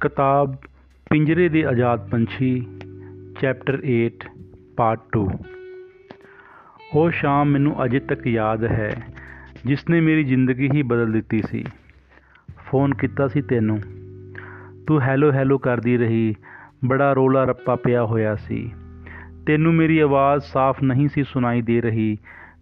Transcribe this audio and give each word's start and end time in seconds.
ਕਿਤਾਬ 0.00 0.54
ਪਿੰਜਰੇ 1.10 1.48
ਦੇ 1.48 1.64
ਆਜ਼ਾਦ 1.64 2.08
ਪੰਛੀ, 2.08 2.66
ਚੈਪਟਰ 3.40 3.80
8 3.90 4.28
ਪਾਰਟ 4.76 5.00
2 5.16 5.28
ਉਹ 6.94 7.10
ਸ਼ਾਮ 7.10 7.48
ਮੈਨੂੰ 7.48 7.84
ਅਜੇ 7.84 8.00
ਤੱਕ 8.00 8.26
ਯਾਦ 8.26 8.64
ਹੈ 8.64 9.02
ਜਿਸ 9.66 9.88
ਨੇ 9.90 10.00
ਮੇਰੀ 10.00 10.24
ਜ਼ਿੰਦਗੀ 10.24 10.70
ਹੀ 10.70 10.82
ਬਦਲ 10.82 11.12
ਦਿੱਤੀ 11.12 11.42
ਸੀ। 11.42 11.64
ਫੋਨ 12.58 12.94
ਕੀਤਾ 12.94 13.28
ਸੀ 13.28 13.42
ਤੈਨੂੰ। 13.42 13.78
ਤੂੰ 14.86 15.00
ਹੈਲੋ 15.00 15.32
ਹੈਲੋ 15.32 15.58
ਕਰਦੀ 15.58 15.96
ਰਹੀ, 15.96 16.34
ਬੜਾ 16.84 17.12
ਰੋਲਾ 17.12 17.44
ਰੱਪਾ 17.44 17.76
ਪਿਆ 17.76 18.04
ਹੋਇਆ 18.04 18.36
ਸੀ। 18.36 18.72
ਤੈਨੂੰ 19.46 19.74
ਮੇਰੀ 19.74 19.98
ਆਵਾਜ਼ 19.98 20.42
ਸਾਫ਼ 20.42 20.82
ਨਹੀਂ 20.82 21.08
ਸੀ 21.08 21.22
ਸੁਣਾਈ 21.22 21.62
ਦੇ 21.62 21.80
ਰਹੀ, 21.80 22.18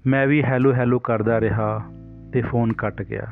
ਮੈਂ 0.06 0.26
ਵੀ 0.26 0.42
ਹੈਲੋ 0.42 0.74
ਹੈਲੋ 0.74 0.98
ਕਰਦਾ 0.98 1.40
ਰਿਹਾ 1.40 1.82
ਤੇ 2.32 2.40
ਫੋਨ 2.40 2.72
ਕੱਟ 2.72 3.02
ਗਿਆ। 3.02 3.26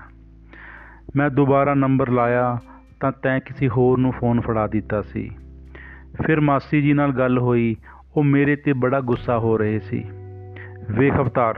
ਮੈਂ 1.16 1.30
ਦੁਬਾਰਾ 1.30 1.74
ਨੰਬਰ 1.74 2.10
ਲਾਇਆ 2.10 2.58
ਤਾਂ 3.00 3.12
ਤੈਂ 3.12 3.40
ਕਿਸੇ 3.40 3.68
ਹੋਰ 3.68 3.98
ਨੂੰ 3.98 4.12
ਫੋਨ 4.12 4.40
ਫੜਾ 4.40 4.66
ਦਿੱਤਾ 4.66 5.02
ਸੀ। 5.02 5.30
ਫਿਰ 6.26 6.40
ਮਾਸੀ 6.40 6.82
ਜੀ 6.82 6.92
ਨਾਲ 6.92 7.12
ਗੱਲ 7.12 7.38
ਹੋਈ, 7.38 7.76
ਉਹ 8.16 8.24
ਮੇਰੇ 8.24 8.56
ਤੇ 8.56 8.72
ਬੜਾ 8.72 9.00
ਗੁੱਸਾ 9.00 9.38
ਹੋ 9.38 9.58
ਰਹੇ 9.58 9.78
ਸੀ। 9.78 10.04
ਵੇਖ 10.90 11.14
ਅਵਤਾਰ, 11.14 11.54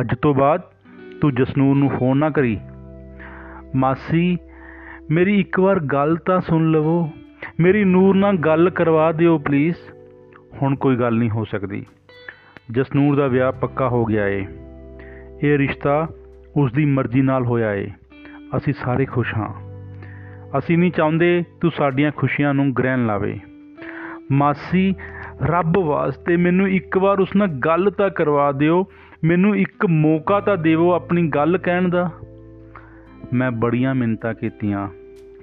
ਅੱਜ 0.00 0.08
ਤੋਂ 0.22 0.34
ਬਾਅਦ 0.34 0.62
ਤੂੰ 1.20 1.34
ਜਸਨੂਰ 1.34 1.76
ਨੂੰ 1.76 1.90
ਫੋਨ 1.90 2.18
ਨਾ 2.18 2.30
ਕਰੀ। 2.30 2.60
ਮਾਸੀ, 3.76 4.38
ਮੇਰੀ 5.10 5.40
ਇੱਕ 5.40 5.60
ਵਾਰ 5.60 5.80
ਗੱਲ 5.80 6.16
ਤਾਂ 6.16 6.40
ਸੁਣ 6.40 6.70
ਲਵੋ। 6.70 7.10
ਮੇਰੀ 7.60 7.84
ਨੂਰ 7.84 8.16
ਨਾਲ 8.16 8.36
ਗੱਲ 8.36 8.70
ਕਰਵਾ 8.70 9.12
ਦਿਓ 9.12 9.38
ਪਲੀਜ਼ 9.38 9.76
ਹੁਣ 10.62 10.76
ਕੋਈ 10.76 10.96
ਗੱਲ 10.96 11.16
ਨਹੀਂ 11.16 11.30
ਹੋ 11.30 11.44
ਸਕਦੀ। 11.44 11.86
ਜਸਨੂਰ 12.70 13.16
ਦਾ 13.16 13.26
ਵਿਆਹ 13.26 13.52
ਪੱਕਾ 13.52 13.88
ਹੋ 13.88 14.04
ਗਿਆ 14.04 14.28
ਏ। 14.28 14.46
ਇਹ 15.42 15.58
ਰਿਸ਼ਤਾ 15.58 16.08
ਉਸ 16.56 16.72
ਦੀ 16.72 16.84
ਮਰਜ਼ੀ 16.84 17.22
ਨਾਲ 17.22 17.44
ਹੋਇਆ 17.44 17.74
ਏ। 17.74 17.90
ਅਸੀਂ 18.56 18.72
ਸਾਰੇ 18.72 19.04
ਖੁਸ਼ 19.04 19.34
ਹਾਂ। 19.34 19.69
ਅਸੀਂ 20.58 20.78
ਨਹੀਂ 20.78 20.92
ਚਾਹੁੰਦੇ 20.92 21.44
ਤੂੰ 21.60 21.70
ਸਾਡੀਆਂ 21.70 22.12
ਖੁਸ਼ੀਆਂ 22.16 22.54
ਨੂੰ 22.54 22.72
ਗ੍ਰਹਿਣ 22.72 23.06
ਲਾਵੇ। 23.06 23.38
ਮਾਸੀ, 24.32 24.94
ਰੱਬ 25.42 25.78
ਵਾਸਤੇ 25.78 26.36
ਮੈਨੂੰ 26.36 26.68
ਇੱਕ 26.68 26.98
ਵਾਰ 26.98 27.20
ਉਸ 27.20 27.36
ਨਾਲ 27.36 27.48
ਗੱਲ 27.48 27.90
ਤਾਂ 27.90 28.10
ਕਰਵਾ 28.10 28.52
ਦਿਓ। 28.52 28.86
ਮੈਨੂੰ 29.24 29.56
ਇੱਕ 29.56 29.86
ਮੌਕਾ 29.86 30.40
ਤਾਂ 30.40 30.56
ਦੇਵੋ 30.56 30.92
ਆਪਣੀ 30.92 31.28
ਗੱਲ 31.28 31.58
ਕਹਿਣ 31.58 31.88
ਦਾ। 31.88 32.10
ਮੈਂ 33.32 33.50
ਬੜੀਆਂ 33.50 33.94
ਮਿੰਨਤਾਂ 33.94 34.34
ਕੀਤੀਆਂ, 34.34 34.88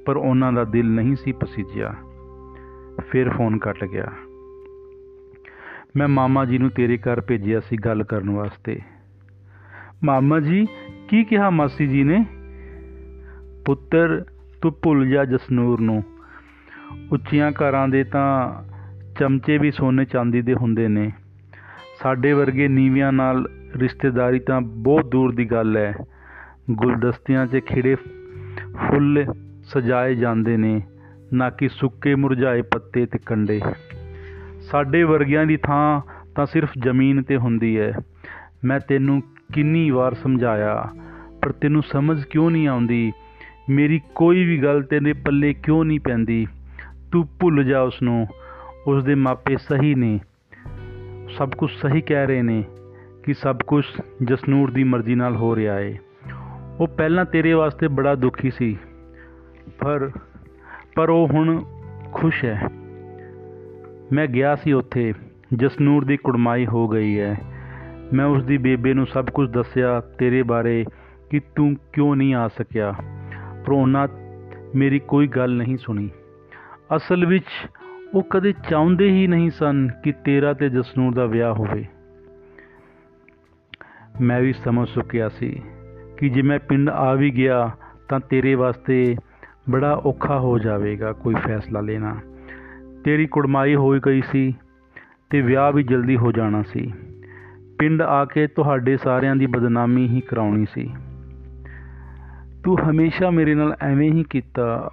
ਪਰ 0.05 0.17
ਉਹਨਾਂ 0.17 0.53
ਦਾ 0.53 0.63
ਦਿਲ 0.63 0.89
ਨਹੀਂ 0.89 1.15
ਸੀ 1.15 1.31
ਪਸੀਜਿਆ। 1.31 1.95
ਫਿਰ 3.09 3.29
ਫੋਨ 3.29 3.57
ਕੱਟ 3.57 3.83
ਗਿਆ। 3.83 4.07
ਮੈਂ 5.97 6.07
ਮਾਮਾ 6.07 6.45
ਜੀ 6.45 6.57
ਨੂੰ 6.57 6.69
ਤੇਰੇ 6.69 6.97
ਘਰ 6.97 7.21
ਭੇਜਿਆ 7.21 7.59
ਸੀ 7.59 7.77
ਗੱਲ 7.77 8.03
ਕਰਨ 8.03 8.29
ਵਾਸਤੇ। 8.29 8.79
ਮਾਮਾ 10.03 10.39
ਜੀ, 10.39 10.67
ਕੀ 11.09 11.23
ਕਿਹਾ 11.23 11.49
ਮਾਸੀ 11.49 11.87
ਜੀ 11.87 12.03
ਨੇ? 12.03 12.25
ਪੁੱਤਰ 13.65 14.25
ਤੂੰ 14.61 14.71
ਭੁੱਲ 14.83 15.07
ਜਾ 15.07 15.25
ਜਸਨੂਰ 15.25 15.81
ਨੂੰ। 15.81 16.03
ਉੱਚੀਆਂ 17.11 17.51
ਘਰਾਂ 17.51 17.87
ਦੇ 17.87 18.03
ਤਾਂ 18.03 18.27
ਚਮਚੇ 19.19 19.57
ਵੀ 19.57 19.71
ਸੋਨੇ 19.71 20.05
ਚਾਂਦੀ 20.05 20.41
ਦੇ 20.41 20.53
ਹੁੰਦੇ 20.53 20.87
ਨੇ। 20.87 21.11
ਸਾਡੇ 21.99 22.33
ਵਰਗੇ 22.33 22.67
ਨੀਵਿਆਂ 22.67 23.11
ਨਾਲ 23.11 23.47
ਰਿਸ਼ਤੇਦਾਰੀ 23.75 24.39
ਤਾਂ 24.39 24.61
ਬਹੁਤ 24.61 25.05
ਦੂਰ 25.05 25.33
ਦੀ 25.35 25.45
ਗੱਲ 25.45 25.77
ਹੈ 25.77 25.93
ਗੁਲਦਸਤਿਆਂ 26.71 27.45
'ਚ 27.47 27.59
ਖਿੜੇ 27.65 27.95
ਫੁੱਲ 27.95 29.25
ਸਜਾਏ 29.63 30.15
ਜਾਂਦੇ 30.15 30.57
ਨੇ, 30.57 30.81
ਨਾ 31.33 31.49
ਕਿ 31.49 31.69
ਸੁੱਕੇ 31.69 32.15
ਮੁਰਝਾਏ 32.15 32.61
ਪੱਤੇ 32.61 33.05
ਤੇ 33.05 33.19
ਕੰਡੇ। 33.25 33.61
ਸਾਡੇ 34.61 35.03
ਵਰਗਿਆਂ 35.03 35.45
ਦੀ 35.45 35.57
ਥਾਂ 35.57 36.01
ਤਾਂ 36.35 36.45
ਸਿਰਫ 36.45 36.69
ਜ਼ਮੀਨ 36.83 37.21
ਤੇ 37.23 37.37
ਹੁੰਦੀ 37.37 37.79
ਹੈ 37.79 37.93
ਮੈਂ 38.63 38.79
ਤੈਨੂੰ 38.79 39.21
ਕਿੰਨੀ 39.53 39.89
ਵਾਰ 39.91 40.13
ਸਮਝਾਇਆ, 40.13 40.87
ਪਰ 41.41 41.51
ਤੈਨੂੰ 41.51 41.83
ਸਮਝ 41.83 42.23
ਕਿਉਂ 42.23 42.51
ਨਹੀਂ 42.51 42.67
ਆਉਂਦੀ 42.67 43.11
ਮੇਰੀ 43.69 44.01
ਕੋਈ 44.15 44.45
ਵੀ 44.45 44.63
ਗੱਲ 44.63 44.83
ਤੇਰੇ 44.83 45.13
ਪੱਲੇ 45.13 45.53
ਕਿਉਂ 45.53 45.85
ਨਹੀਂ 45.85 45.99
ਪੈਂਦੀ? 45.99 46.47
ਤੂੰ 47.11 47.27
ਭੁੱਲ 47.39 47.63
ਜਾ 47.63 47.81
ਉਸ 47.81 48.01
ਨੂੰ 48.01 48.27
ਉਸ 48.87 49.03
ਦੇ 49.03 49.15
ਮਾਪੇ 49.15 49.57
ਸਹੀ 49.57 49.95
ਨੇ। 49.95 50.19
ਸਭ 51.37 51.49
ਕੁਝ 51.49 51.71
ਸਹੀ 51.71 52.01
ਕਹਿ 52.01 52.25
ਰਹੇ 52.25 52.41
ਨੇ 52.41 52.63
ਕਿ 53.23 53.33
ਸਭ 53.33 53.57
ਕੁਝ 53.67 53.85
ਜਸਨੂਰ 54.23 54.71
ਦੀ 54.71 54.83
ਮਰਜ਼ੀ 54.83 55.15
ਨਾਲ 55.15 55.35
ਹੋ 55.35 55.55
ਰਿਹਾ 55.55 55.79
ਏ। 55.79 55.97
ਉਹ 56.79 56.87
ਪਹਿਲਾਂ 56.87 57.25
ਤੇਰੇ 57.25 57.53
ਵਾਸਤੇ 57.53 57.87
ਬੜਾ 57.87 58.15
ਦੁਖੀ 58.15 58.51
ਸੀ। 58.51 58.77
ਪਰ 59.79 60.11
ਪਰ 60.95 61.09
ਉਹ 61.09 61.27
ਹੁਣ 61.27 61.63
ਖੁਸ਼ 62.11 62.45
ਹੈ। 62.45 62.69
ਮੈਂ 64.11 64.27
ਗਿਆ 64.27 64.55
ਸੀ 64.55 64.71
ਉੱਥੇ। 64.73 65.13
ਜਸਨੂਰ 65.55 66.05
ਦੀ 66.05 66.17
ਕੁੜਮਾਈ 66.17 66.65
ਹੋ 66.65 66.87
ਗਈ 66.87 67.19
ਹੈ। 67.19 67.37
ਮੈਂ 68.13 68.25
ਉਸ 68.25 68.43
ਦੀ 68.43 68.57
ਬੇਬੇ 68.57 68.93
ਨੂੰ 68.93 69.07
ਸਭ 69.07 69.25
ਕੁਝ 69.25 69.49
ਦੱਸਿਆ 69.49 69.99
ਤੇਰੇ 69.99 70.43
ਬਾਰੇ 70.43 70.85
ਕਿ 71.29 71.41
ਤੂੰ 71.55 71.75
ਕਿਉਂ 71.93 72.15
ਨਹੀਂ 72.15 72.35
ਆ 72.35 72.47
ਸਕਿਆ। 72.47 72.93
ਪਰ 73.67 73.73
ਉਹਨਾਂ 73.73 74.07
ਮੇਰੀ 74.75 74.99
ਕੋਈ 74.99 75.27
ਗੱਲ 75.27 75.57
ਨਹੀਂ 75.57 75.77
ਸੁਣੀ। 75.77 76.09
ਅਸਲ 76.95 77.25
ਵਿੱਚ 77.25 77.45
ਉਹ 78.13 78.23
ਕਦੇ 78.23 78.53
ਚਾਹੁੰਦੇ 78.69 79.09
ਹੀ 79.09 79.27
ਨਹੀਂ 79.27 79.51
ਸਨ 79.51 79.89
ਕਿ 80.03 80.11
ਤੇਰਾ 80.11 80.53
ਤੇ 80.53 80.69
ਜਸਨੂਰ 80.69 81.13
ਦਾ 81.13 81.25
ਵਿਆਹ 81.25 81.53
ਹੋਵੇ। 81.53 81.85
ਮੈਂ 84.21 84.41
ਵੀ 84.41 84.53
ਸਮਝ 84.53 84.87
ਚੁੱਕਿਆ 84.87 85.29
ਸੀ 85.29 85.61
ਕਿ 86.17 86.29
ਜੇ 86.29 86.41
ਮੈਂ 86.41 86.59
ਪਿੰਡ 86.59 86.89
ਆ 86.89 87.13
ਵੀ 87.13 87.31
ਗਿਆ 87.31 87.71
ਤਾਂ 88.09 88.19
ਤੇਰੇ 88.19 88.55
ਵਾਸਤੇ 88.55 89.15
ਬੜਾ 89.69 89.93
ਔਖਾ 89.93 90.39
ਹੋ 90.39 90.59
ਜਾਵੇਗਾ, 90.59 91.11
ਕੋਈ 91.11 91.35
ਫੈਸਲਾ 91.35 91.81
ਲੈਣਾ। 91.81 92.17
ਤੇਰੀ 93.03 93.25
ਕੁੜਮਾਈ 93.25 93.75
ਹੋਈ 93.75 93.99
ਗਈ 94.05 94.21
ਸੀ 94.21 94.55
ਤੇ 95.29 95.41
ਵਿਆਹ 95.41 95.71
ਵੀ 95.71 95.83
ਜਲਦੀ 95.83 96.17
ਹੋ 96.17 96.31
ਜਾਣਾ 96.31 96.63
ਸੀ। 96.63 96.93
ਪਿੰਡ 97.79 98.01
ਆ 98.01 98.25
ਕੇ 98.25 98.47
ਤੁਹਾਡੇ 98.47 98.97
ਸਾਰਿਆਂ 98.97 99.35
ਦੀ 99.35 99.45
ਬਦਨਾਮੀ 99.45 100.07
ਹੀ 100.07 100.21
ਕਰਾਉਣੀ 100.21 100.65
ਸੀ। 100.73 100.93
ਤੂੰ 102.67 102.89
ਹਮੇਸ਼ਾ 102.89 103.29
ਮੇਰੇ 103.29 103.55
ਨਾਲ 103.55 103.75
ਐਵੇਂ 103.81 104.11
ਹੀ 104.11 104.23
ਕੀਤਾ। 104.29 104.91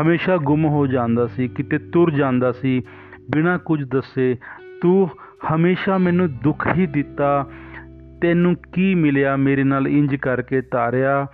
ਹਮੇਸ਼ਾ 0.00 0.36
ਗੁੰਮ 0.36 0.64
ਹੋ 0.64 0.86
ਜਾਂਦਾ 0.86 1.26
ਸੀ, 1.26 1.48
ਕਿਤੇ 1.48 1.78
ਤੁਰ 1.78 2.10
ਜਾਂਦਾ 2.10 2.52
ਸੀ, 2.52 2.82
ਬਿਨਾਂ 3.30 3.58
ਕੁਝ 3.58 3.84
ਦੱਸੇ। 3.84 4.36
ਤੂੰ 4.82 5.10
ਹਮੇਸ਼ਾ 5.54 5.98
ਮੈਨੂੰ 5.98 6.36
ਦੁੱਖ 6.36 6.76
ਹੀ 6.76 6.86
ਦਿੱਤਾ। 6.86 7.46
ਤੈਨੂੰ 8.22 8.56
ਕੀ 8.72 8.94
ਮਿਲਿਆ 8.94 9.36
ਮੇਰੇ 9.36 9.64
ਨਾਲ 9.64 9.88
ਇੰਜ 9.88 10.14
ਕਰਕੇ 10.14 10.60
ਤਾਰਿਆ? 10.60 11.26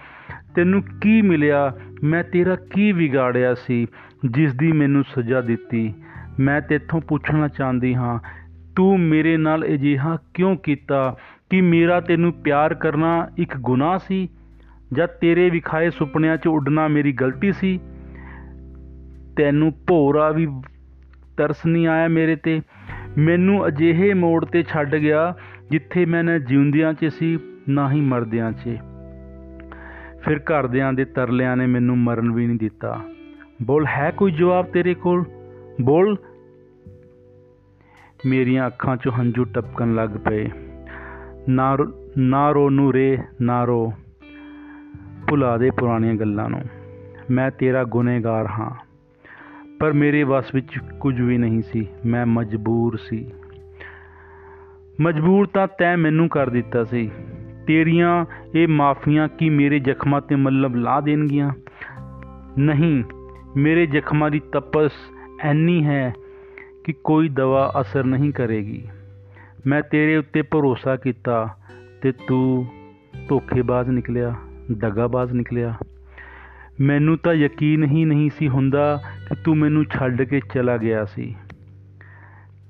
ਤੈਨੂੰ 0.55 0.83
ਕੀ 1.01 1.23
ਮਿਲਿਆ? 1.23 1.75
ਮੈਂ 2.05 2.25
ਤੇਰਾ 2.25 2.57
ਕੀ 2.57 2.93
ਵਿਗਾੜਿਆ 2.93 3.55
ਸੀ 3.55 3.87
ਜਿਸ 4.31 4.55
ਦੀ 4.55 4.73
ਮੈਨੂੰ 4.73 5.05
ਸਜ਼ਾ 5.05 5.41
ਦਿੱਤੀ? 5.41 5.95
ਮੈਂ 6.41 6.61
ਤੇਥੋਂ 6.61 7.01
ਪੁੱਛਣਾ 7.01 7.49
ਚਾਹੁੰਦੀ 7.49 7.95
ਹਾਂ, 7.95 8.19
ਤੂੰ 8.77 9.01
ਮੇਰੇ 9.01 9.37
ਨਾਲ 9.37 9.65
ਅਜਿਹਾ 9.65 10.19
ਕਿਉਂ 10.35 10.57
ਕੀਤਾ 10.57 11.17
ਕਿ 11.51 11.61
ਮੇਰਾ 11.61 12.01
ਤੈਨੂੰ 12.01 12.33
ਪਿਆਰ 12.33 12.75
ਕਰਨਾ 12.75 13.29
ਇੱਕ 13.39 13.57
ਗੁਨਾਹ 13.57 13.99
ਸੀ? 13.99 14.29
ਜਾਂ 14.93 15.09
ਤੇਰੇ 15.21 15.51
ਵਿਖਾਏ 15.51 15.91
ਸੁਪਨਿਆਂ 15.91 16.37
'ਚ 16.37 16.47
ਉੱਡਣਾ 16.47 16.89
ਮੇਰੀ 16.89 17.13
ਗਲਤੀ 17.13 17.53
ਸੀ? 17.53 17.81
ਤੈਨੂੰ 19.37 19.73
ਭੋਰਾ 19.87 20.31
ਵੀ 20.31 20.49
ਤਰਸ 21.37 21.67
ਨਹੀਂ 21.67 21.87
ਆਇਆ 21.87 22.09
ਮੇਰੇ 22.09 22.37
ਤੇ। 22.37 22.61
ਮੈਨੂੰ 23.19 23.69
ਅਜਿਹੇ 23.69 24.15
ਮੋੜ 24.15 24.45
ਤੇ 24.45 24.63
ਛੱਡ 24.63 24.97
ਗਿਆ 24.97 25.37
ਜਿੱਥੇ 25.71 26.05
ਮੈਂ 26.05 26.25
ਨਾ 26.25 26.39
ਜਿਉਂਦਿਆਂ 26.39 26.93
'ਚ 26.95 27.05
ਸੀ, 27.05 27.39
ਨਾ 27.69 27.93
ਹੀ 27.93 28.01
ਮਰਦਿਆਂ 28.01 28.53
'ਚ। 28.53 28.79
ਫਿਰ 30.21 30.39
ਘਰਦਿਆਂ 30.39 30.93
ਦੇ 30.93 31.05
ਤਰਲਿਆਂ 31.05 31.57
ਨੇ 31.57 31.67
ਮੈਨੂੰ 31.67 31.99
ਮਰਨ 31.99 32.33
ਵੀ 32.33 32.47
ਨਹੀਂ 32.47 32.59
ਦਿੱਤਾ। 32.59 33.01
ਬੋਲ, 33.63 33.87
ਹੈ 33.87 34.11
ਕੋਈ 34.17 34.33
ਜਵਾਬ 34.33 34.65
ਤੇਰੇ 34.65 34.95
ਕੋਲ? 34.95 35.25
ਬੋਲ। 35.81 36.17
ਮੇਰੀਆਂ 38.27 38.67
ਅੱਖਾਂ 38.67 38.97
'ਚੋਂ 38.97 39.13
ਹੰਝੂ 39.13 39.45
ਟਪਕਣ 39.45 39.95
ਲੱਗ 39.95 40.11
ਪਏ। 40.11 40.49
ਨਾ 41.49 41.77
ਨਾ 42.19 42.51
ਰੋ, 42.51 42.71
ਨੂੰ 42.71 42.93
ਰੇ 42.93 43.19
ਨਾ 43.43 43.65
ਰੋ। 43.65 43.93
ਭੁਲਾ 45.31 45.59
ਦੇ 45.59 45.71
ਪੁਰਾਣੀਆਂ 45.71 46.15
ਗੱਲਾਂ 46.15 46.51
ਨੂੰ। 46.51 46.63
ਮੈਂ 47.31 47.51
ਤੇਰਾ 47.51 47.85
ਗੁਨੇਗਾਰ 47.85 48.47
ਹਾਂ। 48.47 48.71
ਪਰ 49.81 49.93
ਮੇਰੇ 49.93 50.23
ਵੱਸ 50.23 50.55
ਵਿੱਚ 50.55 50.79
ਕੁਝ 51.01 51.21
ਵੀ 51.21 51.39
ਨਹੀਂ 51.39 51.63
ਸੀ। 51.63 51.89
ਮੈਂ 52.07 52.27
ਮਜਬੂਰ 52.27 52.97
ਸੀ। 52.97 53.31
ਮਜਬੂਰ 55.01 55.47
ਤਾਂ 55.47 55.69
ਤੈਂ 55.79 55.97
ਮੈਨੂੰ 55.97 56.29
ਕਰ 56.29 56.51
ਦਿੱਤਾ 56.51 56.85
ਸੀ। 56.85 57.11
ਤੇਰੀਆਂ 57.67 58.25
ਇਹ 58.55 58.69
ਮਾਫੀਆਂ 58.69 59.29
ਕੀ 59.29 59.51
ਮੇਰੇ 59.51 59.79
ਜ਼ਖਮਾਂ 59.79 60.21
ਤੇ 60.21 60.37
ਮੱਲਬ 60.37 60.77
ਲਾ 60.77 61.01
ਦੇਣਗੀਆਂ? 61.01 61.51
ਨਹੀਂ, 62.59 63.05
ਮੇਰੇ 63.57 63.87
ਜ਼ਖਮਾਂ 63.87 64.31
ਦੀ 64.31 64.41
ਤਪਸ 64.53 64.93
ਐਨੀ 65.41 65.85
ਹੈ 65.85 66.15
ਕਿ 66.85 66.95
ਕੋਈ 67.05 67.29
ਦਵਾ 67.29 67.73
ਅਸਰ 67.81 68.05
ਨਹੀਂ 68.05 68.33
ਕਰੇਗੀ। 68.33 68.89
ਮੈਂ 69.67 69.83
ਤੇਰੇ 69.83 70.17
ਉੱਤੇ 70.17 70.43
ਭਰੋਸਾ 70.43 70.97
ਕੀਤਾ 70.97 71.57
ਤੇ 72.03 72.13
ਤੂੰ 72.13 72.67
ਧੋਖੇਬਾਜ਼ 73.29 73.91
ਨਿਕਲਿਆ। 73.91 74.35
ਦਗਾਬਾਜ਼ 74.79 75.33
ਨਿਕਲਿਆ। 75.33 75.75
ਮੈਨੂੰ 76.81 77.19
ਤਾਂ 77.19 77.35
ਯਕੀਨ 77.35 77.85
ਹੀ 77.85 78.05
ਨਹੀਂ 78.05 78.31
ਸੀ 78.39 78.49
ਹੁੰਦਾ 78.49 79.01
ਕਿ 79.29 79.35
ਤੂੰ 79.45 79.57
ਮੈਨੂੰ 79.57 79.85
ਛੱਡ 79.85 80.23
ਕੇ 80.23 80.41
ਚਲਾ 80.55 80.77
ਗਿਆ 80.77 81.05
ਸੀ। 81.05 81.37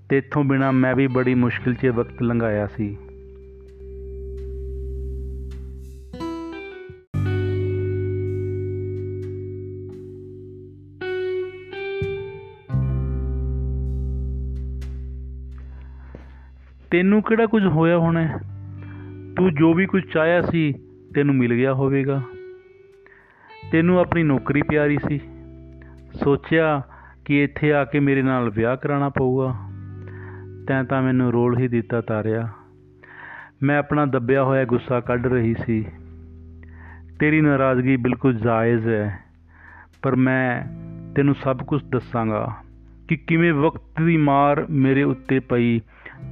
ਤੇਥੋਂ 0.08 0.44
ਬਿਨਾ 0.44 0.70
ਮੈਂ 0.70 0.94
ਵੀ 0.94 1.06
ਬੜੀ 1.06 1.34
ਮੁਸ਼ਕਿਲ 1.34 1.74
'ਚ 1.74 1.86
ਵਕਤ 1.86 2.22
ਲੰਘਾਇਆ 2.22 2.66
ਸੀ। 2.66 2.96
ਤੈਨੂੰ 16.90 17.22
ਕਿਹੜਾ 17.22 17.46
ਕੁਝ 17.46 17.66
ਹੋਇਆ 17.66 17.98
ਹੋਣਾ? 17.98 18.38
ਤੂੰ 19.36 19.54
ਜੋ 19.54 19.74
ਵੀ 19.74 19.86
ਕੁਝ 19.86 20.02
ਚਾਹਿਆ 20.12 20.42
ਸੀ 20.42 20.74
ਤੈਨੂੰ 21.14 21.34
ਮਿਲ 21.34 21.54
ਗਿਆ 21.54 21.74
ਹੋਵੇਗਾ। 21.74 22.22
ਤੈਨੂੰ 23.72 23.98
ਆਪਣੀ 23.98 24.22
ਨੌਕਰੀ 24.22 24.62
ਪਿਆਰੀ 24.62 24.98
ਸੀ। 25.08 25.20
ਸੋਚਿਆ 26.24 26.82
ਕਿ 27.24 27.44
ਇੱਥੇ 27.44 27.72
ਆ 27.72 27.84
ਕੇ 27.84 28.00
ਮੇਰੇ 28.00 28.22
ਨਾਲ 28.22 28.50
ਵਿਆਹ 28.50 28.76
ਕਰਾਉਣਾ 28.76 29.08
ਪਊਗਾ। 29.08 29.54
ਤੈਂ 30.68 30.84
ਤਾਂ 30.84 31.02
ਮੈਨੂੰ 31.02 31.32
ਰੋਲ 31.32 31.58
ਹੀ 31.58 31.68
ਦਿੱਤਾ 31.68 32.00
ਤਾਰਿਆ। 32.00 32.48
ਮੈਂ 33.62 33.78
ਆਪਣਾ 33.78 34.06
ਦੱਬਿਆ 34.06 34.44
ਹੋਇਆ 34.44 34.64
ਗੁੱਸਾ 34.64 35.00
ਕੱਢ 35.00 35.26
ਰਹੀ 35.26 35.54
ਸੀ। 35.54 35.86
ਤੇਰੀ 37.20 37.40
ਨਾਰਾਜ਼ਗੀ 37.40 37.96
ਬਿਲਕੁਲ 37.96 38.34
ਜਾਇਜ਼ 38.34 38.88
ਹੈ, 38.88 39.18
ਪਰ 40.02 40.16
ਮੈਂ 40.16 40.64
ਤੈਨੂੰ 41.14 41.34
ਸਭ 41.34 41.56
ਕੁਝ 41.56 41.82
ਦੱਸਾਂਗਾ 41.84 42.54
ਕਿ 43.08 43.16
ਕਿਵੇਂ 43.16 43.52
ਵਕਤ 43.52 44.02
ਦੀ 44.02 44.16
ਮਾਰ 44.16 44.66
ਮੇਰੇ 44.70 45.02
ਉੱਤੇ 45.02 45.40
ਪਈ 45.40 45.80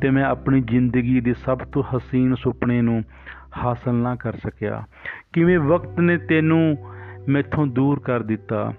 ਤੇ 0.03 0.11
ਮੈਂ 0.11 0.25
ਆਪਣੀ 0.25 0.61
ਜ਼ਿੰਦਗੀ 0.61 1.21
ਦੇ 1.21 1.35
ਸਭ 1.35 1.59
ਤੋਂ 1.59 1.83
ਹਸੀਨ 1.83 2.35
ਸੁਪਨੇ 2.35 2.83
ਨੂੰ 2.83 3.05
ਹਾਸਲ 3.59 3.95
ਨਾ 3.95 4.15
ਕਰ 4.17 4.37
ਸਕਿਆ। 4.37 4.83
ਕਿਵੇਂ 5.33 5.59
ਵਕਤ 5.59 6.01
ਨੇ 6.01 6.17
ਤੈਨੂੰ 6.19 6.77
ਮੈਥੋਂ 7.29 7.67
ਦੂਰ 7.67 8.01
ਕਰ 8.01 8.23
ਦਿੱਤਾ? 8.23 8.73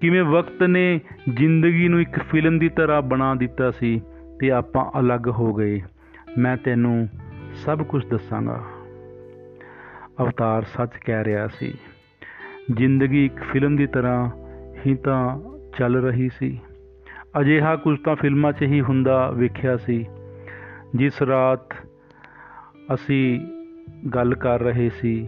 ਕਿਵੇਂ 0.00 0.22
ਵਕਤ 0.22 0.62
ਨੇ 0.62 1.00
ਜ਼ਿੰਦਗੀ 1.34 1.88
ਨੂੰ 1.88 2.00
ਇੱਕ 2.00 2.18
ਫਿਲਮ 2.18 2.58
ਦੀ 2.58 2.68
ਤਰ੍ਹਾਂ 2.68 3.02
ਬਣਾ 3.02 3.34
ਦਿੱਤਾ 3.34 3.70
ਸੀ 3.70 4.00
ਤੇ 4.40 4.50
ਆਪਾਂ 4.50 5.00
ਅਲੱਗ 5.00 5.28
ਹੋ 5.28 5.54
ਗਏ? 5.54 5.82
ਮੈਂ 6.38 6.56
ਤੈਨੂੰ 6.56 7.08
ਸਭ 7.54 7.82
ਕੁਝ 7.82 8.04
ਦੱਸਾਂਗਾ। 8.06 8.62
ਅਵਤਾਰ 10.20 10.62
ਸੱਚ 10.62 10.90
ਕਹਿ 11.04 11.24
ਰਿਹਾ 11.24 11.46
ਸੀ, 11.48 11.72
ਜ਼ਿੰਦਗੀ 12.70 13.24
ਇੱਕ 13.26 13.42
ਫਿਲਮ 13.42 13.76
ਦੀ 13.76 13.86
ਤਰ੍ਹਾਂ 13.86 14.30
ਹੀ 14.86 14.94
ਤਾਂ 14.94 15.40
ਚੱਲ 15.78 15.96
ਰਹੀ 15.96 16.28
ਸੀ। 16.28 16.60
ਅਜਿਹਾ 17.40 17.76
ਕੁਝ 17.76 17.98
ਤਾਂ 18.00 18.16
ਫਿਲਮਾਂ 18.16 18.52
'ਚ 18.52 18.62
ਹੀ 18.62 18.80
ਹੁੰਦਾ 18.80 19.30
ਵੇਖਿਆ 19.30 19.76
ਸੀ, 19.76 20.06
ਜਿਸ 20.94 21.22
ਰਾਤ 21.22 21.74
ਅਸੀਂ 22.94 23.40
ਗੱਲ 24.14 24.34
ਕਰ 24.34 24.62
ਰਹੇ 24.62 24.88
ਸੀ 24.90 25.26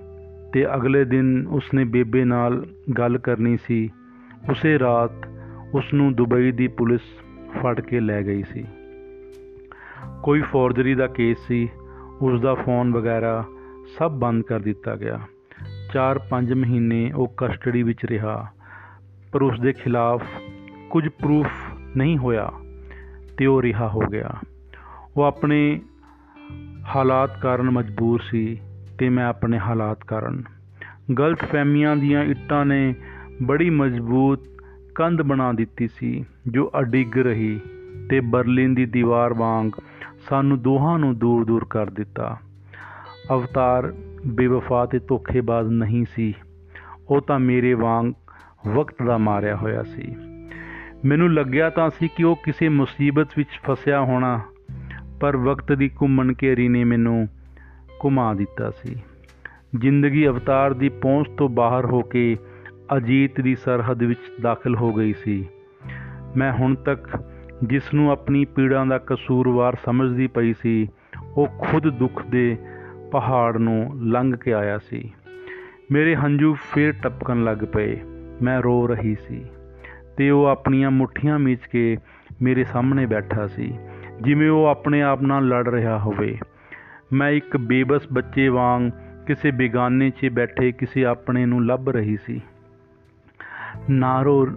ਤੇ 0.52 0.66
ਅਗਲੇ 0.74 1.04
ਦਿਨ 1.04 1.46
ਉਸਨੇ 1.46 1.84
ਬੇਬੇ 1.84 2.24
ਨਾਲ 2.24 2.66
ਗੱਲ 2.98 3.18
ਕਰਨੀ 3.18 3.56
ਸੀ। 3.56 3.90
ਉਸੇ 4.50 4.78
ਰਾਤ 4.78 5.10
ਉਸ 5.74 5.94
ਨੂੰ 5.94 6.14
ਦੁਬਈ 6.14 6.52
ਦੀ 6.52 6.68
ਪੁਲਿਸ 6.68 7.00
ਫੜ 7.58 7.80
ਕੇ 7.80 8.00
ਲੈ 8.00 8.22
ਗਈ 8.22 8.42
ਸੀ। 8.42 8.64
ਕੋਈ 10.22 10.40
ਫੋਰਜਰੀ 10.42 10.94
ਦਾ 10.94 11.06
ਕੇਸ 11.06 11.38
ਸੀ 11.38 11.68
ਉਸ 12.20 12.40
ਦਾ 12.40 12.54
ਫੋਨ 12.54 12.92
ਵਗੈਰਾ 12.92 13.44
ਸਭ 13.98 14.12
ਬੰਦ 14.12 14.42
ਕਰ 14.42 14.60
ਦਿੱਤਾ 14.60 14.96
ਗਿਆ। 14.96 15.20
4-5 15.94 16.52
ਮਹੀਨੇ 16.54 17.12
ਉਹ 17.12 17.34
ਕਸਟਡੀ 17.36 17.82
ਵਿੱਚ 17.82 18.04
ਰਿਹਾ, 18.04 18.46
ਪਰ 19.32 19.42
ਉਸ 19.42 19.60
ਦੇ 19.60 19.72
ਖਿਲਾਫ 19.72 20.22
ਕੁਝ 20.90 21.08
ਪ੍ਰੂਫ 21.08 21.46
ਨਹੀਂ 21.96 22.18
ਹੋਇਆ 22.18 22.50
ਤੇ 23.38 23.46
ਉਹ 23.46 23.62
ਰਿਹਾ 23.62 23.88
ਹੋ 23.88 24.00
ਗਿਆ। 24.12 24.30
ਉਹ 25.16 25.22
ਆਪਣੇ 25.22 25.80
ਹਾਲਾਤ 26.94 27.40
ਕਾਰਨ 27.40 27.70
ਮਜਬੂਰ 27.70 28.20
ਸੀ 28.20 28.60
ਤੇ 28.98 29.08
ਮੈਂ 29.08 29.26
ਆਪਣੇ 29.26 29.58
ਹਾਲਾਤ 29.58 30.04
ਕਾਰਨ। 30.04 30.42
ਗਲਤ 31.18 31.44
ਫਹਿਮੀਆਂ 31.44 31.96
ਦੀਆਂ 31.96 32.24
ਇੱਟਾਂ 32.24 32.66
ਨੇ 32.66 32.94
ਬੜੀ 33.42 33.70
ਮਜ਼ਬੂਤ 33.70 34.40
ਕੰਧ 34.94 35.22
ਬਣਾ 35.22 35.52
ਦਿੱਤੀ 35.52 35.88
ਸੀ, 35.88 36.24
ਜੋ 36.48 36.70
ਅਡਿੱਗ 36.80 37.18
ਰਹੀ 37.18 37.60
ਤੇ 38.10 38.20
ਬਰਲਿਨ 38.20 38.74
ਦੀ 38.74 38.86
ਦੀਵਾਰ 38.86 39.34
ਵਾਂਗ 39.34 39.70
ਸਾਨੂੰ 40.28 40.62
ਦੋਹਾਂ 40.62 40.98
ਨੂੰ 40.98 41.18
ਦੂਰ-ਦੂਰ 41.18 41.66
ਕਰ 41.70 41.90
ਦਿੱਤਾ। 41.90 42.36
ਅਵਤਾਰ 43.30 43.94
ਬੇਵਫਾ 44.26 44.86
ਤੇ 44.86 44.98
ਧੋਖੇਬਾਜ਼ 44.98 45.68
ਨਹੀਂ 45.68 46.04
ਸੀ, 46.14 46.34
ਉਹ 47.08 47.20
ਤਾਂ 47.20 47.38
ਮੇਰੇ 47.38 47.74
ਵਾਂਗ 47.74 48.12
ਵਕਤ 48.68 49.02
ਦਾ 49.02 49.18
ਮਾਰਿਆ 49.18 49.56
ਹੋਇਆ 49.56 49.82
ਸੀ। 49.82 50.16
ਮੈਨੂੰ 51.04 51.34
ਲੱਗਿਆ 51.34 51.70
ਤਾਂ 51.70 51.90
ਸੀ 51.90 52.08
ਕਿ 52.08 52.24
ਉਹ 52.24 52.36
ਕਿਸੇ 52.36 52.68
ਮੁਸੀਬਤ 52.68 53.28
ਵਿੱਚ 53.36 53.60
ਫਸਿਆ 53.64 54.00
ਹੋਣਾ 54.00 54.40
ਪਰ 55.20 55.36
ਵਕਤ 55.36 55.72
ਦੀ 55.72 55.88
ਘੁੰਮਣ 55.88 56.34
ਘੇਰੀ 56.42 56.68
ਨੇ 56.68 56.84
ਮੈਨੂੰ 56.84 57.28
ਘੁਮਾ 58.04 58.34
ਦਿੱਤਾ 58.34 58.70
ਸੀ। 58.70 58.96
ਜ਼ਿੰਦਗੀ 59.78 60.28
ਅਵਤਾਰ 60.28 60.74
ਦੀ 60.74 60.88
ਪਹੁੰਚ 60.88 61.28
ਤੋਂ 61.28 61.48
ਬਾਹਰ 61.48 61.84
ਹੋ 61.84 62.00
ਕੇ 62.00 62.36
ਅਜੀਤ 62.96 63.40
ਦੀ 63.40 63.54
ਸਰਹੱਦ 63.54 64.02
ਵਿੱਚ 64.02 64.20
ਦਾਖਲ 64.42 64.76
ਹੋ 64.76 64.92
ਗਈ 64.92 65.12
ਸੀ। 65.12 65.48
ਮੈਂ 66.36 66.52
ਹੁਣ 66.52 66.74
ਤੱਕ 66.74 67.24
ਜਿਸ 67.64 67.94
ਨੂੰ 67.94 68.10
ਆਪਣੀ 68.10 68.44
ਪੀੜਾਂ 68.44 68.86
ਦਾ 68.86 68.98
ਕਸੂਰਵਾਰ 68.98 69.76
ਸਮਝਦੀ 69.84 70.26
ਪਈ 70.26 70.52
ਸੀ, 70.52 70.88
ਉਹ 71.36 71.46
ਖੁਦ 71.58 71.90
ਦੁੱਖ 71.90 72.26
ਦੇ 72.26 72.56
ਪਹਾੜ 73.12 73.56
ਨੂੰ 73.56 73.90
ਲੰਘ 74.02 74.36
ਕੇ 74.36 74.52
ਆਇਆ 74.52 74.78
ਸੀ। 74.78 75.12
ਮੇਰੇ 75.92 76.16
ਹੰਝੂ 76.16 76.56
ਫੇਰ 76.74 76.92
ਟਪਕਣ 76.92 77.44
ਲੱਗ 77.44 77.58
ਪਏ। 77.58 78.00
ਮੈਂ 78.42 78.62
ਰੋ 78.62 78.86
ਰਹੀ 78.86 79.14
ਸੀ 79.14 79.44
ਤੇ 80.16 80.30
ਉਹ 80.30 80.46
ਆਪਣੀਆਂ 80.46 80.90
ਮੁੱਠੀਆਂ 80.90 81.38
ਮੀਚ 81.38 81.60
ਕੇ 81.72 81.96
ਮੇਰੇ 82.42 82.64
ਸਾਹਮਣੇ 82.64 83.06
ਬੈਠਾ 83.06 83.46
ਸੀ। 83.46 83.78
ਜਿਵੇਂ 84.22 84.50
ਉਹ 84.50 84.66
ਆਪਣੇ 84.66 85.02
ਆਪ 85.02 85.22
ਨਾਲ 85.22 85.48
ਲੜ 85.48 85.68
ਰਿਹਾ 85.68 85.98
ਹੋਵੇ। 85.98 86.38
ਮੈਂ 87.12 87.30
ਇੱਕ 87.30 87.56
ਬੇਬਸ 87.56 88.02
ਬੱਚੇ 88.12 88.48
ਵਾਂਗ 88.48 88.82
ਕਿਸੇ 89.26 89.50
ਬੇਗਾਨੇ 89.50 90.10
'ਚ 90.10 90.28
ਬੈਠੇ 90.32 90.72
ਕਿਸੇ 90.72 91.04
ਆਪਣੇ 91.04 91.46
ਨੂੰ 91.46 91.66
ਲੱਭ 91.66 91.88
ਰਹੀ 91.88 92.16
ਸੀ। 92.16 92.40
ਨਾਰੋ 93.90 94.48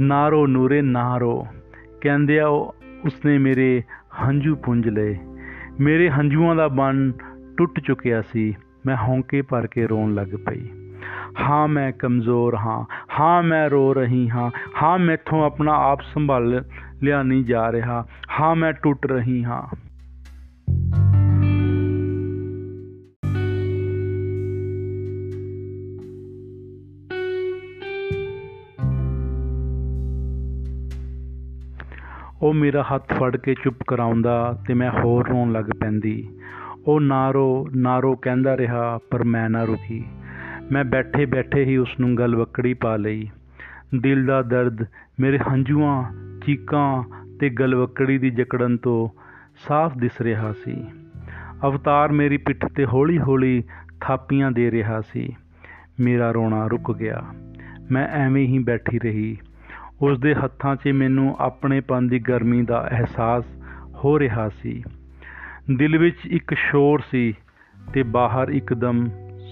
ਨਾਰੋ 0.00 0.46
ਨੂਰੇ 0.46 0.82
ਨਾਰੋ 0.82 1.46
ਕਹਿੰਦਿਆ 2.00 2.46
ਉਸਨੇ 2.46 3.38
ਮੇਰੇ 3.38 3.82
ਹੰਝੂ 4.26 4.56
ਪੁੰਝ 4.56 4.88
ਲਏ। 4.88 5.18
ਮੇਰੇ 5.80 6.10
ਹੰਝੂਆਂ 6.10 6.56
ਦਾ 6.56 6.68
ਬੰਨ 6.68 7.12
ਟੁੱਟ 7.56 7.80
ਚੁੱਕਿਆ 7.80 8.22
ਸੀ। 8.22 8.54
ਮੈਂ 8.86 8.96
ਹੌਂਕੇ 8.96 9.42
ਭਰ 9.42 9.66
ਕੇ 9.66 9.86
ਰੋਣ 9.86 10.14
ਲੱਗ 10.14 10.26
ਪਈ। 10.26 10.68
ਹਾਂ, 11.40 11.68
ਮੈਂ 11.68 11.92
ਕਮਜ਼ੋਰ 11.92 12.54
ਹਾਂ। 12.54 12.84
ਹਾਂ, 13.20 13.42
ਮੈਂ 13.42 13.70
ਰੋ 13.70 13.94
ਰਹੀ 13.94 14.30
ਹਾਂ। 14.30 14.50
ਹਾਂ, 14.82 14.98
ਮੈਥੋਂ 14.98 15.46
ਆਪਣਾ 15.46 15.72
ਆਪ 15.72 16.00
ਸੰਭਾਲ 16.00 16.64
ਲਿਆ 17.04 17.22
ਨਹੀਂ 17.22 17.44
ਜਾ 17.44 17.72
ਰਿਹਾ। 17.72 18.06
ਹਾਂ, 18.40 18.56
ਮੈਂ 18.56 18.72
ਟੁੱਟ 18.72 19.06
ਰਹੀ 19.06 19.44
ਹਾਂ। 19.44 19.76
ਉਹ 32.42 32.54
ਮੇਰਾ 32.54 32.84
ਹੱਥ 32.94 33.14
ਫੜ 33.14 33.36
ਕੇ 33.36 33.54
ਚੁੱਪ 33.54 33.76
ਕਰਾਉਂਦਾ 33.86 34.58
ਤੇ 34.68 34.74
ਮੈਂ 34.74 34.90
ਹੋਰ 34.90 35.28
ਰੋਣ 35.28 35.52
ਲੱਗ 35.52 35.64
ਪੈਂਦੀ। 35.64 36.28
ਉਹ 36.86 37.00
ਨਾਰੋ 37.00 37.68
ਨਾਰੋ 37.76 38.16
ਕਹਿੰਦਾ 38.16 38.56
ਰਿਹਾ, 38.56 38.98
ਪਰ 39.10 39.24
ਮੈਂ 39.24 39.50
ਨਾ 39.50 39.64
ਰੁਕੀ। 39.64 40.04
ਮੈਂ 40.72 40.84
ਬੈਠੇ 40.84 41.26
ਬੈਠੇ 41.26 41.64
ਹੀ 41.64 41.76
ਉਸ 41.76 41.88
ਨੂੰ 42.00 42.16
ਗਲਵੱਕੜੀ 42.16 42.74
ਪਾ 42.74 42.96
ਲਈ। 42.96 43.30
ਦਿਲ 44.00 44.26
ਦਾ 44.26 44.42
ਦਰਦ 44.42 44.86
ਮੇਰੇ 45.20 45.38
ਹੰਝੂਆਂ 45.38 46.23
ਚੀਕਾਂ 46.46 47.02
ਤੇ 47.40 47.48
ਗਲਵੱਕੜੀ 47.48 48.18
ਦੀ 48.18 48.30
ਜਕੜਨ 48.30 48.76
ਤੋਂ 48.76 49.08
ਸਾਫ਼ 49.68 49.98
ਦਿਸ 49.98 50.20
ਰਿਹਾ 50.20 50.52
ਸੀ। 50.52 50.84
ਅਵਤਾਰ 51.64 52.12
ਮੇਰੀ 52.12 52.36
ਪਿੱਠ 52.36 52.66
ਤੇ 52.66 52.86
ਹੌਲੀ-ਹੌਲੀ 52.86 53.62
ਥਾਪੀਆਂ 54.00 54.50
ਦੇ 54.50 54.70
ਰਿਹਾ 54.70 55.00
ਸੀ। 55.00 55.36
ਮੇਰਾ 56.00 56.30
ਰੋਣਾ 56.30 56.66
ਰੁਕ 56.66 56.96
ਗਿਆ। 56.96 57.24
ਮੈਂ 57.90 58.08
ਐਵੇਂ 58.08 58.46
ਹੀ 58.46 58.58
ਬੈਠੀ 58.58 58.98
ਰਹੀ। 58.98 59.36
ਉਸ 60.02 60.18
ਦੇ 60.18 60.34
ਹੱਥਾਂ 60.34 60.76
'ਚ 60.76 60.88
ਮੈਨੂੰ 60.88 61.36
ਆਪਣੇਪਨ 61.38 62.08
ਦੀ 62.08 62.18
ਗਰਮੀ 62.18 62.62
ਦਾ 62.62 62.88
ਅਹਿਸਾਸ 62.92 63.44
ਹੋ 64.04 64.18
ਰਿਹਾ 64.18 64.48
ਸੀ। 64.48 64.82
ਦਿਲ 65.76 65.98
ਵਿੱਚ 65.98 66.16
ਇੱਕ 66.26 66.54
ਸ਼ੋਰ 66.54 67.00
ਸੀ 67.10 67.34
ਤੇ 67.94 68.02
ਬਾਹਰ 68.02 68.48
ਇੱਕਦਮ 68.48 69.08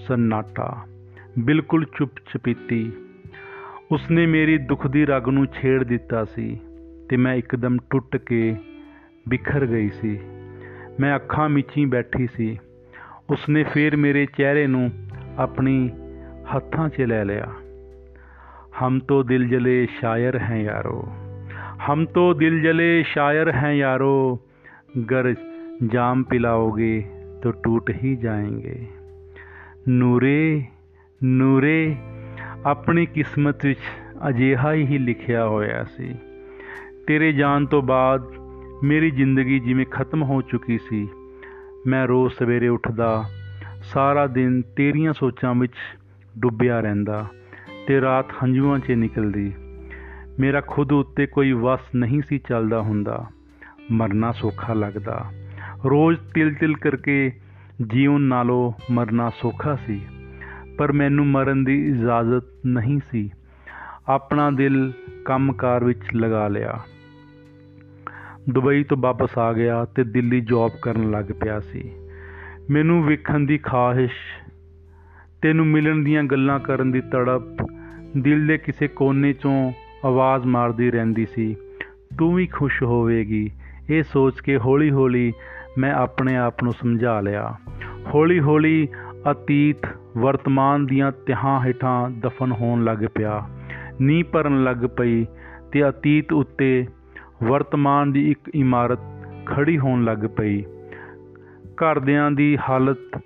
ਸੰਨਾਟਾ। 0.07 0.85
ਬਿਲਕੁਲ 1.39 1.85
ਚੁੱਪ 1.97 2.11
ਚਪੀਤੀ 2.17 2.91
ਉਸਨੇ 3.91 4.25
ਮੇਰੀ 4.25 4.57
ਦੁੱਖ 4.57 4.87
ਦੀ 4.87 5.05
ਰਗ 5.05 5.29
ਨੂੰ 5.29 5.45
ਛੇੜ 5.45 5.83
ਦਿੱਤਾ 5.83 6.25
ਸੀ। 6.25 6.59
ਤੇ 7.10 7.16
ਮੈਂ 7.16 7.34
ਇੱਕਦਮ 7.34 7.78
ਟੁੱਟ 7.90 8.16
ਕੇ 8.16 8.56
ਬਿਖਰ 9.28 9.66
ਗਈ 9.66 9.88
ਸੀ 9.90 10.18
ਮੈਂ 11.00 11.14
ਅੱਖਾਂ 11.16 11.48
ਮੀਚੀ 11.48 11.84
ਬੈਠੀ 11.86 12.26
ਸੀ 12.26 12.56
ਉਸਨੇ 13.30 13.62
ਫੇਰ 13.64 13.96
ਮੇਰੇ 13.96 14.26
ਚਿਹਰੇ 14.26 14.66
ਨੂੰ 14.66 14.90
ਆਪਣੀ 15.38 15.78
ਹੱਥਾਂ 16.54 16.88
'ਚ 16.88 17.00
ਲੈ 17.02 17.24
ਲਿਆ 17.24 17.48
हम 18.80 18.98
तो 19.00 19.22
दिल 19.24 19.48
जले 19.48 19.74
शायर 19.92 20.36
हैं 20.38 20.58
यारो 20.60 20.98
हम 21.80 22.04
तो 22.06 22.22
दिल 22.34 22.60
जले 22.62 23.02
शायर 23.04 23.48
हैं 23.50 23.74
यारो 23.74 24.10
गर 25.08 25.32
जाम 25.84 26.22
पिलाओगे 26.22 27.00
तो 27.42 27.50
टूट 27.64 27.90
ही 28.02 28.14
जाएंगे 28.16 28.78
ਨੂਰੇ 29.90 30.62
ਨੂਰੇ 31.20 31.96
ਆਪਣੀ 32.66 33.06
ਕਿਸਮਤ 33.06 33.64
ਵਿੱਚ 33.66 33.80
ਅਜਿਹਾ 34.28 34.72
ਹੀ 34.72 34.98
ਲਿਖਿਆ 34.98 35.46
ਹੋਇਆ 35.46 35.82
ਸੀ 35.96 36.14
ਤੇਰੇ 37.07 37.33
ਜਾਣ 37.33 37.65
ਤੋਂ 37.65 37.81
ਬਾਅਦ 37.81 38.23
ਮੇਰੀ 38.83 39.11
ਜ਼ਿੰਦਗੀ 39.11 39.59
ਜਿਵੇਂ 39.59 39.85
ਖਤਮ 39.85 40.23
ਹੋ 40.23 40.41
ਚੁੱਕੀ 40.41 40.77
ਸੀ। 40.77 41.09
ਮੈਂ 41.87 42.07
ਰੋਜ਼ 42.07 42.33
ਸਵੇਰੇ 42.33 42.67
ਉੱਠਦਾ, 42.67 43.23
ਸਾਰਾ 43.83 44.27
ਦਿਨ 44.27 44.61
ਤੇਰੀਆਂ 44.61 45.13
ਸੋਚਾਂ 45.13 45.55
ਵਿੱਚ 45.55 45.73
ਡੁੱਬਿਆ 46.37 46.79
ਰਹਿੰਦਾ 46.79 47.25
ਤੇ 47.87 48.01
ਰਾਤ 48.01 48.25
ਹੰਝੂਆਂ 48.43 48.79
'ਚ 48.79 48.91
ਨਿਕਲਦੀ। 48.91 49.53
ਮੇਰਾ 50.39 50.61
ਖੁਦ 50.61 50.91
ਉੱਤੇ 50.91 51.25
ਕੋਈ 51.25 51.51
ਵਸ 51.51 51.79
ਨਹੀਂ 51.95 52.21
ਸੀ 52.27 52.37
ਚੱਲਦਾ 52.37 52.81
ਹੁੰਦਾ। 52.81 53.25
ਮਰਨਾ 53.91 54.31
ਸੌਖਾ 54.31 54.73
ਲੱਗਦਾ। 54.73 55.25
ਰੋਜ਼ 55.85 56.19
ਤਿਲ-ਤਿਲ 56.35 56.77
ਕਰਕੇ 56.77 57.31
ਜੀਵਨ 57.87 58.21
ਨਾਲੋਂ 58.21 58.93
ਮਰਨਾ 58.93 59.29
ਸੌਖਾ 59.29 59.75
ਸੀ, 59.75 60.01
ਪਰ 60.77 60.91
ਮੈਨੂੰ 60.91 61.27
ਮਰਨ 61.27 61.63
ਦੀ 61.63 61.87
ਇਜਾਜ਼ਤ 61.87 62.43
ਨਹੀਂ 62.65 62.99
ਸੀ। 63.11 63.31
ਆਪਣਾ 64.07 64.51
ਦਿਲ 64.51 64.93
ਕੰਮਕਾਰ 65.25 65.83
ਵਿੱਚ 65.83 66.01
ਲਗਾ 66.15 66.47
ਲਿਆ। 66.47 66.79
ਦੁਬਈ 68.49 68.83
ਤੋਂ 68.83 68.97
ਵਾਪਸ 68.97 69.37
ਆ 69.37 69.53
ਗਿਆ 69.53 69.85
ਤੇ 69.85 70.03
ਦਿੱਲੀ 70.03 70.41
ਜੌਬ 70.41 70.71
ਕਰਨ 70.81 71.11
ਲੱਗ 71.11 71.25
ਪਿਆ 71.25 71.59
ਸੀ। 71.59 71.91
ਮੈਨੂੰ 72.69 73.05
ਵੇਖਣ 73.05 73.39
ਦੀ 73.39 73.57
ਖਾਹਿਸ਼, 73.57 74.47
ਤੈਨੂੰ 75.41 75.67
ਮਿਲਣ 75.67 76.03
ਦੀਆਂ 76.03 76.23
ਗੱਲਾਂ 76.23 76.59
ਕਰਨ 76.59 76.91
ਦੀ 76.91 77.01
ਤੜਪ, 77.01 77.67
ਦਿਲ 78.17 78.47
ਦੇ 78.47 78.57
ਕਿਸੇ 78.57 78.87
ਕੋਨੇ 78.87 79.31
'ਚੋਂ 79.31 79.71
ਆਵਾਜ਼ 80.05 80.45
ਮਾਰਦੀ 80.45 80.91
ਰਹਿੰਦੀ 80.91 81.25
ਸੀ। 81.25 81.55
ਤੂੰ 82.17 82.35
ਵੀ 82.35 82.47
ਖੁਸ਼ 82.47 82.83
ਹੋਵੇਗੀ। 82.83 83.51
ਇਹ 83.89 84.03
ਸੋਚ 84.03 84.39
ਕੇ 84.39 84.57
ਹੌਲੀ-ਹੌਲੀ 84.57 85.33
ਮੈਂ 85.77 85.93
ਆਪਣੇ 85.93 86.35
ਆਪ 86.35 86.63
ਨੂੰ 86.63 86.73
ਸਮਝਾ 86.73 87.21
ਲਿਆ। 87.21 87.55
ਹੌਲੀ-ਹੌਲੀ 88.13 88.87
ਅਤੀਤ 89.31 89.77
ਵਰਤਮਾਨ 90.17 90.85
ਦੀਆਂ 90.85 91.11
ਤਿਹਾਂ 91.11 91.65
ਹੇਠਾਂ 91.65 92.09
ਦਫਨ 92.09 92.51
ਹੋਣ 92.51 92.83
ਲੱਗ 92.83 92.97
ਪਿਆ। 93.15 93.49
ਨੀਂਹ 94.01 94.25
ਭਰਨ 94.25 94.63
ਲੱਗ 94.63 94.77
ਪਈ 94.77 95.25
ਤੇ 95.71 95.89
ਅਤੀਤ 95.89 96.33
ਉੱਤੇ 96.33 96.85
ਵਰਤਮਾਨ 97.43 98.11
ਦੀ 98.11 98.31
ਇੱਕ 98.31 98.51
ਇਮਾਰਤ 98.55 98.99
ਖੜੀ 99.45 99.77
ਹੋਣ 99.77 100.03
ਲੱਗ 100.03 100.17
ਪਈ। 100.17 100.63
ਘਰਦਿਆਂ 101.65 102.31
ਦੀ 102.31 102.57
ਹਾਲਤ 102.69 103.21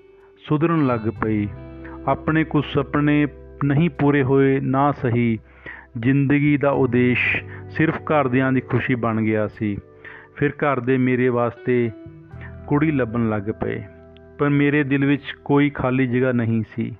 ਸੁਧਰਨ 0.50 0.86
ਲੱਗ 0.86 1.00
ਪਈ। 1.22 1.48
ਆਪਣੇ 2.08 2.44
ਕੁਝ 2.44 2.66
ਸੁਪਨੇ 2.66 3.28
ਨਹੀਂ 3.64 3.90
ਪੂਰੇ 3.90 4.24
ਹੋਏ, 4.24 4.60
ਨਾ 4.60 4.92
ਸਹੀ। 4.92 5.40
ਜ਼ਿੰਦਗੀ 6.00 6.58
ਦਾ 6.58 6.70
ਉਦੇਸ਼ 6.70 7.44
ਸਿਰਫ 7.70 7.98
ਘਰਦਿਆਂ 7.98 8.52
ਦੀ 8.52 8.62
ਖੁਸ਼ੀ 8.62 8.96
ਬਣ 8.96 9.22
ਗਿਆ 9.22 9.48
ਸੀ। 9.48 9.78
ਫਿਰ 10.36 10.50
ਘਰ 10.50 10.80
ਦੇ 10.80 10.98
ਮੇਰੇ 10.98 11.30
ਵਾਸਤੇ 11.30 11.92
ਕੁੜੀ 12.68 12.92
ਲੱਭਣ 12.92 13.30
ਲੱਗ 13.30 13.42
ਪਏ। 13.42 13.84
ਪਰ 14.40 14.50
ਮੇਰੇ 14.50 14.84
ਦਿਲ 14.84 15.06
ਵਿੱਚ 15.06 15.24
ਕੋਈ 15.46 15.70
ਖਾਲੀ 15.70 16.08
ਜਗ੍ਹਾ 16.08 16.32
ਨਹੀਂ 16.32 16.64
ਸੀ। 16.76 16.96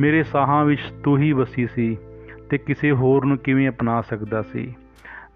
ਮੇਰੇ 0.00 0.22
ਸਾਹਾਂ 0.22 0.64
ਵਿੱਚ 0.64 0.80
ਤੂੰ 1.04 1.18
ਹੀ 1.18 1.32
ਵਸੀ 1.32 1.66
ਸੀ 1.66 1.98
ਤੇ 2.50 2.58
ਕਿਸੇ 2.58 2.92
ਹੋਰ 2.92 3.24
ਨੂੰ 3.24 3.38
ਕਿਵੇਂ 3.38 3.68
ਅਪਣਾ 3.68 4.00
ਸਕਦਾ 4.00 4.42
ਸੀ? 4.42 4.74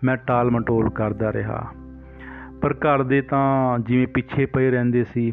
ਮੈਂ 0.05 0.17
ਟਾਲ 0.17 0.51
ਮਟੋਲ 0.51 0.91
ਕਰਦਾ 0.91 1.33
ਰਿਹਾ। 1.33 1.67
ਪਰ 2.63 2.73
ਘਰ 2.73 3.03
ਦੇ 3.03 3.21
ਤਾਂ 3.21 3.79
ਜਿਵੇਂ 3.79 4.07
ਪਿੱਛੇ 4.07 4.47
ਪਏ 4.47 4.71
ਰਹਿੰਦੇ 4.71 5.05
ਸੀ, 5.05 5.33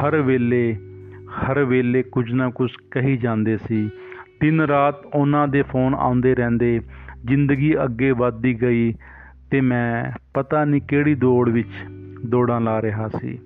ਹਰ 0.00 0.16
ਵੇਲੇ 0.16 0.76
ਹਰ 1.28 1.64
ਵੇਲੇ 1.64 2.02
ਕੁਝ 2.02 2.32
ਨਾ 2.32 2.50
ਕੁਝ 2.50 2.70
ਕਹੀ 2.90 3.16
ਜਾਂਦੇ 3.16 3.56
ਸੀ। 3.56 3.90
ਦਿਨ 4.40 4.60
ਰਾਤ 4.60 5.06
ਉਹਨਾਂ 5.06 5.48
ਦੇ 5.48 5.62
ਫੋਨ 5.62 5.94
ਆਉਂਦੇ 5.94 6.34
ਰਹਿੰਦੇ, 6.34 6.80
ਜ਼ਿੰਦਗੀ 7.24 7.84
ਅੱਗੇ 7.84 8.10
ਵੱਧਦੀ 8.10 8.62
ਗਈ 8.62 8.94
ਤੇ 9.50 9.60
ਮੈਂ 9.60 10.18
ਪਤਾ 10.34 10.64
ਨਹੀਂ 10.64 10.80
ਕਿਹੜੀ 10.80 11.14
ਦੌੜ 11.14 11.48
ਵਿੱਚ 11.48 11.68
ਦੌੜਾਂ 12.26 12.60
ਲਾ 12.60 12.82
ਰਿਹਾ 12.82 13.08
ਸੀ। 13.08 13.38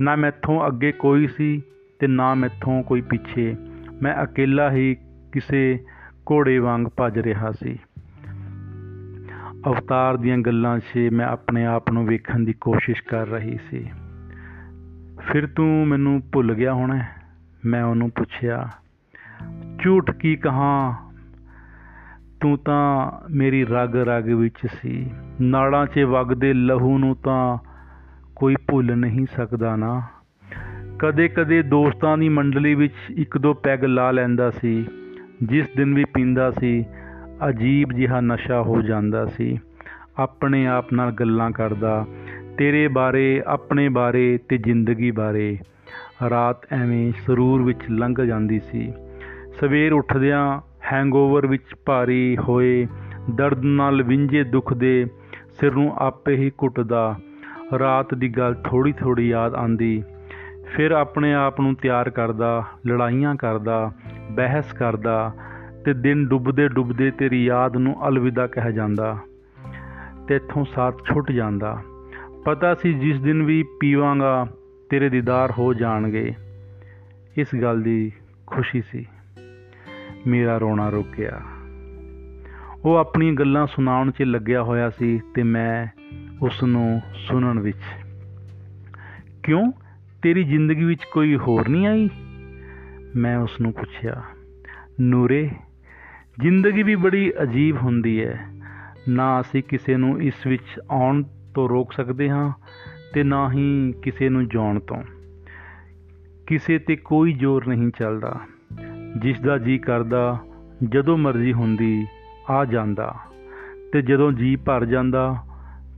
ਨਾ 0.00 0.16
ਮੈਥੋਂ 0.16 0.66
ਅੱਗੇ 0.66 0.92
ਕੋਈ 0.92 1.26
ਸੀ 1.26 1.62
ਤੇ 1.98 2.06
ਨਾ 2.06 2.34
ਮੈਥੋਂ 2.34 2.82
ਕੋਈ 2.82 3.00
ਪਿੱਛੇ। 3.00 3.56
ਮੈਂ 4.02 4.22
ਇਕੱਲਾ 4.22 4.70
ਹੀ 4.70 4.96
ਕਿਸੇ 5.32 5.84
ਘੋੜੇ 6.30 6.58
ਵਾਂਗ 6.58 6.82
ਭੱਜ 6.96 7.18
ਰਿਹਾ 7.18 7.52
ਸੀ। 7.52 7.78
ਅਵਤਾਰ 9.66 10.16
ਦੀਆਂ 10.16 10.38
ਗੱਲਾਂ 10.38 10.78
'ਚ 10.78 11.08
ਮੈਂ 11.12 11.26
ਆਪਣੇ 11.26 11.66
ਆਪ 11.66 11.90
ਨੂੰ 11.90 12.06
ਵੇਖਣ 12.06 12.40
ਦੀ 12.40 12.52
ਕੋਸ਼ਿਸ਼ 12.52 13.02
ਕਰ 13.02 13.26
ਰਹੀ 13.26 13.58
ਸੀ। 13.70 13.90
ਫਿਰ 15.20 15.46
ਤੂੰ 15.46 15.88
ਮੈਨੂੰ 15.88 16.22
ਭੁੱਲ 16.32 16.54
ਗਿਆ 16.54 16.74
ਹੋਣਾ 16.74 17.04
ਮੈਂ 17.64 17.84
ਉਹਨੂੰ 17.84 18.10
ਪੁੱਛਿਆ, 18.10 18.68
ਝੂਠ 19.78 20.10
ਕੀ 20.10 20.36
ਕਹਾਂ? 20.36 20.94
ਤੂੰ 22.40 22.58
ਤਾਂ 22.58 23.12
ਮੇਰੀ 23.30 23.64
ਰਗ 23.64 23.96
ਰਗ 23.96 24.28
ਵਿੱਚ 24.28 24.66
ਸੀ। 24.66 25.10
ਨਾੜਾਂ 25.40 25.86
'ਚ 25.86 26.00
ਵਗਦੇ 26.00 26.52
ਲਹੂ 26.52 26.98
ਨੂੰ 26.98 27.16
ਤਾਂ 27.16 27.58
ਕੋਈ 28.36 28.56
ਭੁੱਲ 28.70 28.96
ਨਹੀਂ 28.96 29.26
ਸਕਦਾ 29.36 29.76
ਨਾ। 29.76 30.02
ਕਦੇ-ਕਦੇ 30.98 31.62
ਦੋਸਤਾਂ 31.62 32.18
ਦੀ 32.18 32.28
ਮੰਡਲੀ 32.28 32.74
ਵਿੱਚ 32.74 32.94
ਇੱਕ 33.10 33.38
ਦੋ 33.38 33.54
ਪੈਗ 33.54 33.84
ਲਾ 33.84 34.10
ਲੈਂਦਾ 34.10 34.50
ਸੀ, 34.50 34.86
ਜਿਸ 35.42 35.66
ਦਿਨ 35.76 35.94
ਵੀ 35.94 36.04
ਪੀਂਦਾ 36.04 36.50
ਸੀ। 36.50 36.84
ਅਜੀਬ 37.48 37.92
ਜਿਹਾ 37.92 38.20
ਨਸ਼ਾ 38.20 38.62
ਹੋ 38.62 38.82
ਜਾਂਦਾ 38.82 39.26
ਸੀ। 39.26 39.58
ਆਪਣੇ 40.18 40.66
ਆਪ 40.66 40.92
ਨਾਲ 40.92 41.10
ਗੱਲਾਂ 41.10 41.50
ਕਰਦਾ, 41.50 42.06
ਤੇਰੇ 42.58 42.88
ਬਾਰੇ, 42.88 43.42
ਆਪਣੇ 43.46 43.88
ਬਾਰੇ 43.88 44.38
ਤੇ 44.48 44.58
ਜ਼ਿੰਦਗੀ 44.58 45.10
ਬਾਰੇ। 45.10 45.58
ਰਾਤ 46.30 46.72
ਐਵੇਂ 46.72 47.12
ਸਰੂਰ 47.26 47.62
ਵਿੱਚ 47.62 47.80
ਲੰਘ 47.90 48.14
ਜਾਂਦੀ 48.26 48.60
ਸੀ। 48.60 48.92
ਸਵੇਰ 49.60 49.92
ਉੱਠਦਿਆਂ 49.92 50.60
ਹੈਂਗਓਵਰ 50.92 51.46
ਵਿੱਚ 51.46 51.74
ਭਾਰੀ 51.86 52.36
ਹੋਏ, 52.48 52.86
ਦਰਦ 53.30 53.64
ਨਾਲ 53.64 54.02
ਵਿੰਝੇ 54.02 54.44
ਦੁੱਖ 54.44 54.74
ਦੇ 54.74 55.06
ਸਿਰ 55.60 55.72
ਨੂੰ 55.72 55.94
ਆਪੇ 55.98 56.36
ਹੀ 56.36 56.50
ਕੁੱਟਦਾ। 56.50 57.14
ਰਾਤ 57.78 58.14
ਦੀ 58.14 58.28
ਗੱਲ 58.28 58.54
ਥੋੜੀ 58.54 58.92
ਥੋੜੀ 58.92 59.28
ਯਾਦ 59.28 59.54
ਆਂਦੀ 59.54 60.02
ਫਿਰ 60.74 60.90
ਆਪਣੇ 60.90 61.34
ਆਪ 61.34 61.60
ਨੂੰ 61.60 61.74
ਤਿਆਰ 61.74 62.10
ਕਰਦਾ, 62.10 62.64
ਲੜਾਈਆਂ 62.86 63.34
ਕਰਦਾ, 63.36 63.92
ਬਹਿਸ 64.30 64.72
ਕਰਦਾ 64.72 65.32
ਤੇ 65.84 65.94
ਦਿਨ 65.94 66.26
ਡੁੱਬਦੇ 66.28 66.68
ਡੁੱਬਦੇ 66.68 67.10
ਤੇਰੀ 67.10 67.44
ਯਾਦ 67.44 67.76
ਨੂੰ 67.76 68.08
ਅਲਵਿਦਾ 68.08 68.46
ਕਹਿ 68.46 68.72
ਜਾਂਦਾ 68.72 69.18
ਤੇ 70.28 70.36
ਇਥੋਂ 70.36 70.64
ਸਾਥ 70.64 70.94
ਛੁੱਟ 71.04 71.32
ਜਾਂਦਾ। 71.32 71.82
ਪਤਾ 72.44 72.74
ਸੀ 72.74 72.92
ਜਿਸ 72.92 73.20
ਦਿਨ 73.20 73.42
ਵੀ 73.42 73.64
ਪੀਵਾਂਗਾ, 73.80 74.46
ਤੇਰੇ 74.90 75.08
ਦੀਦਾਰ 75.08 75.52
ਹੋ 75.58 75.74
ਜਾਣਗੇ। 75.74 76.34
ਇਸ 77.36 77.48
ਗੱਲ 77.62 77.82
ਦੀ 77.82 78.12
ਖੁਸ਼ੀ 78.46 78.82
ਸੀ। 78.82 79.06
ਮੇਰਾ 80.26 80.58
ਰੋਣਾ 80.58 80.88
ਰੁਕ 80.88 81.06
ਗਿਆ 81.18 81.40
ਉਹ 82.84 82.96
ਆਪਣੀਆਂ 82.96 83.34
ਗੱਲਾਂ 83.34 83.66
ਸੁਣਾਉਣ 83.66 84.10
'ਚ 84.10 84.22
ਲੱਗਿਆ 84.22 84.62
ਹੋਇਆ 84.62 84.90
ਸੀ 84.90 85.20
ਤੇ 85.34 85.42
ਮੈਂ 85.42 85.86
ਉਸ 86.42 86.62
ਨੂੰ 86.62 87.00
ਸੁਣਨ 87.14 87.60
ਵਿੱਚ। 87.60 87.78
ਕਿਉਂ? 89.42 89.72
ਤੇਰੀ 90.22 90.44
ਜ਼ਿੰਦਗੀ 90.44 90.84
ਵਿੱਚ 90.84 91.04
ਕੋਈ 91.12 91.36
ਹੋਰ 91.36 91.68
ਨਹੀਂ 91.68 91.86
ਆਈ? 91.86 92.10
ਮੈਂ 93.16 93.38
ਉਸ 93.38 93.60
ਨੂੰ 93.60 93.72
ਪੁੱਛਿਆ, 93.72 94.22
ਨੂਰੇ 95.00 95.50
ਜ਼ਿੰਦਗੀ 96.40 96.82
ਵੀ 96.82 96.94
ਬੜੀ 96.94 97.32
ਅਜੀਬ 97.42 97.76
ਹੁੰਦੀ 97.76 98.24
ਹੈ। 98.24 98.46
ਨਾ 99.08 99.40
ਅਸੀਂ 99.40 99.62
ਕਿਸੇ 99.62 99.96
ਨੂੰ 99.96 100.22
ਇਸ 100.22 100.46
ਵਿੱਚ 100.46 100.80
ਆਉਣ 100.90 101.22
ਤੋਂ 101.54 101.68
ਰੋਕ 101.68 101.92
ਸਕਦੇ 101.92 102.30
ਹਾਂ 102.30 102.52
ਤੇ 103.14 103.22
ਨਾ 103.22 103.52
ਹੀ 103.52 103.94
ਕਿਸੇ 104.02 104.28
ਨੂੰ 104.28 104.48
ਜਾਣ 104.48 104.80
ਤੋਂ। 104.80 105.02
ਕਿਸੇ 106.46 106.78
ਤੇ 106.78 106.96
ਕੋਈ 106.96 107.32
ਜ਼ੋਰ 107.32 107.66
ਨਹੀਂ 107.66 107.90
ਚੱਲਦਾ। 107.98 108.40
ਜਿਸ 109.22 109.40
ਦਾ 109.40 109.58
ਜੀ 109.58 109.78
ਕਰਦਾ, 109.78 110.38
ਜਦੋਂ 110.88 111.18
ਮਰਜ਼ੀ 111.18 111.52
ਹੁੰਦੀ, 111.52 112.06
ਆ 112.50 112.64
ਜਾਂਦਾ। 112.64 113.14
ਤੇ 113.92 114.02
ਜਦੋਂ 114.02 114.32
ਜੀ 114.32 114.56
ਭਰ 114.56 114.84
ਜਾਂਦਾ, 114.84 115.36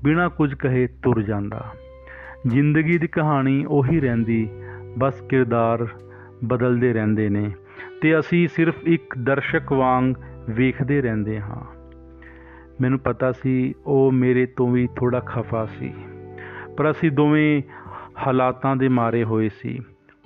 ਬਿਨਾਂ 0.05 0.31
ਕੁਝ 0.31 0.55
ਕਹੇ 0.55 0.87
ਤੁਰ 0.87 1.23
ਜਾਂਦਾ। 1.23 1.73
ਜ਼ਿੰਦਗੀ 2.47 2.99
ਦੀ 2.99 3.07
ਕਹਾਣੀ 3.07 3.65
ਉਹੀ 3.69 4.01
ਰਹਿੰਦੀ, 4.01 4.49
ਬਸ 4.99 5.21
ਕਿਰਦਾਰ 5.21 5.89
ਬਦਲਦੇ 6.45 6.93
ਰਹਿੰਦੇ 6.93 7.29
ਨੇ। 7.29 7.53
ਤੇ 8.01 8.19
ਅਸੀਂ 8.19 8.49
ਸਿਰਫ 8.49 8.75
ਇੱਕ 8.85 9.15
ਦਰਸ਼ਕ 9.19 9.73
ਵਾਂਗ 9.73 10.15
ਵੇਖਦੇ 10.51 11.01
ਰਹਿੰਦੇ 11.03 11.41
ਹਾਂ। 11.41 11.65
ਮੈਨੂੰ 12.81 12.99
ਪਤਾ 12.99 13.33
ਸੀ 13.33 13.75
ਉਹ 13.87 14.13
ਮੇਰੇ 14.13 14.47
ਤੋਂ 14.47 14.71
ਵੀ 14.71 14.89
ਥੋੜਾ 14.97 15.21
ਖਫਾ 15.21 15.67
ਸੀ, 15.67 15.93
ਪਰ 16.77 16.91
ਅਸੀਂ 16.91 17.11
ਦੋਵੇਂ 17.11 17.63
ਹਾਲਾਤਾਂ 18.27 18.77
ਦੇ 18.77 18.89
ਮਾਰੇ 18.89 19.25
ਹੋਏ 19.25 19.49
ਸੀ। 19.49 19.79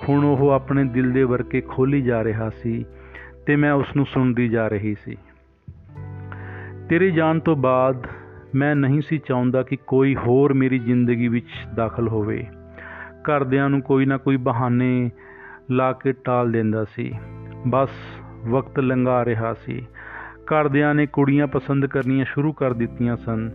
ਹੁਣ 0.09 0.25
ਉਹ 0.25 0.51
ਆਪਣੇ 0.51 0.85
ਦਿਲ 0.85 1.13
ਦੇ 1.13 1.23
ਵਰਕੇ 1.23 1.61
ਖੋਲੀ 1.61 2.03
ਜਾ 2.03 2.25
ਰਿਹਾ 2.25 2.51
ਸੀ 2.51 2.85
ਤੇ 3.47 3.57
ਮੈਂ 3.57 3.73
ਉਸ 3.73 3.97
ਨੂੰ 3.97 4.07
ਸੁਣਦੀ 4.07 4.49
ਜਾ 4.49 4.69
ਰਹੀ 4.69 4.95
ਸੀ। 4.95 5.17
ਤੇਰੇ 6.89 7.11
ਜਾਣ 7.11 7.39
ਤੋਂ 7.39 7.57
ਬਾਅਦ 7.57 8.07
ਮੈਂ 8.55 8.75
ਨਹੀਂ 8.77 9.01
ਸੀ 9.01 9.19
ਚਾਹੁੰਦਾ 9.19 9.63
ਕਿ 9.63 9.77
ਕੋਈ 9.87 10.15
ਹੋਰ 10.17 10.53
ਮੇਰੀ 10.53 10.79
ਜ਼ਿੰਦਗੀ 10.79 11.29
ਵਿੱਚ 11.29 11.49
ਦਾਖਲ 11.77 12.09
ਹੋਵੇ। 12.09 12.47
ਘਰਦਿਆਂ 13.23 13.69
ਨੂੰ 13.71 13.81
ਕੋਈ 13.83 14.07
ਨਾ 14.07 14.17
ਕੋਈ 14.17 14.37
ਬਹਾਨੇ 14.37 15.11
ਲਾ 15.71 15.93
ਕੇ 15.93 16.13
ਟਾਲ 16.13 16.53
ਦਿੰਦਾ 16.53 16.85
ਸੀ। 16.85 17.13
ਬਸ 17.67 17.91
ਵਕਤ 18.49 18.81
ਲੰਘਾ 18.81 19.25
ਰਿਹਾ 19.25 19.55
ਸੀ। 19.55 19.87
ਘਰਦਿਆਂ 20.45 20.95
ਨੇ 20.95 21.07
ਕੁੜੀਆਂ 21.07 21.47
ਪਸੰਦ 21.47 21.87
ਕਰਨੀਆਂ 21.87 22.25
ਸ਼ੁਰੂ 22.25 22.53
ਕਰ 22.53 22.73
ਦਿੱਤੀਆਂ 22.73 23.17
ਸਨ। 23.17 23.51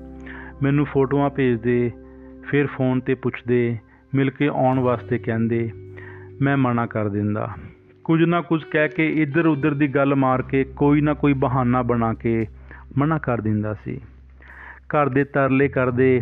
ਮੈਨੂੰ 0.64 0.86
ਫੋਟੋਆਂ 0.86 1.30
ਭੇਜਦੇ, 1.30 1.92
ਫਿਰ 2.48 2.68
ਫੋਨ 2.68 3.00
ਤੇ 3.00 3.14
ਪੁੱਛਦੇ, 3.14 3.78
ਮਿਲ 4.16 4.30
ਕੇ 4.30 4.48
ਆਉਣ 4.48 4.80
ਵਾਸਤੇ 4.80 5.18
ਕਹਿੰਦੇ, 5.18 5.72
ਮੈਂ 6.42 6.58
ਮਨਾ 6.58 6.86
ਕਰ 6.86 7.10
ਦਿੰਦਾ। 7.10 7.50
ਕੁਝ 8.04 8.24
ਨਾ 8.24 8.42
ਕੁਝ 8.42 8.64
ਕਹਿ 8.64 8.90
ਕੇ 8.90 9.22
ਇੱਧਰ 9.22 9.46
ਉੱਧਰ 9.46 9.74
ਦੀ 9.74 9.88
ਗੱਲ 9.88 10.16
ਮਾਰ 10.16 10.42
ਕੇ 10.42 10.64
ਕੋਈ 10.64 11.02
ਨਾ 11.02 11.14
ਕੋਈ 11.14 11.34
ਬਹਾਨਾ 11.34 11.82
ਬਣਾ 11.82 12.14
ਕੇ 12.14 12.48
ਮਨਾ 12.98 13.18
ਕਰ 13.18 13.42
ਦਿੰਦਾ 13.42 13.74
ਸੀ। 13.74 14.02
ਘਰ 14.78 15.10
ਦੇ 15.10 15.24
ਤਰਲੇ 15.24 15.68
ਕਰਦੇ 15.68 16.22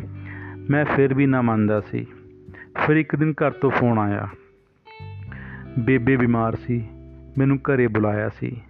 ਮੈਂ 0.70 0.86
ਫਿਰ 0.86 1.14
ਵੀ 1.14 1.26
ਨਾ 1.26 1.42
ਮੰਨਦਾ 1.42 1.82
ਸੀ। 1.82 2.08
ਫਿਰ 2.86 2.96
ਇੱਕ 2.96 3.16
ਦਿਨ 3.16 3.32
ਘਰ 3.32 3.52
ਤੋਂ 3.52 3.70
ਫੋਨ 3.70 4.00
ਆਇਆ। 4.00 4.28
ਬੇਬੇ 5.80 6.18
ਬਿਮਾਰ 6.18 6.56
ਸੀ। 6.56 6.88
ਮੈਨੂੰ 7.38 7.58
ਘਰੇ 7.58 7.88
ਬੁਲਾਇਆ 7.88 8.30
ਸੀ। 8.30 8.62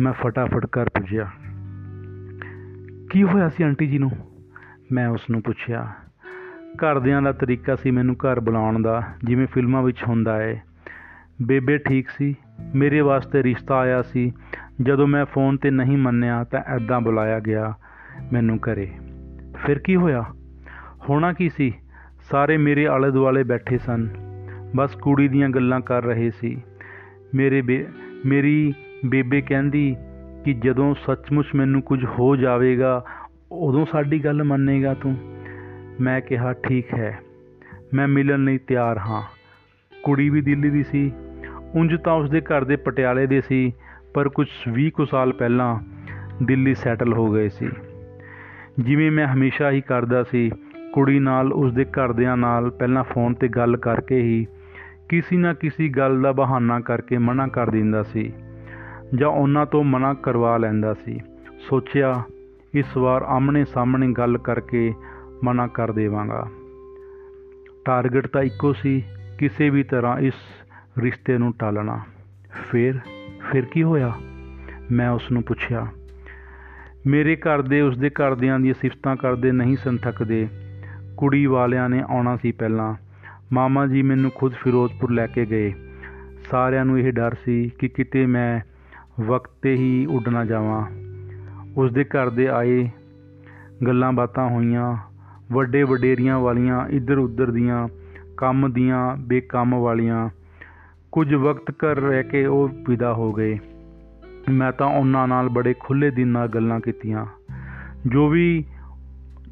ਮੈਂ 0.00 0.12
ਫਟਾਫਟ 0.12 0.66
ਘਰ 0.66 0.88
ਪੁੱਜਿਆ। 0.88 1.30
ਕੀ 3.10 3.22
ਹੋਇਆ 3.22 3.48
ਸੀ 3.48 3.62
ਆਂਟੀ 3.62 3.86
ਜੀ 3.86 3.98
ਨੂੰ? 3.98 4.10
ਮੈਂ 4.92 5.08
ਉਸ 5.08 5.30
ਨੂੰ 5.30 5.42
ਪੁੱਛਿਆ। 5.42 5.92
ਘਰਦਿਆਂ 6.76 7.22
ਦਾ 7.22 7.32
ਤਰੀਕਾ 7.32 7.76
ਸੀ 7.76 7.90
ਮੈਨੂੰ 7.90 8.14
ਘਰ 8.14 8.40
ਬੁਲਾਉਣ 8.40 8.82
ਦਾ, 8.82 9.02
ਜਿਵੇਂ 9.24 9.46
ਫਿਲਮਾਂ 9.46 9.82
ਵਿੱਚ 9.82 10.04
ਹੁੰਦਾ 10.08 10.36
ਹੈ 10.36 10.62
ਬੇਬੇ 11.42 11.78
ਠੀਕ 11.78 12.08
ਸੀ, 12.08 12.34
ਮੇਰੇ 12.74 13.00
ਵਾਸਤੇ 13.00 13.42
ਰਿਸ਼ਤਾ 13.42 13.78
ਆਇਆ 13.78 14.02
ਸੀ। 14.02 14.32
ਜਦੋਂ 14.82 15.06
ਮੈਂ 15.06 15.24
ਫੋਨ 15.24 15.56
ਤੇ 15.56 15.70
ਨਹੀਂ 15.70 15.98
ਮੰਨਿਆ 15.98 16.44
ਤਾਂ 16.44 16.60
ਐਦਾਂ 16.66 17.00
ਬੁਲਾਇਆ 17.00 17.40
ਗਿਆ 17.40 17.74
ਮੈਨੂੰ 18.32 18.56
ਘਰੇ। 18.56 18.90
ਫਿਰ 19.64 19.78
ਕੀ 19.78 19.96
ਹੋਇਆ? 19.96 20.24
ਹੋਣਾ 21.08 21.32
ਕੀ 21.32 21.48
ਸੀ? 21.48 21.74
ਸਾਰੇ 22.30 22.56
ਮੇਰੇ 22.56 22.86
ਆਲੇ 22.86 23.10
ਦੁਆਲੇ 23.10 23.42
ਬੈਠੇ 23.42 23.78
ਸਨ। 23.78 24.08
ਬਸ 24.76 24.94
ਕੁੜੀ 24.94 25.28
ਦੀਆਂ 25.28 25.48
ਗੱਲਾਂ 25.48 25.80
ਕਰ 25.80 26.04
ਰਹੇ 26.04 26.30
ਸੀ। 26.30 26.62
ਮੇਰੇ 27.34 27.86
ਮੇਰੀ 28.26 28.74
ਬੇਬੇ 29.06 29.40
ਕਹਿੰਦੀ 29.40 29.96
ਕਿ 30.44 30.52
ਜਦੋਂ 30.54 30.94
ਸੱਚਮੁੱਚ 31.06 31.46
ਮੈਨੂੰ 31.54 31.82
ਕੁਝ 31.82 32.04
ਹੋ 32.04 32.36
ਜਾਵੇਗਾ, 32.36 33.04
ਉਦੋਂ 33.52 33.86
ਸਾਡੀ 33.92 34.24
ਗੱਲ 34.24 34.44
ਮੰਨੇਗਾ 34.44 34.94
ਤੂੰ। 34.94 35.16
ਮੈਂ 36.00 36.20
ਕਿਹਾ, 36.20 36.52
ਠੀਕ 36.52 36.94
ਹੈ। 36.94 37.18
ਮੈਂ 37.94 38.08
ਮਿਲਣ 38.08 38.44
ਲਈ 38.44 38.58
ਤਿਆਰ 38.58 38.98
ਹਾਂ। 38.98 39.22
ਕੁੜੀ 40.02 40.30
ਵੀ 40.30 40.40
ਦਿੱਲੀ 40.40 40.70
ਦੀ 40.70 40.82
ਸੀ। 40.82 41.12
ਉਂਝ 41.74 41.96
ਤਾਂ 42.00 42.12
ਉਸਦੇ 42.12 42.40
ਘਰ 42.40 42.64
ਦੇ 42.64 42.76
ਪਟਿਆਲੇ 42.76 43.26
ਦੇ 43.26 43.40
ਸੀ, 43.40 43.72
ਪਰ 44.14 44.28
ਕੁਝ 44.28 44.46
20 44.72 44.90
ਕੁ 44.90 45.04
ਸਾਲ 45.04 45.32
ਪਹਿਲਾਂ 45.32 45.78
ਦਿੱਲੀ 46.42 46.74
ਸੈਟਲ 46.74 47.12
ਹੋ 47.12 47.32
ਗਏ 47.32 47.48
ਸੀ। 47.48 47.68
ਜਿਵੇਂ 48.78 49.10
ਮੈਂ 49.10 49.26
ਹਮੇਸ਼ਾ 49.26 49.70
ਹੀ 49.70 49.80
ਕਰਦਾ 49.80 50.22
ਸੀ, 50.22 50.50
ਕੁੜੀ 50.92 51.18
ਨਾਲ 51.18 51.52
ਉਸਦੇ 51.52 51.84
ਘਰਦਿਆਂ 51.84 52.36
ਨਾਲ 52.36 52.70
ਪਹਿਲਾਂ 52.70 53.04
ਫੋਨ 53.04 53.34
ਤੇ 53.34 53.48
ਗੱਲ 53.48 53.76
ਕਰਕੇ 53.76 54.20
ਹੀ 54.20 54.46
ਕਿਸੇ 55.10 55.36
ਨਾ 55.36 55.52
ਕਿਸੇ 55.54 55.88
ਗੱਲ 55.88 56.20
ਦਾ 56.22 56.32
ਬਹਾਨਾ 56.32 56.80
ਕਰਕੇ 56.80 57.18
ਮਨਾ 57.18 57.46
ਕਰ 57.46 57.70
ਦਿੰਦਾ 57.70 58.02
ਸੀ 58.02 58.32
ਜਾਂ 59.14 59.28
ਉਹਨਾਂ 59.28 59.66
ਤੋਂ 59.66 59.82
ਮਨਾ 59.84 60.12
ਕਰਵਾ 60.14 60.56
ਲੈਂਦਾ 60.56 60.94
ਸੀ। 60.94 61.18
ਸੋਚਿਆ, 61.68 62.22
ਇਸ 62.74 62.96
ਵਾਰ 62.96 63.22
ਆਮਣੇ 63.22 63.64
ਸਾਹਮਣੇ 63.64 64.12
ਗੱਲ 64.12 64.38
ਕਰਕੇ 64.38 64.92
ਮਨਾ 65.44 65.66
ਕਰ 65.66 65.92
ਦੇਵਾਂਗਾ। 65.92 66.46
ਟਾਰਗੇਟ 67.84 68.26
ਤਾਂ 68.26 68.42
ਇੱਕੋ 68.42 68.72
ਸੀ, 68.72 69.02
ਕਿਸੇ 69.38 69.70
ਵੀ 69.70 69.82
ਤਰ੍ਹਾਂ 69.82 70.18
ਇਸ 70.18 70.34
ਰਿਸ਼ਤੇ 70.98 71.38
ਨੂੰ 71.38 71.52
ਟਾਲਣਾ। 71.58 72.00
ਫਿਰ 72.70 72.98
ਫਿਰ 73.50 73.64
ਕੀ 73.64 73.82
ਹੋਇਆ? 73.82 74.12
ਮੈਂ 74.92 75.10
ਉਸ 75.10 75.30
ਨੂੰ 75.32 75.42
ਪੁੱਛਿਆ, 75.42 75.86
ਮੇਰੇ 77.06 77.36
ਘਰ 77.36 77.62
ਦੇ 77.62 77.80
ਉਸ 77.80 77.98
ਦੇ 77.98 78.10
ਘਰਦਿਆਂ 78.10 78.60
ਦੀਆਂ 78.60 78.74
ਸਿਫਤਾਂ 78.80 79.16
ਕਰਦੇ 79.16 79.52
ਨਹੀਂ 79.52 79.76
ਸਨ 79.76 79.96
ਥੱਕਦੇ 79.96 80.48
ਕੁੜੀ 81.16 81.46
ਵਾਲਿਆਂ 81.46 81.88
ਨੇ 81.88 82.04
ਆਉਣਾ 82.10 82.36
ਸੀ 82.36 82.52
ਪਹਿਲਾਂ। 82.52 82.94
ਮਾਮਾ 83.52 83.86
ਜੀ 83.86 84.02
ਮੈਨੂੰ 84.02 84.30
ਖੁਦ 84.34 84.52
ਫਿਰੋਜ਼ਪੁਰ 84.52 85.10
ਲੈ 85.10 85.26
ਕੇ 85.26 85.46
ਗਏ। 85.46 85.72
ਸਾਰਿਆਂ 86.50 86.84
ਨੂੰ 86.84 86.98
ਇਹ 86.98 87.12
ਡਰ 87.12 87.34
ਸੀ 87.44 87.70
ਕਿ 87.78 87.88
ਕਿਤੇ 87.88 88.26
ਮੈਂ 88.26 88.60
ਵਕਤ 89.22 89.50
ਤੇ 89.62 89.74
ਹੀ 89.74 90.06
ਉੱਡ 90.06 90.28
ਨਾ 90.28 90.44
ਜਾਵਾਂ। 90.44 90.86
ਉਸ 91.76 91.92
ਦੇ 91.92 92.04
ਘਰ 92.04 92.30
ਦੇ 92.30 92.48
ਆਏ 92.48 92.90
ਗੱਲਾਂ 93.86 94.12
ਬਾਤਾਂ 94.12 94.48
ਹੋਈਆਂ। 94.48 94.96
ਵੱਡੇ 95.52 95.82
ਵਡੇਰੀਆਂ 95.82 96.38
ਵਾਲੀਆਂ, 96.38 96.88
ਇੱਧਰ 96.88 97.18
ਉੱਧਰ 97.18 97.50
ਦੀਆਂ, 97.50 97.88
ਕੰਮ 98.36 98.72
ਦੀਆਂ, 98.72 99.16
ਬੇਕੰਮ 99.16 99.78
ਵਾਲੀਆਂ। 99.78 100.28
ਕੁਝ 101.12 101.34
ਵਕਤ 101.34 101.70
ਘਰ 101.70 101.96
ਰਹਿ 101.96 102.22
ਕੇ 102.22 102.46
ਉਹ 102.46 102.68
ਵਿਦਾ 102.68 103.12
ਹੋ 103.12 103.32
ਗਏ। 103.32 103.58
ਮੈਂ 104.50 104.72
ਤਾਂ 104.72 104.86
ਉਹਨਾਂ 104.86 105.28
ਨਾਲ 105.28 105.48
ਬੜੇ 105.48 105.74
ਖੁੱਲੇ 105.80 106.10
ਦਿਨ 106.10 106.28
ਨਾਲ 106.28 106.48
ਗੱਲਾਂ 106.48 106.80
ਕੀਤੀਆਂ। 106.80 107.26
ਜੋ 108.06 108.28
ਵੀ 108.28 108.64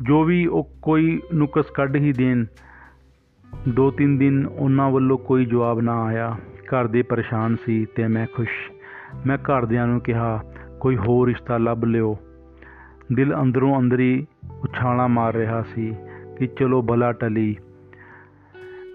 ਜੋ 0.02 0.24
ਵੀ 0.24 0.46
ਉਹ 0.46 0.70
ਕੋਈ 0.82 1.20
ਨੁਕਸ 1.34 1.64
ਕੱਢ 1.74 1.96
ਹੀ 1.96 2.12
ਦੇਣ 2.12 2.44
ਦੋ 3.68 3.90
ਤਿੰਨ 3.90 4.18
ਦਿਨ 4.18 4.46
ਉਹਨਾਂ 4.46 4.90
ਵੱਲੋਂ 4.90 5.18
ਕੋਈ 5.18 5.44
ਜਵਾਬ 5.44 5.80
ਨਾ 5.80 6.04
ਆਇਆ। 6.04 6.36
ਘਰ 6.64 6.86
ਦੇ 6.86 7.02
ਪਰੇਸ਼ਾਨ 7.02 7.56
ਸੀ 7.66 7.86
ਤੇ 7.94 8.06
ਮੈਂ 8.06 8.26
ਖੁਸ਼। 8.36 8.72
ਮੈਂ 9.26 9.38
ਘਰਦਿਆਂ 9.38 9.86
ਨੂੰ 9.86 10.00
ਕਿਹਾ, 10.00 10.44
ਕੋਈ 10.80 10.96
ਹੋਰ 10.96 11.28
ਰਿਸ਼ਤਾ 11.28 11.58
ਲੱਭ 11.58 11.84
ਲਿਓ। 11.84 12.18
ਦਿਲ 13.12 13.34
ਅੰਦਰੋਂ 13.42 13.80
ਅੰਦਰੀ 13.80 14.26
ਉਛਾਲਾਂ 14.60 15.08
ਮਾਰ 15.08 15.34
ਰਿਹਾ 15.34 15.62
ਸੀ 15.62 15.94
ਕਿ 16.38 16.46
ਚਲੋ 16.46 16.82
ਬਲਾ 16.82 17.12
ਟਲੀ। 17.12 17.56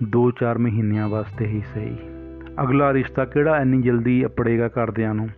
2-4 0.03 0.57
ਮਹੀਨਿਆਂ 0.57 1.09
ਵਾਸਤੇ 1.09 1.45
ਹੀ 1.45 1.61
ਸਹੀ। 1.73 1.97
ਅਗਲਾ 2.63 2.93
ਰਿਸ਼ਤਾ 2.93 3.25
ਕਿਹੜਾ 3.25 3.57
ਇੰਨੀ 3.57 3.81
ਜਲਦੀ 3.81 4.25
ਅਪੜੇਗਾ 4.25 4.67
ਘਰਦਿਆਂ 4.67 5.13
ਨੂੰ? 5.13 5.29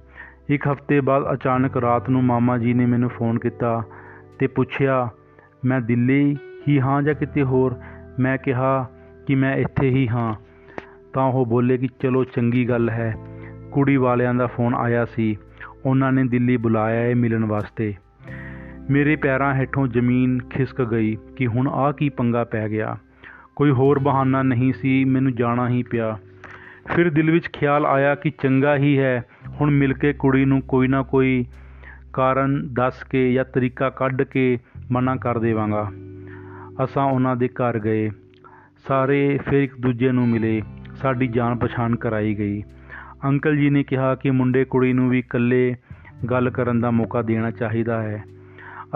ਇੱਕ 0.50 0.68
ਹਫ਼ਤੇ 0.68 1.02
ਬਾਅਦ 1.02 1.34
ਅਚਾਨਕ 1.34 1.78
ਰਾਤ 1.78 2.10
ਨੂੰ 2.10 2.24
ਮਾਮਾ 2.24 2.58
ਜੀ 2.58 2.74
ਨੇ 2.74 2.86
ਮੈਨੂੰ 2.86 3.10
ਫੋਨ 3.10 3.40
ਕੀਤਾ 3.40 3.84
ਤੇ 4.40 4.48
ਪੁੱਛਿਆ, 4.48 5.10
ਮੈਂ 5.66 5.82
ਦਿੱਲੀ 5.82 6.38
ਹੀ 6.68 6.80
ਹਾਂ 6.80 7.02
ਜਾਂ 7.02 7.14
ਕਿਤੇ 7.14 7.44
ਹੋਰ? 7.44 7.76
ਮੈਂ 8.20 8.38
ਕਿਹਾ 8.38 8.90
ਕਿ 9.28 9.36
ਮੈਂ 9.36 9.56
ਇੱਥੇ 9.56 9.90
ਹੀ 9.90 10.08
ਹਾਂ। 10.08 10.34
ਤਾਂ 11.14 11.24
ਉਹ 11.24 11.46
ਬੋਲੇ 11.46 11.78
ਕਿ 11.78 11.88
ਚਲੋ 12.00 12.24
ਚੰਗੀ 12.24 12.70
ਗੱਲ 12.70 12.90
ਹੈ। 12.90 13.16
ਕੁੜੀ 13.72 13.98
ਵਾਲਿਆਂ 13.98 14.34
ਦਾ 14.34 14.48
ਫੋਨ 14.48 14.76
ਆਇਆ 14.76 15.06
ਸੀ। 15.06 15.38
ਉਹਨਾਂ 15.86 16.12
ਨੇ 16.12 16.24
ਦਿੱਲੀ 16.24 16.58
ਬੁਲਾਇਆ 16.58 17.10
ਹੈ 17.10 17.16
ਮਿਲਣ 17.16 17.46
ਵਾਸਤੇ। 17.46 17.96
ਮੇਰੇ 18.90 19.16
ਪੈਰਾਂ 19.16 19.56
ਹੇਠੋਂ 19.56 19.88
ਜ਼ਮੀਨ 19.88 20.40
ਖਿਸਕ 20.40 20.84
ਗਈ 20.84 21.18
ਕਿ 21.36 21.48
ਹੁਣ 21.48 21.68
ਆ 21.68 21.92
ਕੀ 21.92 22.10
ਪੰਗਾ 22.10 22.44
ਪੈ 22.44 22.70
ਗਿਆ। 22.70 22.98
ਕੋਈ 23.56 23.72
ਹੋਰ 23.72 24.00
ਬਹਾਨਾ 24.00 24.44
ਨਹੀਂ 24.44 24.74
ਸੀ, 24.74 25.06
ਮੈਨੂੰ 25.06 25.36
ਜਾਣਾ 25.36 25.70
ਹੀ 25.70 25.84
ਪਿਆ। 25.84 26.18
ਫਿਰ 26.96 27.10
ਦਿਲ 27.10 27.32
ਵਿੱਚ 27.32 27.48
ਖਿਆਲ 27.54 27.86
ਆਇਆ 27.86 28.16
ਕਿ 28.16 28.32
ਚੰਗਾ 28.42 28.76
ਹੀ 28.76 29.00
ਹੈ। 29.00 29.26
ਹੁਣ 29.62 29.72
ਮਿਲ 29.72 29.94
ਕੇ 29.94 30.14
ਕੁੜੀ 30.14 30.46
ਨੂੰ 30.46 30.62
ਕੋਈ 30.62 30.88
ਨਾ 30.88 31.02
ਕੋਈ 31.02 31.46
ਕਾਰਨ 32.14 32.70
ਦੱਸ 32.74 33.04
ਕੇ 33.04 33.34
ਜਾਂ 33.34 33.46
ਤਰੀਕਾ 33.46 33.90
ਕੱਢ 33.90 34.22
ਕੇ 34.22 34.60
ਮਨਾ 34.92 35.16
ਕਰ 35.16 35.40
ਦੇਵਾਂਗਾ। 35.40 35.92
ਅਸਾਂ 36.84 37.04
ਉਹਨਾਂ 37.04 37.36
ਦੇ 37.36 37.48
ਘਰ 37.48 37.80
ਗਏ। 37.80 38.10
ਸਾਰੇ 38.88 39.40
ਫਿਰ 39.50 39.62
ਇੱਕ 39.62 39.82
ਦੂਜੇ 39.82 40.12
ਨੂੰ 40.12 40.28
ਮਿਲੇ, 40.28 40.62
ਸਾਡੀ 40.96 41.28
ਜਾਣ 41.28 41.58
ਪਛਾਣ 41.58 41.96
ਕਰਾਈ 41.96 42.36
ਗਈ। 42.36 42.64
ਅੰਕਲ 43.24 43.58
ਜੀ 43.58 43.70
ਨੇ 43.70 43.84
ਕਿਹਾ 43.84 44.16
ਕਿ 44.16 44.32
ਮੁੰਡੇ 44.32 44.66
ਕੁੜੀ 44.66 44.94
ਨੂੰ 44.94 45.10
ਵੀ 45.10 45.20
ਇਕੱਲੇ 45.20 45.76
ਗੱਲ 46.30 46.50
ਕਰਨ 46.50 46.80
ਦਾ 46.80 46.92
ਮੌਕਾ 46.92 47.22
ਦੇਣਾ 47.22 47.52
ਚਾਹੀਦਾ 47.52 48.04
ਹੈ। 48.04 48.24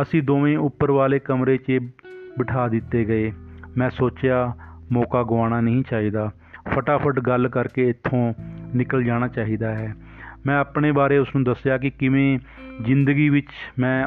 ਅਸੀਂ 0.01 0.23
ਦੋਵੇਂ 0.23 0.57
ਉੱਪਰ 0.57 0.91
ਵਾਲੇ 0.91 1.19
ਕਮਰੇ 1.19 1.57
'ਚ 1.57 1.79
ਬਿਠਾ 2.37 2.67
ਦਿੱਤੇ 2.67 3.05
ਗਏ। 3.05 3.31
ਮੈਂ 3.77 3.89
ਸੋਚਿਆ, 3.89 4.53
ਮੌਕਾ 4.91 5.23
ਗਵਾਉਣਾ 5.23 5.61
ਨਹੀਂ 5.61 5.83
ਚਾਹੀਦਾ। 5.89 6.31
ਫਟਾਫਟ 6.69 7.19
ਗੱਲ 7.19 7.47
ਕਰਕੇ 7.47 7.89
ਇੱਥੋਂ 7.89 8.33
ਨਿਕਲ 8.75 9.03
ਜਾਣਾ 9.03 9.27
ਚਾਹੀਦਾ 9.27 9.75
ਹੈ। 9.75 9.95
ਮੈਂ 10.45 10.57
ਆਪਣੇ 10.57 10.91
ਬਾਰੇ 10.91 11.17
ਉਸ 11.17 11.27
ਨੂੰ 11.35 11.43
ਦੱਸਿਆ 11.43 11.77
ਕਿ 11.77 11.89
ਕਿਵੇਂ 11.89 12.39
ਜ਼ਿੰਦਗੀ 12.81 13.29
ਵਿੱਚ 13.29 13.47
ਮੈਂ 13.79 14.05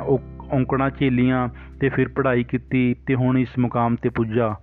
ਔਂਕੜਾਂ, 0.50 0.90
ਝੇਲੀਆਂ 0.90 1.48
ਤੇ 1.80 1.88
ਫਿਰ 1.88 2.08
ਪੜ੍ਹਾਈ 2.08 2.44
ਕੀਤੀ 2.44 2.96
ਤੇ 3.06 3.14
ਹੁਣ 3.14 3.38
ਇਸ 3.38 3.58
ਮੁਕਾਮ 3.58 3.96
ਤੇ 3.96 4.08
ਪੁੱਜਾ। 4.08 4.56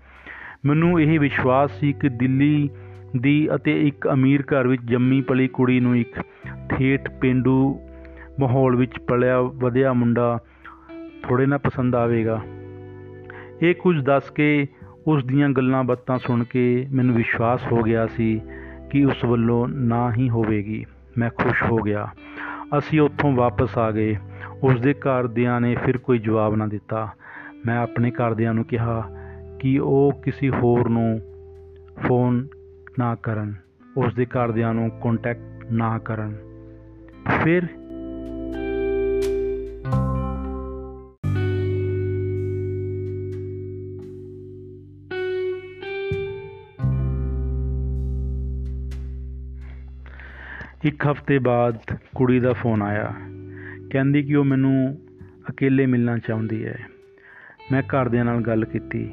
ਮੈਨੂੰ 0.65 1.01
ਇਹ 1.01 1.19
ਵਿਸ਼ਵਾਸ 1.19 1.71
ਸੀ 1.71 1.93
ਕਿ 1.93 2.09
ਦਿੱਲੀ 2.09 2.69
ਦੀ 3.21 3.49
ਅਤੇ 3.55 3.87
ਇੱਕ 3.87 4.09
ਅਮੀਰ 4.13 4.41
ਘਰ 4.41 4.67
ਵਿੱਚ 4.67 4.81
ਜੰਮੀ 4.85 5.21
ਪਲੀ 5.21 5.47
ਕੁੜੀ 5.47 5.79
ਨੂੰ 5.79 5.97
ਇੱਕ 5.97 6.21
ਠੇਠ 6.69 7.09
ਪਿੰਡੂ 7.21 7.79
ਮਾਹੌਲ 8.39 8.75
ਵਿੱਚ 8.75 8.99
ਪਲਿਆ 8.99 9.41
ਵਧਿਆ 9.41 9.93
ਮੁੰਡਾ 9.93 10.39
ਥੋੜੇ 11.23 11.45
ਨਾ 11.45 11.57
ਪਸੰਦ 11.57 11.95
ਆਵੇਗਾ। 11.95 12.41
ਇਹ 13.61 13.75
ਕੁਝ 13.75 14.03
ਦੱਸ 14.03 14.29
ਕੇ 14.29 14.67
ਉਸ 15.07 15.25
ਦੀਆਂ 15.25 15.49
ਗੱਲਾਂ 15.49 15.83
ਬਾਤਾਂ 15.83 16.19
ਸੁਣ 16.19 16.43
ਕੇ 16.43 16.87
ਮੈਨੂੰ 16.91 17.15
ਵਿਸ਼ਵਾਸ 17.15 17.61
ਹੋ 17.71 17.81
ਗਿਆ 17.81 18.07
ਸੀ 18.07 18.41
ਕਿ 18.89 19.05
ਉਸ 19.05 19.25
ਵੱਲੋਂ 19.25 19.67
ਨਾ 19.67 20.13
ਹੀ 20.13 20.29
ਹੋਵੇਗੀ। 20.29 20.85
ਮੈਂ 21.17 21.29
ਖੁਸ਼ 21.29 21.63
ਹੋ 21.63 21.77
ਗਿਆ। 21.77 22.07
ਅਸੀਂ 22.77 23.01
ਉੱਥੋਂ 23.01 23.31
ਵਾਪਸ 23.31 23.77
ਆ 23.77 23.91
ਗਏ। 23.91 24.17
ਉਸ 24.63 24.81
ਦੇ 24.81 24.93
ਘਰਦਿਆਂ 24.93 25.61
ਨੇ 25.61 25.75
ਫਿਰ 25.85 25.97
ਕੋਈ 25.97 26.17
ਜਵਾਬ 26.17 26.55
ਨਾ 26.55 26.67
ਦਿੱਤਾ। 26.67 27.09
ਮੈਂ 27.65 27.77
ਆਪਣੇ 27.77 28.11
ਘਰਦਿਆਂ 28.11 28.53
ਨੂੰ 28.53 28.63
ਕਿਹਾ 28.63 29.09
ਕਿ 29.59 29.79
ਉਹ 29.79 30.21
ਕਿਸੇ 30.25 30.49
ਹੋਰ 30.49 30.89
ਨੂੰ 30.89 31.19
ਫੋਨ 32.07 32.47
ਨਾ 32.99 33.15
ਕਰਨ 33.15 33.53
ਉਸ 33.97 34.13
ਦੇ 34.13 34.25
ਘਰਦਿਆਂ 34.25 34.73
ਨੂੰ 34.73 34.89
ਕੰਟੈਕਟ 34.89 35.71
ਨਾ 35.71 35.97
ਕਰਨ। 35.97 36.35
ਫਿਰ 37.43 37.63
ਇੱਕ 50.83 51.07
ਹਫ਼ਤੇ 51.07 51.39
ਬਾਅਦ 51.39 51.77
ਕੁੜੀ 52.15 52.39
ਦਾ 52.39 52.53
ਫੋਨ 52.53 52.81
ਆਇਆ। 52.81 53.13
ਕਹਿੰਦੀ 53.89 54.23
ਕਿ 54.23 54.35
ਉਹ 54.35 54.45
ਮੈਨੂੰ 54.45 54.97
ਅਕੇਲੇ 55.49 55.85
ਮਿਲਣਾ 55.85 56.17
ਚਾਹੁੰਦੀ 56.17 56.65
ਹੈ। 56.65 56.79
ਮੈਂ 57.71 57.81
ਘਰਦਿਆਂ 57.81 58.25
ਨਾਲ 58.25 58.41
ਗੱਲ 58.41 58.65
ਕੀਤੀ। 58.65 59.11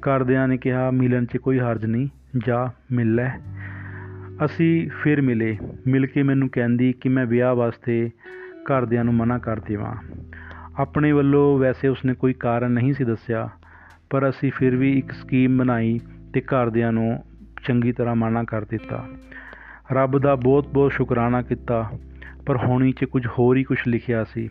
ਘਰਦਿਆਂ 0.00 0.48
ਨੇ 0.48 0.56
ਕਿਹਾ, 0.56 0.90
ਮਿਲਣ 0.90 1.24
'ਚ 1.24 1.36
ਕੋਈ 1.36 1.58
ਹਰਜ 1.58 1.86
ਨਹੀਂ, 1.86 2.08
ਜਾ, 2.46 2.70
ਮਿਲ 2.92 3.14
ਲੈ। 3.14 3.30
ਅਸੀਂ 4.44 4.90
ਫਿਰ 5.02 5.22
ਮਿਲੇ। 5.22 5.58
ਮਿਲ 5.86 6.06
ਕੇ 6.06 6.22
ਮੈਨੂੰ 6.22 6.48
ਕਹਿੰਦੀ 6.48 6.92
ਕਿ 6.92 7.08
ਮੈਂ 7.08 7.26
ਵਿਆਹ 7.26 7.54
ਵਾਸਤੇ 7.54 8.10
ਘਰਦਿਆਂ 8.64 9.04
ਨੂੰ 9.04 9.14
ਮਨਾ 9.14 9.38
ਕਰ 9.38 9.60
ਦੇਵਾਂ। 9.60 9.94
ਆਪਣੇ 10.78 11.12
ਵੱਲੋਂ 11.12 11.58
ਵੈਸੇ 11.58 11.88
ਉਸਨੇ 11.88 12.14
ਕੋਈ 12.14 12.32
ਕਾਰਨ 12.32 12.70
ਨਹੀਂ 12.70 12.94
ਸੀ 12.94 13.04
ਦੱਸਿਆ, 13.04 13.48
ਪਰ 14.10 14.28
ਅਸੀਂ 14.28 14.52
ਫਿਰ 14.52 14.76
ਵੀ 14.76 14.98
ਇੱਕ 14.98 15.12
ਸਕੀਮ 15.12 15.58
ਬਣਾਈ 15.58 16.00
ਤੇ 16.32 16.40
ਘਰਦਿਆਂ 16.40 16.92
ਨੂੰ 16.92 17.24
ਚੰਗੀ 17.64 17.92
ਤਰ੍ਹਾਂ 17.92 18.14
ਮਨਾ 18.14 18.44
ਕਰ 18.44 18.64
ਦਿੱਤਾ। 18.64 19.08
ਰੱਬ 19.92 20.18
ਦਾ 20.18 20.34
ਬਹੁਤ-ਬਹੁਤ 20.34 20.92
ਸ਼ੁਕਰਾਨਾ 20.92 21.42
ਕੀਤਾ, 21.42 21.90
ਪਰ 22.46 22.56
ਹੋਣੀ 22.56 22.92
'ਚ 22.92 23.04
ਕੁਝ 23.04 23.26
ਹੋਰ 23.26 23.56
ਹੀ 23.56 23.64
ਕੁਝ 23.64 23.78
ਲਿਖਿਆ 23.86 24.24
ਸੀ। 24.24 24.48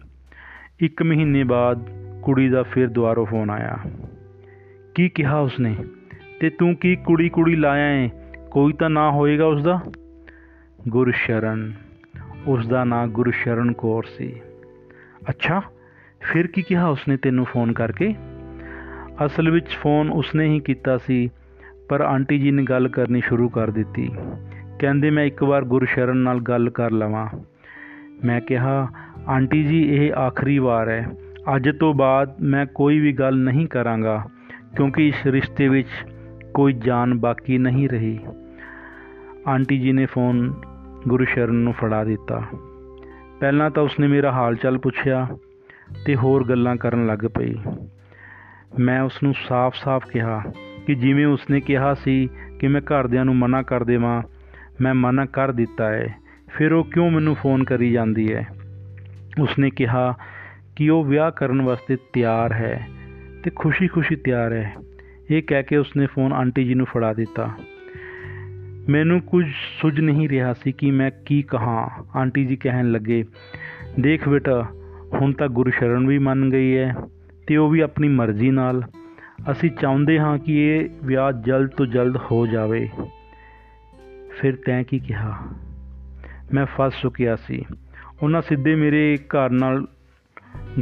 ਇੱਕ 0.80 1.04
ਮਹੀਨੇ 1.04 1.44
ਬਾਅਦ 1.44 1.90
ਕੁੜੀ 2.22 2.50
ਦਾ 2.50 2.64
ਫਿਰ 2.64 2.88
ਦੁਬਾਰਾ 2.88 3.24
ਫੋਨ 3.24 3.50
ਆਇਆ। 3.50 3.78
ਕੀ 4.96 5.10
ਕਿਹਾ 5.10 5.40
ਉਸਨੇ? 5.40 5.76
ਤੇ 6.40 6.50
ਤੂੰ 6.50 6.76
ਕੀ 6.76 6.96
ਕੁੜੀ 6.96 7.30
ਕੁੜੀ 7.30 7.56
ਲਾਇਆ 7.56 8.04
ਏ? 8.04 8.10
ਕੋਈ 8.52 8.74
ਤਾਂ 8.74 8.90
ਨਾ 8.90 9.12
ਹੋਏਗਾ 9.12 9.46
ਉਸਦਾ? 9.46 9.82
ਗੁਰਸ਼ਰਨ। 10.88 11.74
ਉਸ 12.48 12.68
ਦਾ 12.68 12.84
ਨਾਂ 12.84 13.08
ਗੁਰਸ਼ਰਨ 13.08 13.74
ਕੌਰ 13.74 14.04
ਸੀ। 14.04 14.42
ਅੱਛਾ, 15.30 15.62
ਫਿਰ 16.22 16.48
ਕੀ 16.48 16.62
ਕਿਹਾ 16.62 16.88
ਉਸਨੇ 16.88 17.18
ਤੈਨੂੰ 17.18 17.46
ਫੋਨ 17.46 17.74
ਕਰਕੇ? 17.74 18.16
ਅਸਲ 19.26 19.50
ਵਿੱਚ 19.50 19.68
ਫੋਨ 19.68 20.10
ਉਸਨੇ 20.10 20.46
ਹੀ 20.46 20.60
ਕੀਤਾ 20.60 20.98
ਸੀ, 20.98 21.30
ਪਰ 21.90 22.02
ਆਂਟੀ 22.02 22.40
ਜੀ 22.40 22.52
ਨੇ 22.52 22.64
ਗੱਲ 22.64 22.88
ਕਰਨੀ 22.88 23.22
ਸ਼ੁਰੂ 23.22 23.50
ਕਰ 23.50 23.72
ਦਿੱਤੀ। 23.72 24.12
ਕਹਿੰਦੇ 24.80 25.10
ਮੈਂ 25.10 25.24
ਇੱਕ 25.24 25.44
ਵਾਰ 25.44 25.66
ਗੁਰਸ਼ਰਨ 25.66 26.18
ਨਾਲ 26.18 26.42
ਗੱਲ 26.42 26.70
ਕਰ 26.70 26.92
ਲਵਾਂ। 26.92 27.28
ਮੈਂ 28.26 28.42
ਕਿਹਾ, 28.42 28.88
ਆਂਟੀ 29.30 29.64
ਜੀ, 29.64 29.96
ਇਹ 29.96 30.14
ਆਖਰੀ 30.14 30.60
ਵਾਰ 30.60 30.90
ਹੈ। 30.90 31.08
ਅੱਜ 31.56 31.70
ਤੋਂ 31.80 31.94
ਬਾਅਦ 31.94 32.42
ਮੈਂ 32.42 32.66
ਕੋਈ 32.66 33.00
ਵੀ 33.00 33.14
ਗੱਲ 33.14 33.38
ਨਹੀਂ 33.38 33.68
ਕਰਾਂਗਾ। 33.68 34.26
ਕਿਉਂਕਿ 34.76 35.08
ਇਸ 35.08 35.26
ਰਿਸ਼ਤੇ 35.26 35.68
ਵਿੱਚ 35.68 35.88
ਕੋਈ 36.54 36.74
ਜਾਨ 36.74 37.20
ਬਾਕੀ 37.20 37.58
ਨਹੀਂ 37.58 37.90
ਰਹੀ। 37.90 38.20
ਆਂਟੀ 39.48 39.80
ਜੀ 39.80 39.92
ਨੇ 39.92 40.06
ਫੋਨ 40.06 40.54
ਗੁਰਸ਼ਰਨ 41.08 41.56
ਨੂੰ 41.56 41.74
ਫੜਾ 41.74 42.04
ਦਿੱਤਾ। 42.04 42.44
ਪਹਿਲਾਂ 43.40 43.70
ਤਾਂ 43.70 43.84
ਉਸਨੇ 43.84 44.08
ਮੇਰਾ 44.08 44.32
ਹਾਲ 44.32 44.56
ਚਾਲ 44.56 44.78
ਪੁੱਛਿਆ 44.78 45.28
ਤੇ 46.06 46.16
ਹੋਰ 46.16 46.48
ਗੱਲਾਂ 46.48 46.76
ਕਰਨ 46.76 47.06
ਲੱਗ 47.06 47.20
ਪਈ। 47.20 47.56
ਮੈਂ 48.80 49.02
ਉਸ 49.02 49.24
ਨੂੰ 49.24 49.34
ਸਾਫ਼-ਸਾਫ਼ 49.48 50.08
ਕਿਹਾ 50.08 50.44
ਕਿ 50.88 50.96
ਜਿਵੇਂ 50.96 51.26
ਉਸਨੇ 51.26 51.60
ਕਿਹਾ 51.60 51.94
ਸੀ 51.94 52.30
ਕਿ 52.60 52.68
ਮੈਂ 52.68 52.82
ਘਰਦਿਆਂ 52.82 53.26
ਨੂੰ 53.26 53.36
ਮਨਾ 53.36 53.62
ਕਰ 53.62 53.84
ਦੇਵਾਂ, 53.84 54.24
ਮੈਂ 54.82 54.94
ਮਨਾ 54.94 55.26
ਕਰ 55.26 55.52
ਦਿੱਤਾ 55.52 55.90
ਹੈ 55.90 56.16
ਫਿਰ 56.50 56.74
ਉਹ 56.74 56.84
ਕਿਉਂ 56.84 57.12
ਮੈਨੂੰ 57.12 57.36
ਫੋਨ 57.36 57.64
ਕਰੀ 57.64 57.92
ਜਾਂਦੀ 57.92 58.34
ਹੈ 58.34 58.48
ਉਸਨੇ 59.40 59.70
ਕਿਹਾ 59.70 60.14
ਕਿ 60.76 60.90
ਉਹ 60.90 61.04
ਵਿਆਹ 61.04 61.32
ਕਰਨ 61.32 61.62
ਵਾਸਤੇ 61.62 61.98
ਤਿਆਰ 62.14 62.54
ਹੈ। 62.54 62.88
ਤੇ 63.46 63.52
ਖੁਸ਼ੀ-ਖੁਸ਼ੀ 63.56 64.16
ਤਿਆਰ 64.16 64.54
ਹੈ। 64.54 64.76
ਇਹ 65.32 65.44
ਕਹਿ 65.44 65.64
ਕੇ 65.64 65.78
ਉਸਨੇ 65.78 66.06
ਫੋਨ 66.06 66.34
ਆਂਟੀ 66.34 66.64
ਜੀ 66.64 66.74
ਨੂੰ 66.74 66.86
ਫੜਾ 66.86 67.14
ਦਿੱਤਾ। 67.14 67.52
ਮੈਨੂੰ 68.90 69.22
ਕੁਝ 69.22 69.46
ਸੁਝ 69.82 70.00
ਨਹੀਂ 70.00 70.30
ਰਿਹਾ 70.30 70.54
ਸੀ 70.54 70.72
ਕਿ 70.72 70.92
ਮੈਂ 70.92 71.12
ਕੀ 71.26 71.42
ਕਹਾਂ, 71.42 72.04
ਆਂਟੀ 72.18 72.46
ਜੀ 72.46 72.56
ਕਹਿਣ 72.56 72.92
ਲੱਗੇ। 72.92 73.26
ਦੇਖ 74.00 74.30
ਬੇਟਾ, 74.30 74.68
ਹੁਣ 75.14 75.34
ਤਾਂ 75.34 75.48
ਗੁਰਸ਼ਰਨ 75.48 76.08
ਵੀ 76.08 76.20
ਮੰਨ 76.20 76.52
ਗਈ 76.52 76.78
ਹੈ 76.78 76.96
ਤੇ 77.48 77.58
ਉਹ 77.58 77.70
ਵੀ 77.70 77.80
ਆਪਣੀ 77.80 78.08
ਮਰਜ਼ੀ 78.08 78.52
ਨਾਲ। 78.52 78.84
ਅਸੀਂ 79.52 79.72
ਚਾਹੁੰਦੇ 79.72 80.20
ਹਾਂ 80.20 80.38
ਕਿ 80.38 80.60
ਇਹ 80.60 80.90
ਵਿਆਹ 81.04 81.32
ਜਲਦ 81.32 81.70
ਤੋਂ 81.70 81.86
ਜਲਦ 81.86 82.18
ਹੋ 82.32 82.48
ਜਾਵੇ। 82.48 82.90
ਫਿਰ 84.40 84.56
ਤੈਂ 84.56 84.84
ਕੀ 84.84 85.00
ਕਿਹਾ? 85.00 85.38
ਮੈਂ 86.54 86.66
ਫਸ 86.66 87.02
ਚੁੱਕਿਆ 87.02 87.36
ਸੀ। 87.36 87.66
ਉਹਨਾਂ 88.24 88.42
ਸਿੱਧੇ 88.42 88.76
ਮੇਰੇ 88.76 89.18
ਘਰ 89.28 89.50
ਨਾਲ 89.50 89.88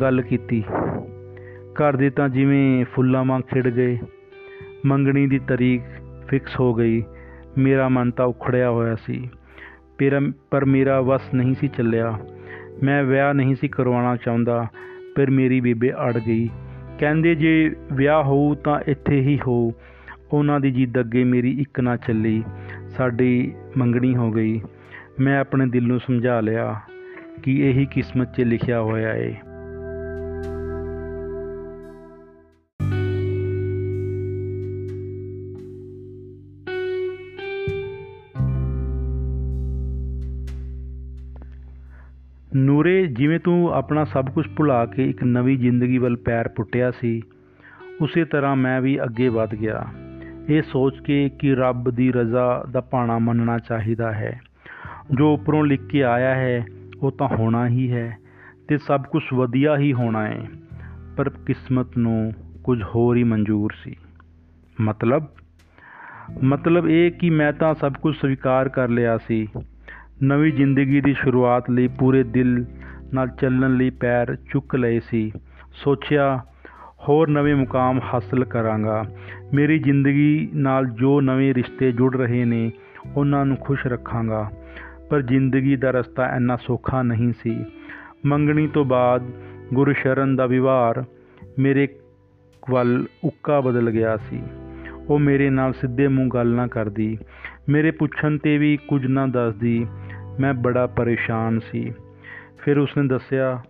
ਗੱਲ 0.01 0.21
ਕੀਤੀ। 0.21 0.63
ਘਰ 1.73 1.95
ਦੇ 1.95 2.09
ਤਾਂ 2.09 2.29
ਜਿਵੇਂ 2.29 2.85
ਫੁੱਲਾਂ 2.85 3.25
ਵਾਂਗ 3.25 3.41
ਖਿੜ 3.41 3.67
ਗਏ। 3.67 3.99
ਮੰਗਣੀ 4.85 5.27
ਦੀ 5.27 5.39
ਤਰੀਕ 5.39 5.81
ਫਿਕਸ 6.27 6.59
ਹੋ 6.59 6.73
ਗਈ। 6.73 7.03
ਮੇਰਾ 7.57 7.89
ਮਨ 7.89 8.11
ਤਾਂ 8.11 8.25
ਉਖੜਿਆ 8.25 8.69
ਹੋਇਆ 8.69 8.95
ਸੀ। 8.95 9.29
ਪਰ 9.97 10.31
ਪਰ 10.51 10.65
ਮੇਰਾ 10.65 11.01
ਵਸ 11.01 11.21
ਨਹੀਂ 11.35 11.53
ਸੀ 11.53 11.67
ਚੱਲਿਆ। 11.67 12.19
ਮੈਂ 12.83 13.03
ਵਿਆਹ 13.03 13.33
ਨਹੀਂ 13.33 13.55
ਸੀ 13.55 13.67
ਕਰਵਾਉਣਾ 13.67 14.15
ਚਾਹੁੰਦਾ 14.15 14.67
ਪਰ 15.15 15.29
ਮੇਰੀ 15.29 15.61
ਬੇਬੇ 15.61 15.91
ਅੜ 15.91 16.17
ਗਈ। 16.17 16.49
ਕਹਿੰਦੇ 16.99 17.35
ਜੇ 17.35 17.75
ਵਿਆਹ 17.93 18.23
ਹੋਊ 18.23 18.55
ਤਾਂ 18.55 18.79
ਇੱਥੇ 18.87 19.19
ਹੀ 19.19 19.39
ਹੋਊ 19.47 19.71
ਉਹਨਾਂ 20.31 20.59
ਦੀ 20.59 20.71
ਜਿੱਦ 20.71 20.99
ਅੱਗੇ 20.99 21.23
ਮੇਰੀ 21.23 21.61
ਇੱਕ 21.61 21.79
ਨਾ 21.79 21.95
ਚੱਲੀ। 21.97 22.43
ਸਾਡੀ 22.89 23.53
ਮੰਗਣੀ 23.77 24.15
ਹੋ 24.15 24.31
ਗਈ। 24.31 24.61
ਮੈਂ 25.19 25.39
ਆਪਣੇ 25.39 25.65
ਦਿਲ 25.65 25.87
ਨੂੰ 25.87 25.99
ਸਮਝਾ 25.99 26.41
ਲਿਆ 26.41 26.79
ਕਿ 27.43 27.69
ਇਹੀ 27.69 27.85
ਕਿਸਮਤ 27.85 28.35
'ਚ 28.35 28.41
ਲਿਖਿਆ 28.41 28.81
ਹੋਇਆ 28.81 29.13
ਏ। 29.13 29.35
ਨੂਰੇ, 42.55 43.07
ਜਿਵੇਂ 43.07 43.39
ਤੂੰ 43.39 43.73
ਆਪਣਾ 43.73 44.03
ਸਭ 44.03 44.25
ਕੁਝ 44.25 44.47
ਭੁਲਾ 44.55 44.85
ਕੇ 44.85 45.09
ਇੱਕ 45.09 45.23
ਨਵੀਂ 45.23 45.57
ਜ਼ਿੰਦਗੀ 45.57 45.97
ਵੱਲ 45.97 46.17
ਪੈਰ 46.17 46.47
ਪੁੱਟਿਆ 46.47 46.91
ਸੀ, 46.91 47.21
ਉਸੇ 48.01 48.25
ਤਰ੍ਹਾਂ 48.25 48.55
ਮੈਂ 48.55 48.81
ਵੀ 48.81 49.03
ਅੱਗੇ 49.03 49.29
ਵਧ 49.29 49.55
ਗਿਆ। 49.55 49.85
ਇਹ 50.49 50.61
ਸੋਚ 50.61 50.99
ਕੇ 50.99 51.29
ਕਿ 51.39 51.55
ਰੱਬ 51.55 51.89
ਦੀ 51.89 52.11
ਰਜ਼ਾ 52.11 52.65
ਦਾ 52.71 52.81
ਪਾਣਾ 52.81 53.19
ਮੰਨਣਾ 53.19 53.59
ਚਾਹੀਦਾ 53.59 54.11
ਹੈ। 54.11 54.41
ਜੋ 55.11 55.33
ਉੱਪਰੋਂ 55.33 55.65
ਲਿਖ 55.65 55.87
ਕੇ 55.87 56.03
ਆਇਆ 56.03 56.35
ਹੈ, 56.35 56.65
ਉਹ 57.01 57.11
ਤਾਂ 57.11 57.27
ਹੋਣਾ 57.27 57.67
ਹੀ 57.67 57.91
ਹੈ 57.91 58.17
ਤੇ 58.67 58.77
ਸਭ 58.77 59.01
ਕੁਝ 59.01 59.23
ਵਧੀਆ 59.33 59.77
ਹੀ 59.77 59.93
ਹੋਣਾ 59.93 60.27
ਹੈ, 60.27 60.47
ਪਰ 61.17 61.29
ਕਿਸਮਤ 61.29 61.97
ਨੂੰ 61.97 62.33
ਕੁਝ 62.63 62.83
ਹੋਰ 62.83 63.17
ਹੀ 63.17 63.23
ਮਨਜ਼ੂਰ 63.23 63.71
ਸੀ। 63.83 63.95
ਮਤਲਬ? 64.81 65.23
ਮਤਲਬ 66.43 66.89
ਇਹ 66.89 67.11
ਕਿ 67.11 67.29
ਮੈਂ 67.29 67.53
ਤਾਂ 67.53 67.73
ਸਭ 67.73 67.93
ਕੁਝ 67.93 68.15
ਸਵੀਕਾਰ 68.15 68.69
ਕਰ 68.69 68.89
ਲਿਆ 68.89 69.17
ਸੀ। 69.17 69.47
ਨਵੀਂ 70.23 70.53
ਜ਼ਿੰਦਗੀ 70.53 71.01
ਦੀ 71.01 71.13
ਸ਼ੁਰੂਆਤ 71.13 71.69
ਲਈ 71.69 71.87
ਪੂਰੇ 71.87 72.23
ਦਿਲ 72.23 72.65
ਨਾਲ 73.13 73.27
ਚੱਲਣ 73.27 73.77
ਲਈ 73.77 73.89
ਪੈਰ 73.89 74.35
ਚੁੱਕ 74.35 74.75
ਲਏ 74.75 74.99
ਸੀ। 74.99 75.31
ਸੋਚਿਆ, 75.83 76.41
ਹੋਰ 76.99 77.29
ਨਵੇਂ 77.29 77.55
ਮੁਕਾਮ 77.55 77.99
ਹਾਸਲ 78.13 78.45
ਕਰਾਂਗਾ। 78.45 79.05
ਮੇਰੀ 79.53 79.79
ਜ਼ਿੰਦਗੀ 79.79 80.49
ਨਾਲ 80.55 80.85
ਜੋ 80.85 81.21
ਨਵੇਂ 81.21 81.53
ਰਿਸ਼ਤੇ 81.53 81.91
ਜੁੜ 81.91 82.17
ਰਹੇ 82.17 82.45
ਨੇ, 82.45 82.71
ਉਹਨਾਂ 83.15 83.45
ਨੂੰ 83.45 83.57
ਖੁਸ਼ 83.57 83.87
ਰੱਖਾਂਗਾ। 83.87 84.51
ਪਰ 85.09 85.21
ਜ਼ਿੰਦਗੀ 85.21 85.75
ਦਾ 85.75 85.91
ਰਸਤਾ 85.91 86.35
ਇੰਨਾ 86.35 86.55
ਸੌਖਾ 86.55 87.03
ਨਹੀਂ 87.03 87.33
ਸੀ। 87.43 87.65
ਮੰਗਣੀ 88.25 88.67
ਤੋਂ 88.67 88.85
ਬਾਅਦ 88.85 89.31
ਗੁਰਸ਼ਰਨ 89.73 90.35
ਦਾ 90.35 90.45
ਵਿਵਹਾਰ 90.45 91.03
ਮੇਰੇ 91.59 91.87
ਵੱਲ 92.71 93.05
ਉੱਕਾ 93.23 93.61
ਬਦਲ 93.61 93.91
ਗਿਆ 93.91 94.17
ਸੀ। 94.17 94.43
ਉਹ 95.09 95.19
ਮੇਰੇ 95.19 95.49
ਨਾਲ 95.49 95.73
ਸਿੱਧੇ 95.73 96.07
ਮੂੰਹ 96.07 96.29
ਗੱਲ 96.29 96.47
ਨਾ 96.47 96.67
ਕਰਦੀ। 96.67 97.17
ਮੇਰੇ 97.69 97.91
ਪੁੱਛਣ 97.91 98.37
ਤੇ 98.37 98.57
ਵੀ 98.57 98.77
ਕੁਝ 98.87 99.05
ਨਾ 99.05 99.27
ਦੱਸਦੀ। 99.27 99.87
ਮੈਂ 100.39 100.53
ਬੜਾ 100.53 100.87
ਪਰੇਸ਼ਾਨ 100.87 101.59
ਸੀ। 101.59 101.93
ਫਿਰ 102.57 102.77
ਉਸਨੇ 102.77 103.07
ਦੱਸਿਆ 103.07 103.61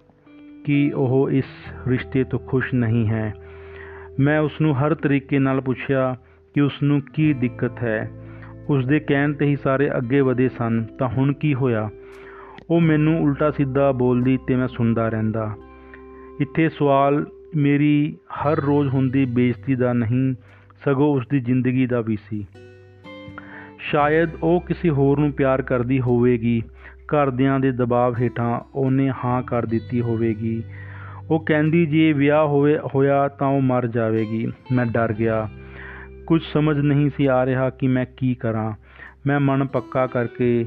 ਕਿ 0.65 0.91
ਉਹ 0.95 1.31
ਇਸ 1.31 1.45
ਰਿਸ਼ਤੇ 1.87 2.23
ਤੋਂ 2.23 2.39
ਖੁਸ਼ 2.39 2.73
ਨਹੀਂ 2.73 3.09
ਹੈ। 3.09 3.33
ਮੈਂ 4.19 4.39
ਉਸ 4.39 4.61
ਨੂੰ 4.61 4.75
ਹਰ 4.75 4.95
ਤਰੀਕੇ 4.95 5.39
ਨਾਲ 5.39 5.61
ਪੁੱਛਿਆ 5.61 6.15
ਕਿ 6.53 6.61
ਉਸ 6.61 6.83
ਨੂੰ 6.83 7.01
ਕੀ 7.01 7.33
ਦਿੱਕਤ 7.33 7.71
ਹੈ। 7.83 8.11
ਉਸ 8.69 8.85
ਦੇ 8.85 8.99
ਕਹਿਣ 8.99 9.33
ਤੇ 9.33 9.45
ਹੀ 9.45 9.55
ਸਾਰੇ 9.55 9.97
ਅੱਗੇ 9.97 10.21
ਵਧੇ 10.21 10.49
ਸਨ। 10.49 10.83
ਤਾਂ 10.83 11.07
ਹੁਣ 11.07 11.33
ਕੀ 11.33 11.53
ਹੋਇਆ? 11.53 11.89
ਉਹ 12.69 12.81
ਮੈਨੂੰ 12.81 13.23
ਉਲਟਾ 13.23 13.51
ਸਿੱਧਾ 13.51 13.91
ਬੋਲਦੀ 13.91 14.39
ਤੇ 14.47 14.55
ਮੈਂ 14.55 14.67
ਸੁਣਦਾ 14.67 15.09
ਰਹਿੰਦਾ। 15.09 15.55
ਇੱਥੇ 16.39 16.69
ਸਵਾਲ 16.69 17.25
ਮੇਰੀ 17.55 18.17
ਹਰ 18.33 18.59
ਰੋਜ਼ 18.59 18.89
ਹੁੰਦੀ 18.89 19.25
ਬੇਇੱਜ਼ਤੀ 19.25 19.75
ਦਾ 19.75 19.93
ਨਹੀਂ, 19.93 20.35
ਸਗੋਂ 20.85 21.15
ਉਸ 21.15 21.27
ਦੀ 21.27 21.39
ਜ਼ਿੰਦਗੀ 21.39 21.87
ਦਾ 21.87 22.01
ਵੀ 22.01 22.17
ਸੀ। 22.29 22.47
ਸ਼ਾਇਦ 23.91 24.29
ਉਹ 24.43 24.61
ਕਿਸੇ 24.61 24.89
ਹੋਰ 24.89 25.19
ਨੂੰ 25.19 25.31
ਪਿਆਰ 25.31 25.61
ਕਰਦੀ 25.61 26.01
ਹੋਵੇਗੀ। 26.01 26.63
ਘਰਦਿਆਂ 27.07 27.59
ਦੇ 27.59 27.71
ਦਬਾਅ 27.71 28.11
ਹੇਠਾਂ 28.19 28.59
ਉਹਨੇ 28.75 29.11
ਹਾਂ 29.25 29.41
ਕਰ 29.41 29.65
ਦਿੱਤੀ 29.65 30.01
ਹੋਵੇਗੀ। 30.01 30.63
ਉਹ 31.31 31.45
ਕਹਿੰਦੀ, 31.45 31.85
ਜੇ 31.85 32.13
ਵਿਆਹ 32.13 32.45
ਹੋਵੇ, 32.45 32.79
ਹੋਇਆ 32.95 33.27
ਤਾਂ 33.27 33.47
ਉਹ 33.47 33.61
ਮਰ 33.61 33.87
ਜਾਵੇਗੀ। 33.87 34.51
ਮੈਂ 34.71 34.85
ਡਰ 34.85 35.13
ਗਿਆ। 35.13 35.49
ਕੁਝ 36.25 36.41
ਸਮਝ 36.53 36.77
ਨਹੀਂ 36.77 37.09
ਸੀ 37.17 37.25
ਆ 37.25 37.45
ਰਿਹਾ 37.45 37.69
ਕਿ 37.69 37.87
ਮੈਂ 37.87 38.05
ਕੀ 38.17 38.35
ਕਰਾਂ। 38.35 38.73
ਮੈਂ 39.27 39.39
ਮਨ 39.39 39.65
ਪੱਕਾ 39.65 40.07
ਕਰਕੇ 40.07 40.65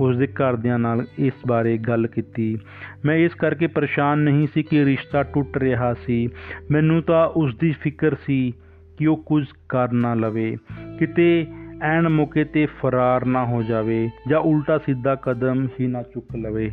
ਉਸ 0.00 0.16
ਦੇ 0.16 0.26
ਘਰਦਿਆਂ 0.26 0.78
ਨਾਲ 0.78 1.06
ਇਸ 1.18 1.32
ਬਾਰੇ 1.46 1.78
ਗੱਲ 1.78 2.06
ਕੀਤੀ। 2.06 2.58
ਮੈਂ 3.04 3.16
ਇਸ 3.16 3.34
ਕਰਕੇ 3.34 3.66
ਪਰੇਸ਼ਾਨ 3.66 4.18
ਨਹੀਂ 4.18 4.46
ਸੀ 4.54 4.62
ਕਿ 4.62 4.84
ਰਿਸ਼ਤਾ 4.84 5.22
ਟੁੱਟ 5.22 5.58
ਰਿਹਾ 5.58 5.94
ਸੀ। 5.94 6.28
ਮੈਨੂੰ 6.70 7.02
ਤਾਂ 7.02 7.28
ਉਸ 7.28 7.56
ਦੀ 7.56 7.74
ਫਿਕਰ 7.80 8.14
ਸੀ 8.14 8.52
ਕਿ 8.98 9.06
ਉਹ 9.06 9.16
ਕੁਝ 9.16 9.44
ਕਰ 9.68 9.92
ਨਾ 9.92 10.14
ਲਵੇ। 10.14 10.56
ਕਿਤੇ 10.98 11.46
ਐਨ 11.82 12.08
ਮੌਕੇ 12.08 12.44
ਤੇ 12.44 12.66
ਫਰਾਰ 12.66 13.24
ਨਾ 13.24 13.44
ਹੋ 13.44 13.62
ਜਾਵੇ 13.62 14.10
ਜਾਂ 14.28 14.40
ਉਲਟਾ 14.40 14.78
ਸਿੱਧਾ 14.78 15.14
ਕਦਮ 15.14 15.68
ਹੀ 15.80 15.86
ਨਾ 15.86 16.02
ਚੁੱਕ 16.02 16.36
ਲਵੇ। 16.36 16.72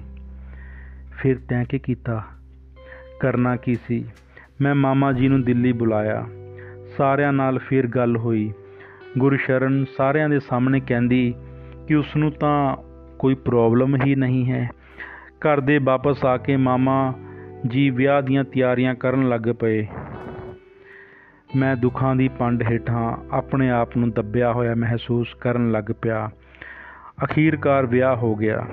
ਫਿਰ 1.12 1.38
ਤੈਂ 1.50 1.66
ਕੀ 1.66 1.80
ਕੀਤਾ? 1.80 2.24
ਕਰਨਾ 3.20 3.56
ਕੀ 3.56 3.76
ਸੀ? 3.76 4.06
ਮੈਂ 4.62 4.76
ਮਾਮਾ 4.76 5.12
ਜੀ 5.12 5.28
ਨੂੰ 5.28 5.42
ਦਿੱਲੀ 5.42 5.72
ਬੁਲਾਇਆ। 5.72 6.26
ਸਾਰਿਆਂ 6.98 7.34
ਨਾਲ 7.34 7.60
ਫਿਰ 7.60 7.88
ਗੱਲ 7.88 8.18
ਹੋਈ। 8.18 8.54
ਗੁਰਸ਼ਰਨ 9.18 9.86
ਸਾਰਿਆਂ 9.98 10.30
ਦੇ 10.30 10.40
ਸਾਹਮਣੇ 10.40 10.80
ਕਹਿੰਦੀ 10.80 11.34
ਕਿ 11.88 11.96
ਉਸ 11.96 12.16
ਨੂੰ 12.16 12.32
ਤਾਂ 12.32 12.78
ਕੋਈ 13.20 13.36
ਪ੍ਰੋਬਲਮ 13.36 13.98
ਹੀ 14.06 14.16
ਨਹੀਂ 14.16 14.52
ਹੈ। 14.52 14.70
ਘਰ 15.38 15.60
ਦੇ 15.60 15.78
ਵਾਪਸ 15.78 16.26
ਆ 16.26 16.38
ਕੇ 16.38 16.58
ਮਾਮਾ 16.58 17.14
ਜੀ 17.68 17.90
ਵਿਆਹ 17.90 18.22
ਦੀਆਂ 18.22 18.44
ਤਿਆਰੀਆਂ 18.44 18.96
ਕਰਨ 18.96 19.30
ਲੱਗ 19.30 19.42
ਪਏ। 19.60 19.88
ਮੈਂ 21.56 21.76
ਦੁੱਖਾਂ 21.76 22.16
ਦੀ 22.16 22.28
ਪੰਡ 22.28 22.64
ਹੇਠਾਂ 22.64 23.18
ਆਪਣੇ 23.32 23.70
ਆਪ 23.70 23.98
ਨੂੰ 23.98 24.12
ਦੱਬਿਆ 24.12 24.54
ਹੋਇਆ 24.54 24.76
ਮਹਿਸੂਸ 24.76 25.28
ਕਰਨ 25.42 25.72
ਲੱਗ 25.72 25.84
ਪਿਆ। 26.02 26.30
ਅਖੀਰਕਾਰ 27.24 27.86
ਵਿਆਹ 27.86 28.16
ਹੋ 28.16 28.36
ਗਿਆ। 28.36 28.68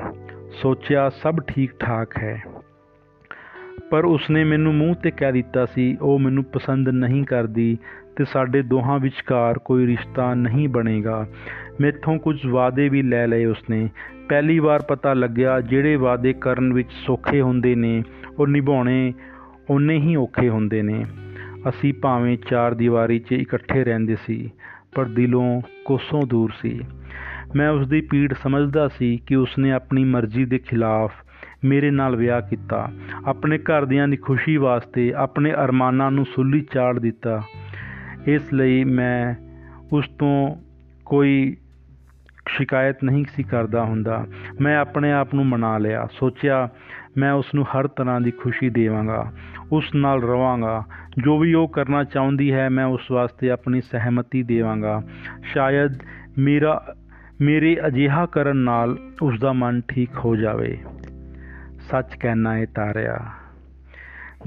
ਸੋਚਿਆ 0.63 1.09
ਸਭ 1.09 1.41
ਠੀਕ 1.41 1.73
ਠਾਕ 1.79 2.19
ਹੈ। 2.19 2.43
ਪਰ 3.91 4.05
ਉਸਨੇ 4.05 4.45
ਮੈਨੂੰ 4.45 4.75
ਮੂੰਹ 4.75 4.95
ਤੇ 4.95 5.11
ਕਹਿ 5.11 5.33
ਦਿੱਤਾ 5.33 5.67
ਸੀ, 5.67 5.97
ਉਹ 6.03 6.19
ਮੈਨੂੰ 6.19 6.45
ਪਸੰਦ 6.45 6.89
ਨਹੀਂ 6.89 7.25
ਕਰਦੀ 7.25 7.79
ਤੇ 8.17 8.25
ਸਾਡੇ 8.25 8.63
ਦੋਹਾਂ 8.63 8.99
ਵਿਚਕਾਰ 8.99 9.59
ਕੋਈ 9.59 9.87
ਰਿਸ਼ਤਾ 9.87 10.35
ਨਹੀਂ 10.35 10.69
ਬਣੇਗਾ। 10.69 11.27
ਮੈਥੋਂ 11.81 12.19
ਕੁਝ 12.19 12.47
ਵਾਅਦੇ 12.47 12.89
ਵੀ 12.89 13.03
ਲੈ 13.03 13.27
ਲਏ 13.27 13.45
ਉਸਨੇ। 13.45 13.91
ਪਹਿਲੀ 14.29 14.59
ਵਾਰ 14.59 14.83
ਪਤਾ 14.83 15.15
ਲੱਗਿਆ, 15.15 15.61
ਜਿਹੜੇ 15.61 15.97
ਵਾਅਦੇ 15.97 16.33
ਕਰਨ 16.33 16.73
ਵਿੱਚ 16.73 16.89
ਸੌਖੇ 17.07 17.41
ਹੁੰਦੇ 17.41 17.75
ਨੇ, 17.75 18.03
ਉਹ 18.39 18.47
ਨਿਭਾਉਣੇ 18.47 19.15
ਉਨੇ 19.71 19.97
ਹੀ 19.99 20.17
ਔਖੇ 20.17 20.49
ਹੁੰਦੇ 20.49 20.83
ਨੇ। 20.83 21.05
ਅਸੀਂ 21.69 21.95
ਭਾਵੇਂ 21.95 22.39
ਚਾਰ 22.51 22.75
ਦੀਵਾਰੀ 22.75 23.19
'ਚ 23.19 23.33
ਇਕੱਠੇ 23.33 23.85
ਰਹਿੰਦੇ 23.85 24.17
ਸੀ, 24.27 24.51
ਪਰ 24.95 25.05
ਦਿਲੋਂ 25.05 25.61
ਕੋਸੋਂ 25.85 26.23
ਦੂਰ 26.27 26.51
ਸੀ। 26.61 26.81
ਮੈਂ 27.57 27.71
ਉਸ 27.71 27.89
ਦੀ 27.89 28.01
ਪੀੜ 28.01 28.35
ਸਮਝਦਾ 28.35 28.89
ਸੀ 28.89 29.17
ਕਿ 29.27 29.37
ਉਸਨੇ 29.37 29.73
ਆਪਣੀ 29.73 30.05
ਮਰਜ਼ੀ 30.05 30.45
ਦੇ 30.45 30.59
ਖਿਲਾਫ 30.59 31.13
ਮੇਰੇ 31.65 31.91
ਨਾਲ 31.91 32.17
ਵਿਆਹ 32.17 32.43
ਕੀਤਾ। 32.43 32.93
ਆਪਣੇ 33.27 33.59
ਘਰਦਿਆਂ 33.59 34.09
ਦੀ 34.09 34.17
ਖੁਸ਼ੀ 34.17 34.57
ਵਾਸਤੇ 34.57 35.15
ਆਪਣੇ 35.15 35.53
ਅਰਮਾਨਾਂ 35.53 36.11
ਨੂੰ 36.11 36.25
ਸੁੱਲੀ 36.25 36.67
ਚਾੜ 36.73 36.99
ਦਿੱਤਾ। 36.99 37.43
ਇਸ 38.27 38.53
ਲਈ 38.53 38.85
ਮੈਂ 38.85 39.35
ਉਸ 39.93 40.09
ਤੋਂ 40.19 40.57
ਕੋਈ 41.07 41.57
ਸ਼ਿਕਾਇਤ 42.49 43.05
ਨਹੀਂ 43.05 43.25
ਸੀ 43.29 43.43
ਕਰਦਾ 43.43 43.85
ਹੁੰਦਾ। 43.85 44.27
ਮੈਂ 44.61 44.79
ਆਪਣੇ 44.79 45.13
ਆਪ 45.13 45.35
ਨੂੰ 45.35 45.47
ਮਨਾ 45.47 45.79
ਲਿਆ। 45.79 46.09
ਸੋਚਿਆ, 46.13 46.69
ਮੈਂ 47.17 47.33
ਉਸ 47.33 47.47
ਨੂੰ 47.55 47.65
ਹਰ 47.65 47.87
ਤਰ੍ਹਾਂ 47.87 48.21
ਦੀ 48.21 48.31
ਖੁਸ਼ੀ 48.31 48.71
ਦੇਵਾਂਗਾ। 48.71 49.33
ਉਸ 49.73 49.85
ਨਾਲ 49.95 50.23
ਰਵਾਂਗਾ। 50.23 50.85
ਜੋ 51.25 51.39
ਵੀ 51.39 51.55
ਉਹ 51.55 51.69
ਕਰਨਾ 51.69 52.05
ਚਾਹੁੰਦੀ 52.05 52.53
ਹੈ, 52.53 52.69
ਮੈਂ 52.69 52.85
ਉਸ 52.85 53.11
ਵਾਸਤੇ 53.11 53.51
ਆਪਣੀ 53.51 53.81
ਸਹਿਮਤੀ 53.81 54.43
ਦੇਵਾਂਗਾ। 54.43 55.03
ਸ਼ਾਇਦ 55.43 55.95
ਮੇਰਾ, 56.39 56.95
ਮੇਰੇ 57.41 57.77
ਅਜਿਹਾ 57.87 58.27
ਕਰਨ 58.27 58.57
ਨਾਲ 58.57 58.97
ਉਸ 59.23 59.41
ਦਾ 59.41 59.53
ਮਨ 59.53 59.81
ਠੀਕ 59.89 60.11
ਹੋ 60.25 60.37
ਜਾਵੇ। 60.37 60.79
ਸੱਚ 61.81 62.15
ਕਹਿਣਾ 62.21 62.57
ਹੈ 62.57 62.67
ਤਾਰਿਆ, 62.75 63.19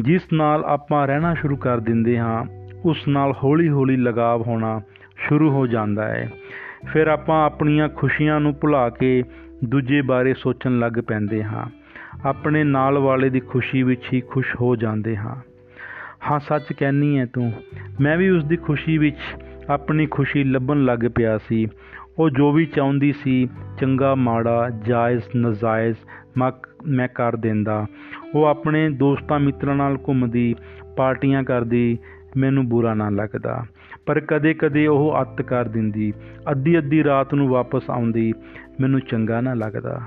ਜਿਸ 0.02 0.22
ਨਾਲ 0.34 0.66
ਆਪਾਂ 0.66 1.08
ਰਹਿਣਾ 1.08 1.34
ਸ਼ੁਰੂ 1.34 1.56
ਕਰ 1.56 1.80
ਦਿੰਦੇ 1.80 2.20
ਹਾਂ, 2.20 2.46
ਉਸ 2.86 3.08
ਨਾਲ 3.08 3.34
ਹੌਲੀ-ਹੌਲੀ 3.44 3.96
ਲਗਾਵ 3.96 4.42
ਹੋਣਾ 4.42 4.82
ਸ਼ੁਰੂ 5.18 5.52
ਹੋ 5.52 5.68
ਜਾਂਦਾ 5.68 6.08
ਹੈ 6.08 6.30
ਫਿਰ 6.94 7.08
ਆਪਾਂ 7.08 7.46
ਆਪਣੀਆਂ 7.46 7.90
ਖੁਸ਼ੀਆਂ 7.90 8.40
ਨੂੰ 8.40 8.54
ਭੁਲਾ 8.62 8.90
ਕੇ 8.90 9.24
ਦੂਜੇ 9.66 10.02
ਬਾਰੇ 10.02 10.34
ਸੋਚਣ 10.34 10.80
ਲੱਗ 10.80 10.94
ਪੈਂਦੇ 11.08 11.44
ਹਾਂ। 11.44 11.81
ਆਪਣੇ 12.26 12.64
ਨਾਲ 12.64 12.98
ਵਾਲੇ 12.98 13.30
ਦੀ 13.30 13.40
ਖੁਸ਼ੀ 13.40 13.84
ਵਿੱਚ 13.84 14.02
ਹੀ 14.14 14.22
ਖੁਸ਼ 14.22 14.56
ਹੋ 14.62 14.76
ਜਾਂਦੇ 14.76 15.18
ਹਾਂ। 15.18 15.36
ਹਾਂ, 16.32 16.40
ਸੱਚ 16.40 16.74
ਕਹਿਨੀ 16.74 17.20
ਹੈ 17.20 17.26
ਤੂੰ, 17.26 17.54
ਮੈਂ 18.02 18.18
ਵੀ 18.18 18.30
ਉਸ 18.30 18.44
ਦੀ 18.44 18.56
ਖੁਸ਼ੀ 18.58 18.98
ਵਿੱਚ 18.98 19.18
ਆਪਣੀ 19.70 20.06
ਖੁਸ਼ੀ 20.06 20.44
ਲੱਭਣ 20.44 20.86
ਲੱਗ 20.86 21.00
ਪਿਆ 21.16 21.38
ਸੀ। 21.38 21.68
ਉਹ 22.20 22.30
ਜੋ 22.30 22.52
ਵੀ 22.52 22.66
ਚਾਹੁੰਦੀ 22.66 23.14
ਸੀ, 23.14 23.50
ਚੰਗਾ, 23.80 24.16
ਮਾੜਾ, 24.16 24.70
ਜਾਇਜ਼, 24.70 25.24
ਨਜਾਇਜ਼ 25.38 25.98
ਮੈਂ 26.88 27.08
ਕਰ 27.08 27.36
ਦਿੰਦਾ। 27.36 27.86
ਉਹ 28.36 28.46
ਆਪਣੇ 28.46 28.90
ਦੋਸਤਾਂ 28.90 29.40
ਮਿੱਤਰਾਂ 29.40 29.76
ਨਾਲ 29.76 29.98
ਘੁੰਮਦੀ, 30.08 30.56
ਪਾਰਟੀਆਂ 30.98 31.44
ਕਰਦੀ, 31.44 31.98
ਮੈਨੂੰ 32.38 32.70
ਬੁਰਾ 32.70 32.94
ਨਾ 32.94 33.10
ਲੱਗਦਾ। 33.10 33.66
ਪਰ 34.06 34.20
ਕਦੇ-ਕਦੇ 34.20 34.88
ਉਹ 34.88 35.14
ਅੱਤ 35.22 35.42
ਕਰ 35.42 35.68
ਦਿੰਦੀ, 35.68 36.14
ਅੱਧੀ-ਅੱਧੀ 36.52 37.04
ਰਾਤ 37.04 37.34
ਨੂੰ 37.34 37.48
ਵਾਪਸ 37.48 37.90
ਆਉਂਦੀ, 37.90 38.34
ਮੈਨੂੰ 38.82 39.00
ਚੰਗਾ 39.00 39.42
ਨਾ 39.42 39.54
ਲੱਗਦਾ। 39.54 40.02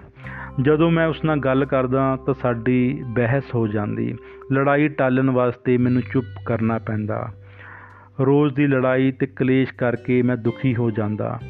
ਜਦੋਂ 0.63 0.91
ਮੈਂ 0.91 1.07
ਉਸ 1.07 1.25
ਨਾਲ 1.25 1.39
ਗੱਲ 1.39 1.65
ਕਰਦਾ 1.65 2.19
ਤਾਂ 2.27 2.35
ਸਾਡੀ 2.35 3.03
ਬਹਿਸ 3.07 3.45
ਹੋ 3.55 3.67
ਜਾਂਦੀ। 3.67 4.17
ਲੜਾਈ 4.53 4.89
ਟਾਲਣ 4.89 5.31
ਵਾਸਤੇ 5.31 5.79
ਮੈਨੂੰ 5.79 6.03
ਚੁੱਪ 6.13 6.27
ਕਰਨਾ 6.47 6.79
ਪੈਂਦਾ। 6.79 7.33
ਰੋਜ਼ 8.21 8.55
ਦੀ 8.55 8.67
ਲੜਾਈ 8.67 9.13
ਤੇ 9.13 9.27
ਕਲੇਸ਼ 9.27 9.75
ਕਰਕੇ 9.75 10.23
ਮੈਂ 10.23 10.37
ਦੁਖੀ 10.37 10.77
ਹੋ 10.77 10.91
ਜਾਂਦਾ। 10.91 11.41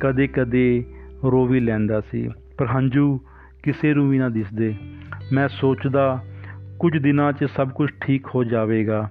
ਕਦੇ-ਕਦੇ 0.00 0.84
ਰੋ 1.24 1.46
ਵੀ 1.46 1.60
ਲੈਂਦਾ 1.60 2.00
ਸੀ। 2.00 2.30
ਪਰ 2.58 2.66
ਹੰਝੂ 2.66 3.20
ਕਿਸੇ 3.62 3.94
ਨੂੰ 3.94 4.10
ਵੀ 4.10 4.18
ਨਾ 4.18 4.28
ਦਿਸਦੇ। 4.28 4.74
ਮੈਂ 5.32 5.48
ਸੋਚਦਾ, 5.48 6.24
ਕੁਝ 6.78 6.98
ਦਿਨਾਂ 6.98 7.32
'ਚ 7.32 7.44
ਸਭ 7.44 7.68
ਕੁਝ 7.68 7.90
ਠੀਕ 8.00 8.26
ਹੋ 8.34 8.44
ਜਾਵੇਗਾ। 8.44 9.10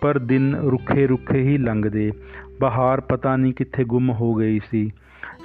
ਪਰ 0.00 0.18
ਦਿਨ 0.18 0.54
ਰੁੱਖੇ 0.54 1.06
ਰੁੱਖੇ 1.06 1.42
ਹੀ 1.42 1.58
ਲੰਘਦੇ। 1.58 2.12
ਬਹਾਰ 2.60 3.00
ਪਤਾ 3.00 3.36
ਨਹੀਂ 3.36 3.54
ਕਿੱਥੇ 3.54 3.84
ਗੁੰਮ 3.84 4.10
ਹੋ 4.10 4.34
ਗਈ 4.34 4.60
ਸੀ। 4.70 4.90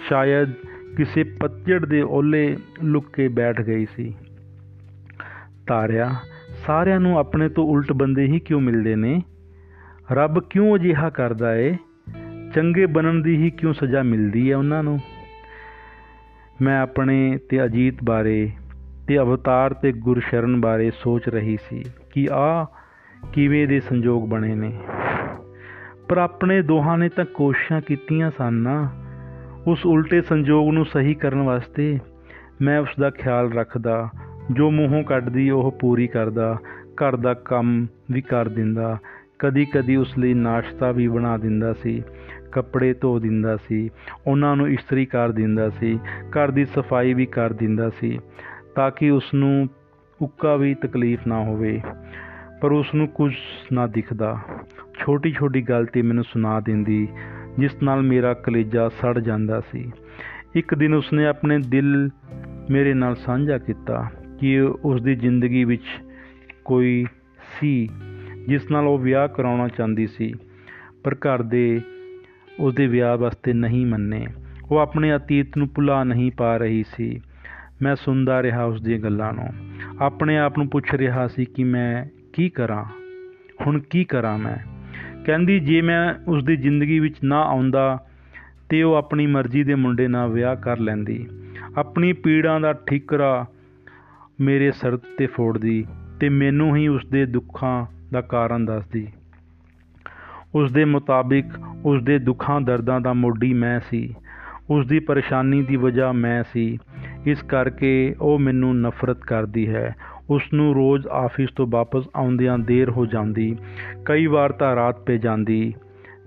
ਸ਼ਾਇਦ 0.08 0.50
ਕਿਸੇ 0.98 1.24
ਪਤਝੜ 1.24 1.86
ਦੇ 1.86 2.02
ਓਲੇ 2.02 2.58
ਲੁੱਕ 2.84 3.08
ਕੇ 3.14 3.28
ਬੈਠ 3.28 3.62
ਗਈ 3.62 3.86
ਸੀ। 3.86 4.16
ਤਾਰਿਆ, 5.68 6.16
ਸਾਰਿਆਂ 6.66 7.00
ਨੂੰ 7.00 7.20
ਆਪਣੇ 7.20 7.50
ਤੋਂ 7.50 7.68
ਉਲਟ 7.68 7.92
ਬੰਦੇ 7.92 8.24
ਹੀ 8.24 8.40
ਕਿਉਂ 8.40 8.62
ਮਿਲਦੇ 8.62 8.96
ਨੇ? 8.96 9.22
ਰੱਬ 10.12 10.44
ਕਿਉਂ 10.50 10.76
ਅਜਿਹਾ 10.76 11.10
ਕਰਦਾ 11.10 11.56
ਏ? 11.56 11.78
ਚੰਗੇ 12.56 12.86
ਬਣਨ 12.86 13.22
ਦੀ 13.22 13.38
ਹੀ 13.38 13.50
ਕਿਉਂ 13.50 13.74
ਸਜ਼ਾ 13.74 14.04
ਮਿਲਦੀ 14.04 14.52
ਹੈ 14.52 14.58
ਉਹਨਾਂ 14.58 14.84
ਨੂੰ? 14.84 15.00
ਮੈਂ 16.62 16.82
ਆਪਣੇ 16.82 17.40
ਤੇ 17.50 17.66
ਅਜੀਤ 17.66 17.96
ਬਾਰੇ 18.04 18.52
ਤੇ 19.08 19.18
ਅਵਤਾਰ 19.18 19.74
ਤੇ 19.74 19.92
ਗੁਰਸ਼ਰਨ 19.92 20.62
ਬਾਰੇ 20.62 20.92
ਸੋਚ 20.92 21.30
ਰਹੀ 21.30 21.58
ਸੀ 21.70 21.86
ਕਿ 22.14 22.28
ਆ 22.32 22.68
ਕਿਵੇਂ 23.34 23.68
ਦੇ 23.68 23.80
ਸੰਜੋਗ 23.80 24.30
ਬਣੇ 24.30 24.56
ਨੇ। 24.56 24.80
ਪਰ 26.10 26.18
ਆਪਣੇ 26.18 26.62
ਦੋਹਾਂ 26.62 26.98
ਨੇ 26.98 27.10
ਤਾਂ 27.10 27.26
ਕੋਸ਼ਿਸ਼ਾਂ 27.26 27.82
ਕੀਤੀਆਂ 27.82 28.32
ਸਨ 28.32 28.54
ਨਾ। 28.54 29.01
ਉਸ 29.68 29.86
ਉਲਟੇ 29.86 30.22
ਸੰਜੋਗ 30.22 30.70
ਨੂੰ 30.70 30.86
ਸਹੀ 30.86 31.14
ਕਰਨ 31.14 31.42
ਵਾਸਤੇ 31.42 32.00
ਮੈਂ 32.62 32.80
ਉਸ 32.80 32.90
ਦਾ 33.00 33.10
ਖਿਆਲ 33.10 33.52
ਰੱਖਦਾ, 33.54 34.10
ਜੋ 34.52 34.72
ਮੂੰਹੋਂ 34.72 35.04
ਕੱਢਦੀ 35.04 35.50
ਉਹ 35.50 35.72
ਪੂਰੀ 35.72 36.08
ਕਰਦਾ, 36.08 36.58
ਘਰ 36.94 37.16
ਦਾ 37.16 37.34
ਕੰਮ 37.34 37.88
ਵੀ 38.12 38.22
ਕਰ 38.22 38.50
ਦਿੰਦਾ 38.50 38.98
ਕਦੀ 39.40 39.66
ਕਦੀ 39.66 39.96
ਉਸ 39.96 40.18
ਲਈ 40.18 40.34
ਨਾਸ਼ਤਾ 40.34 40.92
ਵੀ 40.92 41.08
ਬਣਾ 41.08 41.38
ਦਿੰਦਾ 41.38 41.74
ਸੀ, 41.74 42.04
ਕੱਪੜੇ 42.52 42.94
ਧੋ 42.94 43.20
ਦਿੰਦਾ 43.20 43.58
ਸੀ, 43.58 43.90
ਉਹਨਾਂ 44.28 44.56
ਨੂੰ 44.56 44.70
ਇਸਤਰੀ 44.70 45.06
ਕਰ 45.06 45.32
ਦਿੰਦਾ 45.32 45.70
ਸੀ, 45.70 46.00
ਘਰ 46.30 46.52
ਦੀ 46.52 46.66
ਸਫ਼ਾਈ 46.66 47.14
ਵੀ 47.14 47.26
ਕਰ 47.26 47.54
ਦਿੰਦਾ 47.54 47.90
ਸੀ, 47.90 48.20
ਤਾਂ 48.76 48.92
ਕਿ 48.92 49.10
ਉਸ 49.10 49.34
ਨੂੰ 49.34 49.70
ਉੱਕਾ 50.22 50.56
ਵੀ 50.56 50.74
ਤਕਲੀਫ 50.74 51.28
ਨਾ 51.28 51.44
ਹੋਵੇ, 51.44 51.82
ਪਰ 52.62 52.72
ਉਸ 52.72 52.96
ਨੂੰ 52.96 53.08
ਕੁਝ 53.08 53.34
ਨਾ 53.74 53.88
ਦਿਖਦਾ। 53.88 54.40
ਛੋਟੀ 55.00 55.32
ਛੋਟੀ 55.32 55.62
ਗੱਲ 55.62 55.86
ਤੇ 55.86 56.02
ਮੈਨੂੰ 56.02 56.24
ਸੁਣਾ 56.24 56.60
ਦਿੰਦੀ 56.60 57.08
ਜਿਸ 57.60 57.84
ਨਾਲ 57.84 58.02
ਮੇਰਾ 58.02 58.34
ਕਲੇਜਾ 58.34 58.90
ਸੜ 58.90 59.20
ਜਾਂਦਾ 59.20 59.62
ਸੀ। 59.62 59.92
ਇੱਕ 60.56 60.76
ਦਿਨ 60.76 60.94
ਉਸਨੇ 60.94 61.26
ਆਪਣੇ 61.26 61.60
ਦਿਲ 61.60 62.10
ਮੇਰੇ 62.70 62.94
ਨਾਲ 62.94 63.16
ਸਾਂਝਾ 63.16 63.58
ਕੀਤਾ 63.58 64.10
ਕਿ 64.40 64.62
ਉਸ 64.62 65.02
ਦੀ 65.02 65.16
ਜ਼ਿੰਦਗੀ 65.16 65.64
ਵਿੱਚ 65.64 65.84
ਕੋਈ 66.66 67.06
ਸੀ 67.60 67.90
ਜਿਸ 68.48 68.72
ਨਾਲ 68.72 68.88
ਉਹ 68.88 69.00
ਵਿਆਹ 69.00 69.28
ਕਰਾਉਣਾ 69.28 69.68
ਚਾਹੁੰਦੀ 69.68 70.08
ਸੀ, 70.08 70.34
ਪਰ 71.04 71.14
ਘਰ 71.14 71.42
ਦੇ 71.42 71.82
ਉਸ 72.60 72.76
ਦੇ 72.76 72.88
ਵਿਆਹ 72.88 73.18
ਵਾਸਤੇ 73.18 73.54
ਨਹੀਂ 73.54 73.86
ਮੰਨੇ। 73.86 74.28
ਉਹ 74.72 74.78
ਆਪਣੇ 74.78 75.16
ਅਤੀਤ 75.16 75.58
ਨੂੰ 75.58 75.70
ਭੁਲਾ 75.76 76.04
ਨਹੀਂ 76.04 76.32
ਪਾ 76.38 76.58
ਰਹੀ 76.58 76.84
ਸੀ। 76.84 77.22
ਮੈਂ 77.82 77.96
ਸੁਣਦਾ 77.96 78.44
ਰਿਹਾ 78.44 78.64
ਉਸ 78.64 78.82
ਦੀਆਂ 78.82 79.00
ਗੱਲਾਂ 79.00 79.34
ਨੂੰ। 79.34 79.48
ਆਪਣੇ 80.00 80.38
ਆਪ 80.38 80.58
ਨੂੰ 80.58 80.70
ਪੁੱਛ 80.70 80.94
ਰਿਹਾ 80.94 81.28
ਸੀ 81.28 81.46
ਕਿ 81.46 81.64
ਮੈਂ 81.64 82.06
ਕੀ 82.34 82.50
ਕਰਾਂ? 82.50 82.86
ਹੁਣ 83.68 83.80
ਕੀ 83.80 84.04
ਕਰਾਂ 84.04 84.38
ਮੈਂ? 84.38 84.71
ਕਹਿੰਦੀ, 85.26 85.60
ਜੇ 85.60 85.82
ਮੈਂ 85.82 86.14
ਉਸ 86.28 86.44
ਦੀ 86.44 86.56
ਜ਼ਿੰਦਗੀ 86.56 87.00
ਵਿੱਚ 87.00 87.16
ਨਾ 87.24 87.42
ਆਉਂਦਾ 87.42 88.06
ਤੇ 88.70 88.84
ਉਹ 88.84 88.96
ਆਪਣੀ 88.96 89.28
ਮਰਜ਼ੀ 89.28 89.64
ਦੇ 89.64 89.76
ਮੁੰਡੇ 89.76 90.08
ਨਾਲ 90.08 90.30
ਵਿਆਹ 90.30 90.56
ਕਰ 90.56 90.80
ਲੈਂਦੀ, 90.80 91.28
ਆਪਣੀ 91.78 92.14
ਪੀੜਾਂ 92.14 92.60
ਦਾ 92.60 92.74
ਠਿਕਰਾ 92.74 93.46
ਮੇਰੇ 94.42 94.72
ਸਿਰ 94.72 94.98
ਤੇ 95.18 95.26
ਫੋੜਦੀ 95.26 95.86
ਤੇ 96.20 96.30
ਮੈਨੂੰ 96.30 96.76
ਹੀ 96.76 96.88
ਉਸ 96.88 97.06
ਦੇ 97.06 97.26
ਦੁੱਖਾਂ 97.26 97.86
ਦਾ 98.14 98.22
ਕਾਰਨ 98.22 98.66
ਦੱਸਦੀ। 98.66 99.08
ਉਸ 100.56 100.72
ਦੇ 100.72 100.86
ਮੁਤਾਬਿਕ 100.86 101.46
ਉਸ 101.86 102.04
ਦੇ 102.04 102.20
ਦੁੱਖਾਂ, 102.20 102.62
ਦਰਦਾਂ 102.62 103.02
ਦਾ 103.02 103.14
ਮੋਢੀ 103.14 103.54
ਮੈਂ 103.54 103.80
ਸੀ। 103.90 104.16
ਉਸ 104.70 104.88
ਦੀ 104.88 105.00
ਪਰੇਸ਼ਾਨੀ 105.00 105.64
ਦੀ 105.64 105.76
ਵਜ੍ਹਾ 105.76 106.12
ਮੈਂ 106.12 106.44
ਸੀ। 106.54 106.78
ਇਸ 107.26 107.42
ਕਰਕੇ 107.44 108.16
ਉਹ 108.22 108.40
ਮੈਨੂੰ 108.40 108.82
ਨਫ਼ਰਤ 108.82 109.20
ਕਰਦੀ 109.20 109.68
ਹੈ। 109.68 109.96
ਉਸ 110.32 110.44
ਨੂੰ 110.54 110.76
ਰੋਜ਼ 110.76 111.08
ਆਫਿਸ 111.08 111.50
ਤੋਂ 111.56 111.68
ਵਾਪਸ 111.70 112.04
ਆਉਂਦਿਆਂ 112.16 112.60
ਦੇਰ 112.60 112.90
ਹੋ 112.90 113.06
ਜਾਂਦੀ, 113.06 113.58
ਕਈ 114.06 114.26
ਵਾਰ 114.26 114.52
ਤਾਂ 114.52 114.76
ਰਾਤ 114.76 115.00
ਪੈ 115.00 115.18
ਜਾਂਦੀ। 115.18 115.74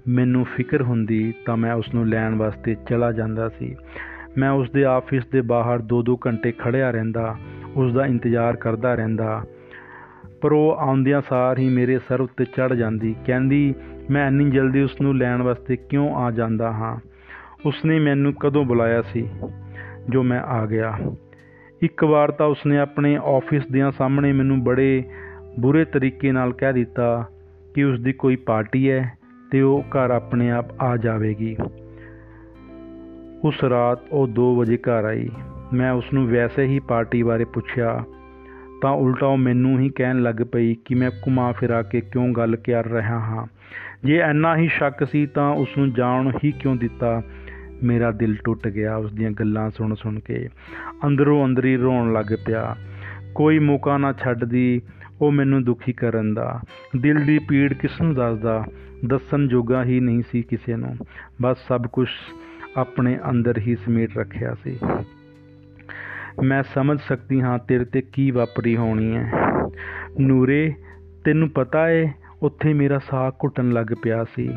ਮੈਨੂੰ 0.08 0.44
ਫਿਕਰ 0.44 0.82
ਹੁੰਦੀ 0.82 1.34
ਤਾਂ 1.46 1.56
ਮੈਂ 1.56 1.74
ਉਸ 1.74 1.94
ਨੂੰ 1.94 2.08
ਲੈਣ 2.08 2.34
ਵਾਸਤੇ 2.34 2.76
ਚਲਾ 2.88 3.12
ਜਾਂਦਾ 3.12 3.48
ਸੀ। 3.48 3.76
ਮੈਂ 4.38 4.50
ਉਸ 4.50 4.70
ਦੇ 4.70 4.84
ਆਫਿਸ 4.84 5.26
ਦੇ 5.26 5.40
ਬਾਹਰ 5.40 5.78
2-2 5.78 6.18
ਘੰਟੇ 6.26 6.52
ਖੜਿਆ 6.52 6.90
ਰਹਿੰਦਾ 6.90 7.36
ਉਸ 7.76 7.92
ਦਾ 7.92 8.06
ਇੰਤਜ਼ਾਰ 8.06 8.56
ਕਰਦਾ 8.56 8.94
ਰਹਿੰਦਾ। 8.94 9.44
ਪਰ 10.40 10.52
ਉਹ 10.52 10.76
ਆਉਂਦਿਆਂ 10.78 11.22
ਸਾਰ 11.28 11.58
ਹੀ 11.58 11.68
ਮੇਰੇ 11.68 11.98
ਸਿਰ 11.98 12.20
ਉੱਤੇ 12.20 12.44
ਚੜ 12.44 12.74
ਜਾਂਦੀ, 12.74 13.14
ਕਹਿੰਦੀ, 13.26 13.74
ਮੈਂ 14.10 14.26
ਇੰਨੀ 14.26 14.50
ਜਲਦੀ 14.50 14.82
ਉਸ 14.82 15.00
ਨੂੰ 15.00 15.16
ਲੈਣ 15.18 15.42
ਵਾਸਤੇ 15.42 15.76
ਕਿਉਂ 15.76 16.14
ਆ 16.14 16.30
ਜਾਂਦਾ 16.30 16.72
ਹਾਂ? 16.72 16.96
ਉਸਨੇ 17.66 17.98
ਮੈਨੂੰ 17.98 18.34
ਕਦੋਂ 18.34 18.64
ਬੁਲਾਇਆ 18.64 19.02
ਸੀ? 19.02 19.28
ਜੋ 20.08 20.22
ਮੈਂ 20.22 20.40
ਆ 20.40 20.66
ਗਿਆ। 20.66 20.98
ਇੱਕ 21.84 22.04
ਵਾਰ 22.04 22.30
ਤਾਂ 22.30 22.46
ਉਸਨੇ 22.46 22.78
ਆਪਣੇ 22.78 23.16
ਆਫਿਸ 23.16 23.66
ਦੀਆਂ 23.66 23.90
ਸਾਹਮਣੇ 23.92 24.32
ਮੈਨੂੰ 24.32 24.62
ਬੜੇ 24.64 25.02
ਬੁਰੇ 25.60 25.84
ਤਰੀਕੇ 25.84 26.32
ਨਾਲ 26.32 26.52
ਕਹਿ 26.52 26.72
ਦਿੱਤਾ 26.72 27.24
ਕਿ 27.74 27.84
ਉਸ 27.84 28.00
ਦੀ 28.00 28.12
ਕੋਈ 28.12 28.36
ਪਾਰਟੀ 28.36 28.90
ਹੈ 28.90 29.18
ਤੇ 29.50 29.60
ਉਹ 29.60 29.84
ਘਰ 29.88 30.10
ਆਪਣੇ 30.10 30.50
ਆਪ 30.50 30.82
ਆ 30.82 30.96
ਜਾਵੇਗੀ। 30.96 31.56
ਉਸ 33.44 33.64
ਰਾਤ 33.64 33.98
ਉਹ 34.12 34.28
2 34.28 34.46
ਵਜੇ 34.56 34.76
ਘਰ 34.76 35.04
ਆਈ। 35.04 35.28
ਮੈਂ 35.72 35.92
ਉਸ 35.92 36.12
ਨੂੰ 36.14 36.26
ਵੈਸੇ 36.28 36.64
ਹੀ 36.64 36.78
ਪਾਰਟੀ 36.78 37.22
ਬਾਰੇ 37.22 37.44
ਪੁੱਛਿਆ, 37.44 38.04
ਤਾਂ 38.82 38.90
ਉਲਟਾ 38.90 39.26
ਉਹ 39.26 39.36
ਮੈਨੂੰ 39.36 39.78
ਹੀ 39.80 39.88
ਕਹਿਣ 39.88 40.22
ਲੱਗ 40.22 40.42
ਪਈ 40.52 40.74
ਕਿ 40.84 40.94
ਮੈਂ 40.94 41.10
ਘੁਮਾ 41.10 41.52
ਫਿਰਾ 41.52 41.82
ਕੇ 41.82 42.00
ਕਿਉਂ 42.00 42.28
ਗੱਲ 42.28 42.56
ਕਰ 42.56 42.86
ਰਿਹਾ 42.86 43.18
ਹਾਂ। 43.18 43.46
ਜੇ 44.04 44.18
ਐਨਾ 44.18 44.56
ਹੀ 44.56 44.68
ਸ਼ੱਕ 44.68 45.06
ਸੀ 45.06 45.26
ਤਾਂ 45.26 45.50
ਉਸ 45.50 45.78
ਨੂੰ 45.78 45.92
ਜਾਣ 45.92 46.30
ਹੀ 46.44 46.52
ਕਿਉਂ 46.52 46.76
ਦਿੱਤਾ? 46.76 47.22
ਮੇਰਾ 47.84 48.10
ਦਿਲ 48.10 48.36
ਟੁੱਟ 48.44 48.68
ਗਿਆ 48.68 48.96
ਉਸ 48.96 49.12
ਦੀਆਂ 49.12 49.30
ਗੱਲਾਂ 49.30 49.70
ਸੁਣ 49.70 49.94
ਸੁਣ 49.94 50.20
ਕੇ। 50.20 50.48
ਅੰਦਰੋਂ 51.06 51.46
ਅੰਦਰੀ 51.46 51.76
ਰੋਣ 51.76 52.12
ਲੱਗ 52.12 52.26
ਪਿਆ। 52.46 52.76
ਕੋਈ 53.34 53.58
ਮੌਕਾ 53.58 53.98
ਨਾ 53.98 54.12
ਛੱਡਦੀ, 54.12 54.82
ਉਹ 55.20 55.32
ਮੈਨੂੰ 55.32 55.64
ਦੁਖੀ 55.64 55.92
ਕਰਨ 55.92 56.34
ਦਾ। 56.34 56.60
ਦਿਲ 57.00 57.24
ਦੀ 57.24 57.38
ਪੀੜ 57.38 57.72
ਕਿਸ 57.72 58.00
ਨੂੰ 58.00 58.14
ਦੱਸਦਾ? 58.14 58.64
ਦੱਸਣ 59.06 59.48
ਜੋਗਾ 59.48 59.84
ਹੀ 59.84 60.00
ਨਹੀਂ 60.00 60.22
ਸੀ 60.32 60.42
ਕਿਸੇ 60.42 60.76
ਨੂੰ। 60.76 60.96
ਬਸ 61.42 61.58
ਸਭ 61.68 61.82
ਕੁਝ 61.82 62.08
ਆਪਣੇ 62.76 63.18
ਅੰਦਰ 63.30 63.58
ਹੀ 63.58 63.76
ਸਮੇਟ 63.76 64.18
ਰੱਖਿਆ 64.18 64.54
ਸੀ। 64.64 64.78
ਮੈਂ 66.42 66.62
ਸਮਝ 66.74 66.98
ਸਕਦੀ 67.08 67.40
ਹਾਂ 67.40 67.58
ਤੇਰੇ 67.58 67.84
ਤੇ 67.84 68.00
ਕੀ 68.00 68.30
ਵਾਪਰੀ 68.30 68.76
ਹੋਣੀ 68.76 69.16
ਹੈ। 69.16 69.32
ਨੂਰੇ, 70.20 70.72
ਤੈਨੂੰ 71.24 71.48
ਪਤਾ 71.48 71.90
ਏ 71.90 72.10
ਉੱਥੇ 72.44 72.72
ਮੇਰਾ 72.72 72.98
ਸਾਹ 72.98 73.30
ਘੁੱਟਣ 73.30 73.70
ਲੱਗ 73.70 73.87
ਪਿਆ 74.02 74.24
ਸੀ। 74.24 74.50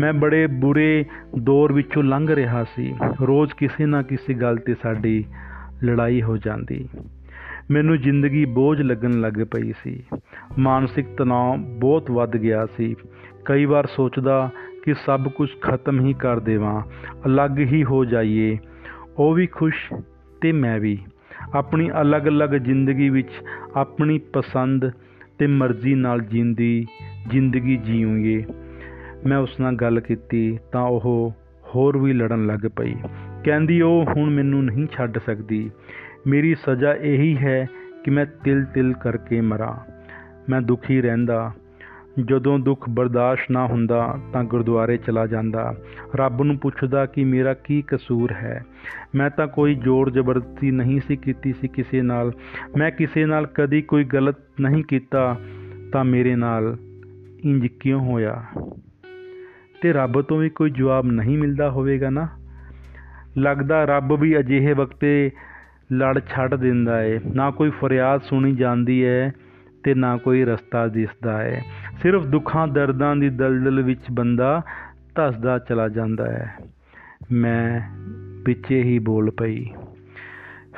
ਮੈਂ 0.00 0.12
ਬੜੇ 0.12 0.46
ਬੁਰੇ 0.46 1.04
ਦੌਰ 1.38 1.72
ਵਿੱਚੋਂ 1.72 2.02
ਲੰਘ 2.02 2.26
ਰਿਹਾ 2.30 2.64
ਸੀ। 2.64 2.94
ਰੋਜ਼ 3.22 3.54
ਕਿਸੇ 3.54 3.86
ਨਾ 3.86 4.02
ਕਿਸੇ 4.02 4.34
ਗੱਲ 4.34 4.56
ਤੇ 4.56 4.74
ਸਾਡੀ 4.82 5.24
ਲੜਾਈ 5.84 6.22
ਹੋ 6.22 6.36
ਜਾਂਦੀ। 6.36 6.88
ਮੈਨੂੰ 7.70 7.98
ਜ਼ਿੰਦਗੀ 7.98 8.44
ਬੋਝ 8.44 8.82
ਲੱਗਣ 8.82 9.10
ਲੱਗ 9.10 9.32
ਪਈ 9.32 9.72
ਸੀ। 9.82 10.02
ਮਾਨਸਿਕ 10.58 11.06
ਤਣਾਅ 11.08 11.56
ਬਹੁਤ 11.56 12.10
ਵੱਧ 12.10 12.36
ਗਿਆ 12.36 12.66
ਸੀ। 12.76 12.96
ਕਈ 13.44 13.64
ਵਾਰ 13.64 13.86
ਸੋਚਦਾ 13.86 14.50
ਕਿ 14.84 14.94
ਸਭ 14.94 15.28
ਕੁਝ 15.28 15.50
ਖਤਮ 15.60 16.06
ਹੀ 16.06 16.12
ਕਰ 16.12 16.40
ਦੇਵਾਂ, 16.40 16.82
ਅਲੱਗ 17.26 17.58
ਹੀ 17.58 17.84
ਹੋ 17.84 18.04
ਜਾਈਏ। 18.04 18.58
ਉਹ 19.18 19.34
ਵੀ 19.34 19.46
ਖੁਸ਼ 19.46 19.94
ਤੇ 20.40 20.52
ਮੈਂ 20.52 20.80
ਵੀ। 20.80 20.98
ਆਪਣੀ 21.54 21.90
ਅਲੱਗ-ਅਲੱਗ 21.90 22.50
ਜ਼ਿੰਦਗੀ 22.50 23.10
ਵਿੱਚ 23.10 23.30
ਆਪਣੀ 23.76 24.18
ਪਸੰਦ 24.18 24.90
ਤੇ 25.38 25.46
ਮਰਜ਼ੀ 25.46 25.94
ਨਾਲ 25.94 26.20
ਜਿੰਦੀ 26.20 26.86
ਜ਼ਿੰਦਗੀ 27.30 27.76
ਜੀਵਾਂਗੇ 27.76 28.44
ਮੈਂ 29.26 29.38
ਉਸ 29.38 29.60
ਨਾਲ 29.60 29.74
ਗੱਲ 29.74 30.00
ਕੀਤੀ 30.00 30.58
ਤਾਂ 30.72 30.82
ਉਹ 30.82 31.32
ਹੋਰ 31.74 31.98
ਵੀ 31.98 32.12
ਲੜਨ 32.12 32.46
ਲੱਗ 32.46 32.66
ਪਈ। 32.76 32.94
ਕਹਿੰਦੀ, 33.44 33.80
ਉਹ 33.80 34.06
ਹੁਣ 34.16 34.30
ਮੈਨੂੰ 34.30 34.64
ਨਹੀਂ 34.64 34.86
ਛੱਡ 34.92 35.18
ਸਕਦੀ। 35.18 35.70
ਮੇਰੀ 36.26 36.54
ਸਜ਼ਾ 36.54 36.94
ਇਹੀ 36.94 37.36
ਹੈ 37.36 37.66
ਕਿ 38.04 38.10
ਮੈਂ 38.10 38.26
ਤਿਲ 38.44 38.64
ਤਿਲ 38.64 38.92
ਕਰਕੇ 38.92 39.40
ਮਰਾਂ। 39.40 39.90
ਮੈਂ 40.48 40.60
ਦੁਖੀ 40.60 41.02
ਰਹਿੰਦਾ। 41.02 41.52
ਜਦੋਂ 42.24 42.58
ਦੁੱਖ 42.58 42.88
ਬਰਦਾਸ਼ਤ 42.90 43.50
ਨਾ 43.50 43.66
ਹੁੰਦਾ 43.66 44.18
ਤਾਂ 44.32 44.44
ਗੁਰਦੁਆਰੇ 44.44 44.96
ਚਲਾ 44.96 45.26
ਜਾਂਦਾ। 45.26 45.76
ਰੱਬ 46.16 46.42
ਨੂੰ 46.42 46.58
ਪੁੱਛਦਾ 46.58 47.06
ਕਿ 47.06 47.24
ਮੇਰਾ 47.24 47.54
ਕੀ 47.54 47.84
ਕਸੂਰ 47.86 48.32
ਹੈ। 48.32 48.64
ਮੈਂ 49.14 49.30
ਤਾਂ 49.30 49.46
ਕੋਈ 49.46 49.74
ਜੋਰ 49.74 50.10
ਜ਼ਬਰਦਸਤੀ 50.10 50.70
ਨਹੀਂ 50.70 51.00
ਸੀ 51.06 51.16
ਕੀਤੀ 51.16 51.52
ਸੀ 51.52 51.68
ਕਿਸੇ 51.68 52.02
ਨਾਲ। 52.02 52.32
ਮੈਂ 52.76 52.90
ਕਿਸੇ 52.90 53.26
ਨਾਲ 53.26 53.46
ਕਦੀ 53.46 53.82
ਕੋਈ 53.82 54.04
ਗਲਤ 54.04 54.36
ਨਹੀਂ 54.60 54.84
ਕੀਤਾ 54.84 55.36
ਤਾਂ 55.92 56.04
ਮੇਰੇ 56.04 56.36
ਨਾਲ 56.36 56.76
ਇੰਜ 57.44 57.66
ਕਿਉਂ 57.66 58.00
ਹੋਇਆ। 58.00 58.44
ਤੇ 59.82 59.92
ਰੱਬ 59.92 60.22
ਤੋਂ 60.22 60.38
ਵੀ 60.38 60.48
ਕੋਈ 60.48 60.70
ਜਵਾਬ 60.70 61.06
ਨਹੀਂ 61.06 61.38
ਮਿਲਦਾ 61.38 61.70
ਹੋਵੇਗਾ 61.70 62.10
ਨਾ। 62.10 62.28
ਲੱਗਦਾ 63.38 63.84
ਰੱਬ 63.84 64.20
ਵੀ 64.20 64.38
ਅਜਿਹੇ 64.38 64.72
ਵਕਤੇ 64.72 65.30
ਲੜ 65.92 66.20
ਛੱਡ 66.28 66.54
ਦਿੰਦਾ 66.54 67.02
ਏ। 67.02 67.20
ਨਾ 67.34 67.50
ਕੋਈ 67.50 67.70
ਫਰਿਆਦ 67.70 68.20
ਸੁਣੀ 68.22 68.54
ਜਾਂਦੀ 68.54 69.04
ਹੈ 69.04 69.32
ਤੇ 69.84 69.94
ਨਾ 69.94 70.16
ਕੋਈ 70.16 70.44
ਰਸਤਾ 70.44 70.86
ਦਿਸਦਾ 70.86 71.42
ਹੈ 71.42 71.64
ਸਿਰਫ 72.02 72.26
ਦੁੱਖਾਂ, 72.26 72.68
ਦਰਦਾਂ 72.68 73.16
ਦੀ 73.16 73.28
ਦਲਦਲ 73.28 73.82
ਵਿੱਚ 73.82 74.00
ਬੰਦਾ 74.12 74.62
ਧਸਦਾ 75.14 75.58
ਚਲਾ 75.58 75.88
ਜਾਂਦਾ 75.88 76.24
ਹੈ 76.24 76.56
ਮੈਂ 77.32 77.80
ਪਿੱਛੇ 78.44 78.82
ਹੀ 78.82 78.98
ਬੋਲ 78.98 79.30
ਪਈ। 79.30 79.66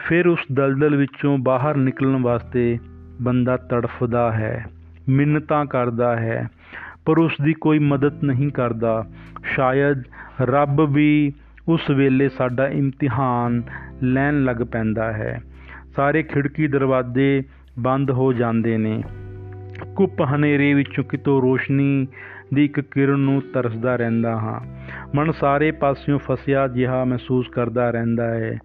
ਫਿਰ 0.08 0.26
ਉਸ 0.26 0.40
ਦਲਦਲ 0.52 0.96
ਵਿੱਚੋਂ 0.96 1.38
ਬਾਹਰ 1.38 1.76
ਨਿਕਲਣ 1.76 2.22
ਵਾਸਤੇ 2.22 2.78
ਬੰਦਾ 3.22 3.56
ਤੜਫਦਾ 3.56 4.32
ਹੈ। 4.32 4.66
ਮਿੰਨਤਾਂ 5.08 5.64
ਕਰਦਾ 5.64 6.16
ਹੈ, 6.16 6.48
ਪਰ 7.04 7.18
ਉਸ 7.18 7.32
ਦੀ 7.42 7.52
ਕੋਈ 7.52 7.78
ਮਦਦ 7.78 8.24
ਨਹੀਂ 8.24 8.50
ਕਰਦਾ। 8.50 9.06
ਸ਼ਾਇਦ 9.44 10.02
ਰੱਬ 10.42 10.94
ਵੀ 10.94 11.32
ਉਸ 11.68 11.90
ਵੇਲੇ 11.90 12.28
ਸਾਡਾ 12.28 12.68
ਇਮਤਿਹਾਨ 12.68 13.62
ਲੈਣ 14.02 14.44
ਲੱਗ 14.44 14.56
ਪੈਂਦਾ 14.56 15.12
ਹੈ। 15.12 15.40
ਸਾਰੇ 15.96 16.22
ਖਿੜਕੀ 16.22 16.66
ਦਰਵਾਜ਼ੇ 16.66 17.42
ਬੰਦ 17.78 18.10
ਹੋ 18.10 18.32
ਜਾਂਦੇ 18.32 18.78
ਨੇ। 18.78 19.02
ਕੁੱਪ 19.96 20.22
ਹਨੇਰੇ 20.22 20.74
ਵਿੱਚੋਂ 20.74 21.04
ਕਿਤੋਂ 21.04 21.42
ਰੋਸ਼ਨੀ 21.42 22.06
ਦੀ 22.54 22.64
ਇੱਕ 22.64 22.80
ਕਿਰਨ 22.80 23.18
ਨੂੰ 23.18 23.42
ਤਰਸਦਾ 23.54 23.96
ਰਹਿੰਦਾ 23.96 24.30
ਹਾਂ। 24.30 24.60
ਮਨ 25.14 25.32
ਸਾਰੇ 25.32 25.70
ਪਾਸਿਓਂ 25.70 26.18
ਫਸਿਆ 26.18 26.68
ਜਿਹਾ 26.68 27.04
ਮਹਿਸੂਸ 27.04 27.48
ਕਰਦਾ 27.48 27.90
ਰਹਿੰਦਾ 27.90 28.34
ਹੈ। 28.34 28.58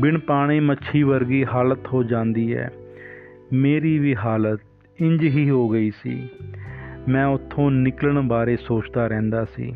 ਬਿਨ 0.00 0.18
ਪਾਣੀ 0.18 0.60
ਮੱਛੀ 0.60 1.02
ਵਰਗੀ 1.02 1.44
ਹਾਲਤ 1.44 1.86
ਹੋ 1.86 2.02
ਜਾਂਦੀ 2.02 2.56
ਹੈ। 2.56 2.70
ਮੇਰੀ 3.52 3.98
ਵੀ 3.98 4.16
ਹਾਲਤ 4.16 4.60
ਇੰਜ 5.00 5.22
ਹੀ 5.24 5.48
ਹੋ 5.50 5.68
ਗਈ 5.68 5.90
ਸੀ। 5.90 6.28
ਮੈਂ 7.08 7.26
ਉੱਥੋਂ 7.26 7.70
ਨਿਕਲਣ 7.70 8.20
ਬਾਰੇ 8.20 8.56
ਸੋਚਦਾ 8.56 9.06
ਰਹਿੰਦਾ 9.06 9.44
ਸੀ, 9.44 9.72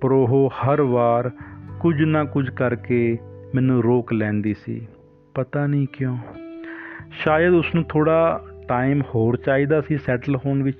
ਪਰ 0.00 0.12
ਉਹ 0.12 0.50
ਹਰ 0.52 0.80
ਵਾਰ 0.82 1.30
ਕੁਝ 1.80 2.02
ਨਾ 2.02 2.24
ਕੁਝ 2.24 2.48
ਕਰਕੇ 2.50 3.18
ਮੈਨੂੰ 3.54 3.82
ਰੋਕ 3.82 4.12
ਲੈਂਦੀ 4.12 4.54
ਸੀ। 4.54 4.86
ਪਤਾ 5.34 5.66
ਨਹੀਂ 5.66 5.86
ਕਿਉਂ, 5.92 6.16
ਸ਼ਾਇਦ 7.12 7.52
ਉਸ 7.52 7.74
ਨੂੰ 7.74 7.84
ਥੋੜਾ 7.84 8.44
ਟਾਈਮ 8.68 9.02
ਹੋਰ 9.14 9.36
ਚਾਹੀਦਾ 9.36 9.80
ਸੀ 9.80 9.96
ਸੈਟਲ 9.96 10.36
ਹੋਣ 10.36 10.62
ਵਿੱਚ। 10.62 10.78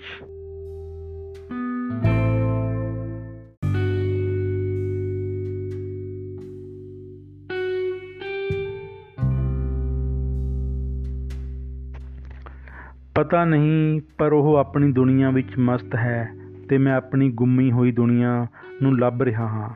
ਪਤਾ 13.33 13.45
ਨਹੀਂ, 13.45 14.01
ਪਰ 14.19 14.33
ਉਹ 14.33 14.57
ਆਪਣੀ 14.57 14.93
ਦੁਨੀਆ 14.93 15.31
ਵਿੱਚ 15.31 15.49
ਮਸਤ 15.59 15.95
ਹੈ 15.95 16.29
ਤੇ 16.69 16.79
ਮੈਂ 16.79 16.95
ਆਪਣੀ 16.95 17.31
ਗੁੰਮੀ 17.31 17.73
ਹੋਈ 17.73 17.93
ਦੁਨੀਆ 17.93 18.47
ਨੂੰ 18.83 18.99
ਲੱਭ 18.99 19.23
ਰਿਹਾ 19.23 19.47
ਹਾਂ। 19.47 19.69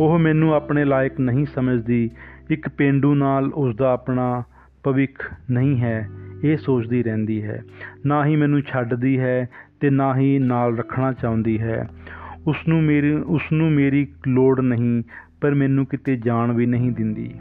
ਉਹ 0.00 0.18
ਮੈਨੂੰ 0.18 0.54
ਆਪਣੇ 0.54 0.84
ਲਾਇਕ 0.84 1.20
ਨਹੀਂ 1.20 1.46
ਸਮਝਦੀ। 1.46 2.10
ਇੱਕ 2.50 2.68
ਪੇਂਡੂ 2.68 3.14
ਨਾਲ 3.14 3.52
ਉਸ 3.52 3.76
ਦਾ 3.76 3.92
ਆਪਣਾ 3.92 4.42
ਭਵਿੱਖ 4.82 5.34
ਨਹੀਂ 5.50 5.80
ਹੈ, 5.80 6.08
ਇਹ 6.44 6.56
ਸੋਚਦੀ 6.56 7.02
ਰਹਿੰਦੀ 7.02 7.42
ਹੈ। 7.42 7.62
ਨਾ 8.06 8.26
ਹੀ 8.26 8.36
ਮੈਨੂੰ 8.36 8.60
ਛੱਡਦੀ 8.60 9.18
ਹੈ 9.18 9.48
ਤੇ 9.80 9.90
ਨਾ 9.90 10.16
ਹੀ 10.16 10.38
ਨਾਲ 10.38 10.78
ਰੱਖਣਾ 10.78 11.12
ਚਾਹੁੰਦੀ 11.12 11.60
ਹੈ। 11.60 11.88
ਉਸ 12.46 12.56
ਨੂੰ 12.68 12.82
ਮੇਰੀ 12.82 13.12
ਉਸ 13.12 13.42
ਨੂੰ 13.52 13.72
ਮੇਰੀ 13.72 14.06
ਲੋੜ 14.28 14.60
ਨਹੀਂ, 14.60 15.02
ਪਰ 15.40 15.54
ਮੈਨੂੰ 15.54 15.86
ਕਿਤੇ 15.86 16.16
ਜਾਣ 16.16 16.52
ਵੀ 16.52 16.66
ਨਹੀਂ 16.66 16.90
ਦਿੰਦੀ। 16.92 17.34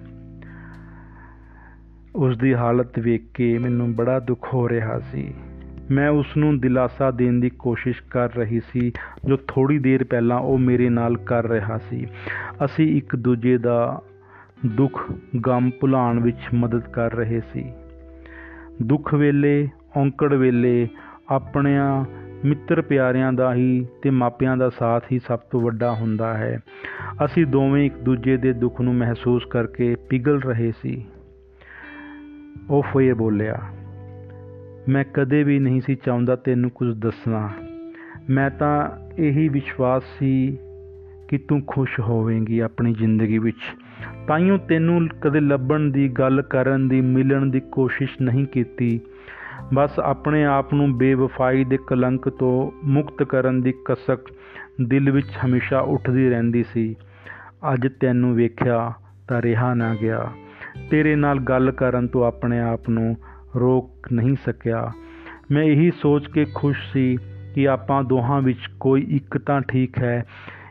ਉਸ 2.15 2.38
ਦੀ 2.38 2.54
ਹਾਲਤ 2.54 2.99
ਵੇਖ 2.99 3.21
ਕੇ 3.34 3.58
ਮੈਨੂੰ 3.58 3.95
ਬੜਾ 3.95 4.19
ਦੁੱਖ 4.19 4.54
ਹੋ 4.54 4.69
ਰਿਹਾ 4.69 4.99
ਸੀ। 4.99 5.34
ਮੈਂ 5.91 6.10
ਉਸ 6.10 6.38
ਨੂੰ 6.38 6.60
ਦਿਲਾਸਾ 6.60 7.12
ਦੇਣ 7.12 7.39
ਦੀ 7.39 7.49
ਕੋਸ਼ਿਸ਼ 7.49 8.04
ਕਰ 8.12 8.34
ਰਹੀ 8.34 8.60
ਸੀ, 8.60 8.91
ਜੋ 9.25 9.38
ਥੋੜੀ 9.47 9.80
ਦੇਰ 9.80 10.04
ਪਹਿਲਾਂ 10.04 10.39
ਉਹ 10.39 10.58
ਮੇਰੇ 10.58 10.89
ਨਾਲ 10.89 11.17
ਕਰ 11.17 11.47
ਰਿਹਾ 11.47 11.78
ਸੀ। 11.78 12.08
ਅਸੀਂ 12.65 12.97
ਇੱਕ 12.97 13.15
ਦੂਜੇ 13.15 13.58
ਦਾ 13.58 14.01
ਦੁੱਖ 14.65 15.12
ਗਮ 15.47 15.71
ਭੁਲਾਉਣ 15.80 16.19
ਵਿੱਚ 16.19 16.38
ਮਦਦ 16.54 16.82
ਕਰ 16.82 17.13
ਰਹੇ 17.13 17.41
ਸੀ। 17.54 17.73
ਦੁੱਖ 18.84 19.13
ਵੇਲੇ, 19.13 19.69
ਔਂਕੜ 19.97 20.34
ਵੇਲੇ 20.34 20.88
ਆਪਣਿਆਂ 21.30 22.06
ਮਿੱਤਰ 22.45 22.82
ਪਿਆਰਿਆਂ 22.82 23.34
ਦਾ 23.34 23.54
ਹੀ 23.54 23.88
ਤੇ 24.01 24.10
ਮਾਪਿਆਂ 24.10 24.58
ਦਾ 24.58 24.69
ਸਾਥ 24.69 25.04
ਹੀ 25.12 25.19
ਸਭ 25.19 25.39
ਤੋਂ 25.39 25.62
ਵੱਡਾ 25.62 25.91
ਹੁੰਦਾ 25.91 26.38
ਹੈ। 26.38 26.60
ਅਸੀਂ 27.25 27.45
ਦੋਵੇਂ 27.45 27.86
ਇੱਕ 27.86 27.97
ਦੂਜੇ 27.97 28.38
ਦੇ 28.38 28.54
ਦੁੱਖ 28.54 28.82
ਨੂੰ 28.82 28.95
ਮਹਿਸੂਸ 28.95 29.45
ਕਰਕੇ 29.45 29.95
ਪਿਘਲ 29.95 30.41
ਰਹੇ 30.41 30.71
ਸੀ। 30.82 31.06
ਉਹ 32.70 32.84
ਫੇਰ 32.84 33.13
ਬੋਲਿਆ, 33.13 33.62
ਮੈਂ 34.89 35.04
ਕਦੇ 35.13 35.44
ਵੀ 35.44 35.60
ਨਹੀਂ 35.60 35.82
ਸੀ 35.82 35.96
ਚਾਹੁੰਦਾ 35.96 36.36
ਤੈਨੂੰ 36.36 36.70
ਕੁਝ 36.70 36.98
ਦੱਸਣਾ। 36.98 37.50
ਮੈਂ 38.30 38.50
ਤਾਂ 38.50 38.89
ਇਹੀ 39.20 39.48
ਵਿਸ਼ਵਾਸ 39.50 40.04
ਸੀ 40.20 40.58
ਕਿ 41.28 41.38
ਤੂੰ 41.38 41.62
ਖੁਸ਼ 41.68 42.00
ਹੋਵੇਂਗੀ 42.00 42.60
ਆਪਣੀ 42.60 42.94
ਜ਼ਿੰਦਗੀ 42.94 43.38
ਵਿੱਚ। 43.38 43.62
ਤਾਈਓ 44.28 44.58
ਤੈਨੂੰ 44.58 45.08
ਕਦੇ 45.22 45.39
ਲੱਭਣ 45.39 45.80
ਦੀ, 45.80 46.10
ਗੱਲ 46.10 46.41
ਕਰਨ 46.41 46.88
ਦੀ, 46.88 47.02
ਮਿਲਣ 47.02 47.46
ਦੀ 47.46 47.60
ਕੋਸ਼ਿਸ਼ 47.60 48.22
ਨਹੀਂ 48.22 48.46
ਕੀਤੀ। 48.46 49.00
ਬਸ 49.74 50.00
ਆਪਣੇ 50.00 50.46
ਆਪ 50.46 50.74
ਨੂੰ 50.74 50.98
ਬੇਵਫਾਈ 50.98 51.63
ਦੇ 51.63 51.78
ਕਲੰਕ 51.88 52.30
ਤੋਂ 52.30 52.72
ਮੁਕਤ 52.84 53.24
ਕਰਨ 53.24 53.62
ਦੀ 53.62 53.74
ਕਸਕ 53.86 54.20
ਦਿਲ 54.82 55.12
ਵਿੱਚ 55.12 55.28
ਹਮੇਸ਼ਾ 55.46 55.80
ਉੱਠਦੀ 55.80 56.30
ਰਹਿੰਦੀ 56.30 56.63
ਸੀ। 56.63 56.96
ਅੱਜ 57.74 57.88
ਤੈਨੂੰ 58.00 58.36
ਵੇਖਿਆ 58.36 58.94
ਤਾਂ 59.28 59.41
ਰਿਹਾ 59.41 59.74
ਨਾ 59.74 59.96
ਗਿਆ। 60.02 60.32
ਤੇਰੇ 60.89 61.15
ਨਾਲ 61.15 61.39
ਗੱਲ 61.39 61.71
ਕਰਨ 61.71 62.07
ਤੋਂ 62.07 62.27
ਆਪਣੇ 62.27 62.59
ਆਪ 62.59 62.89
ਨੂੰ 62.89 63.17
ਰੋਕ 63.55 64.07
ਨਹੀਂ 64.13 64.35
ਸਕਿਆ। 64.45 64.91
ਮੈਂ 65.51 65.63
ਇਹੀ 65.63 65.91
ਸੋਚ 65.91 66.27
ਕੇ 66.27 66.45
ਖੁਸ਼ 66.55 66.93
ਸੀ 66.93 67.17
ਕਿ 67.55 67.69
ਆਪਾਂ 67.69 68.03
ਦੋਹਾਂ 68.03 68.41
ਵਿੱਚ 68.41 68.59
ਕੋਈ 68.79 69.01
ਇੱਕ 69.09 69.38
ਤਾਂ 69.38 69.61
ਠੀਕ 69.61 69.97
ਹੈ, 69.97 70.25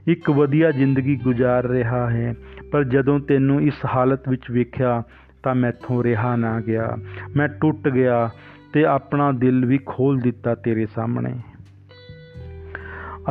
ਇੱਕ 0.08 0.30
ਵਧੀਆ 0.30 0.70
ਜ਼ਿੰਦਗੀ 0.70 1.16
ਗੁਜ਼ਾਰ 1.16 1.64
ਰਿਹਾ 1.64 2.10
ਹੈ। 2.10 2.34
ਪਰ 2.72 2.84
ਜਦੋਂ 2.84 3.20
ਤੈਨੂੰ 3.20 3.62
ਇਸ 3.62 3.74
ਹਾਲਤ 3.94 4.28
ਵਿੱਚ 4.28 4.50
ਵੇਖਿਆ 4.50 5.02
ਤਾਂ 5.42 5.54
ਮੈਥੋਂ 5.54 6.04
ਰਿਹਾ 6.04 6.36
ਨਾ 6.36 6.60
ਗਿਆ। 6.60 6.96
ਮੈਂ 7.36 7.48
ਟੁੱਟ 7.48 7.88
ਗਿਆ 7.88 8.30
ਤੇ 8.72 8.84
ਆਪਣਾ 8.84 9.32
ਦਿਲ 9.32 9.64
ਵੀ 9.64 9.78
ਖੋਲ 9.86 10.20
ਦਿੱਤਾ 10.20 10.54
ਤੇਰੇ 10.54 10.86
ਸਾਹਮਣੇ। 10.86 11.34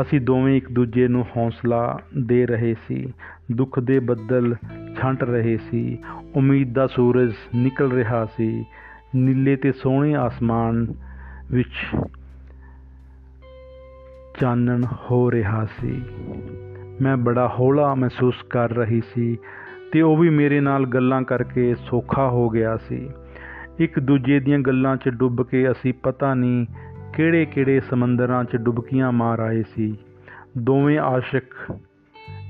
ਅਸੀਂ 0.01 0.21
ਦੋਵੇਂ 0.21 0.57
ਇੱਕ 0.57 0.71
ਦੂਜੇ 0.71 1.07
ਨੂੰ 1.07 1.25
ਹੌਸਲਾ 1.38 1.99
ਦੇ 2.25 2.45
ਰਹੇ 2.45 2.75
ਸੀ। 2.88 3.13
ਦੁੱਖ 3.51 3.79
ਦੇ 3.79 3.99
ਬੱਦਲ 3.99 4.55
ਛੰਟ 5.01 5.23
ਰਹੇ 5.23 5.58
ਸੀ, 5.58 5.97
ਉਮੀਦ 6.36 6.73
ਦਾ 6.73 6.88
ਸੂਰਜ 6.88 7.34
ਨਿਕਲ 7.56 7.91
ਰਿਹਾ 7.91 8.25
ਸੀ, 8.25 8.65
ਨੀਲੇ 9.15 9.56
ਤੇ 9.56 9.71
ਸੋਹਣੇ 9.71 10.15
ਆਸਮਾਨ 10.15 10.88
ਵਿੱਚ 11.51 12.03
ਚਾਨਣ 14.39 14.84
ਹੋ 15.12 15.32
ਰਿਹਾ 15.32 15.65
ਸੀ। 15.65 16.01
ਮੈਂ 17.01 17.17
ਬੜਾ 17.17 17.56
ਹੌਲਾ 17.60 17.95
ਮਹਿਸੂਸ 17.95 18.36
ਕਰ 18.49 18.69
ਰਹੀ 18.69 19.01
ਸੀ 19.15 19.38
ਤੇ 19.91 20.01
ਉਹ 20.01 20.17
ਵੀ 20.17 20.29
ਮੇਰੇ 20.29 20.60
ਨਾਲ 20.60 20.86
ਗੱਲਾਂ 20.86 21.21
ਕਰਕੇ 21.21 21.75
ਸੌਖਾ 21.75 22.29
ਹੋ 22.29 22.49
ਗਿਆ 22.49 22.77
ਸੀ। 22.77 23.10
ਇੱਕ 23.79 23.99
ਦੂਜੇ 23.99 24.39
ਦੀਆਂ 24.39 24.60
ਗੱਲਾਂ 24.60 24.97
'ਚ 24.97 25.10
ਡੁੱਬ 25.10 25.43
ਕੇ 25.43 25.71
ਅਸੀਂ 25.71 25.93
ਪਤਾ 25.93 26.34
ਨਹੀਂ 26.34 26.65
ਕਿਹੜੇ-ਕਿਹੜੇ 27.13 27.79
ਸਮੁੰਦਰਾਂ 27.79 28.43
'ਚ 28.43 28.56
ਡੁਬਕੀਆਂ 28.56 29.12
ਮਾਰ 29.12 29.39
ਆਏ 29.39 29.63
ਸੀ। 29.63 29.97
ਦੋਵੇਂ 30.58 30.99
ਆਸ਼ਿਕ 30.99 31.73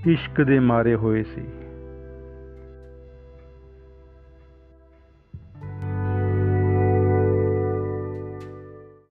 ਇਸ਼ਕ 0.08 0.42
ਦੇ 0.42 0.60
ਮਾਰੇ 0.60 0.96
ਹੋਏ 0.96 1.24
ਸੀ। 1.24 1.42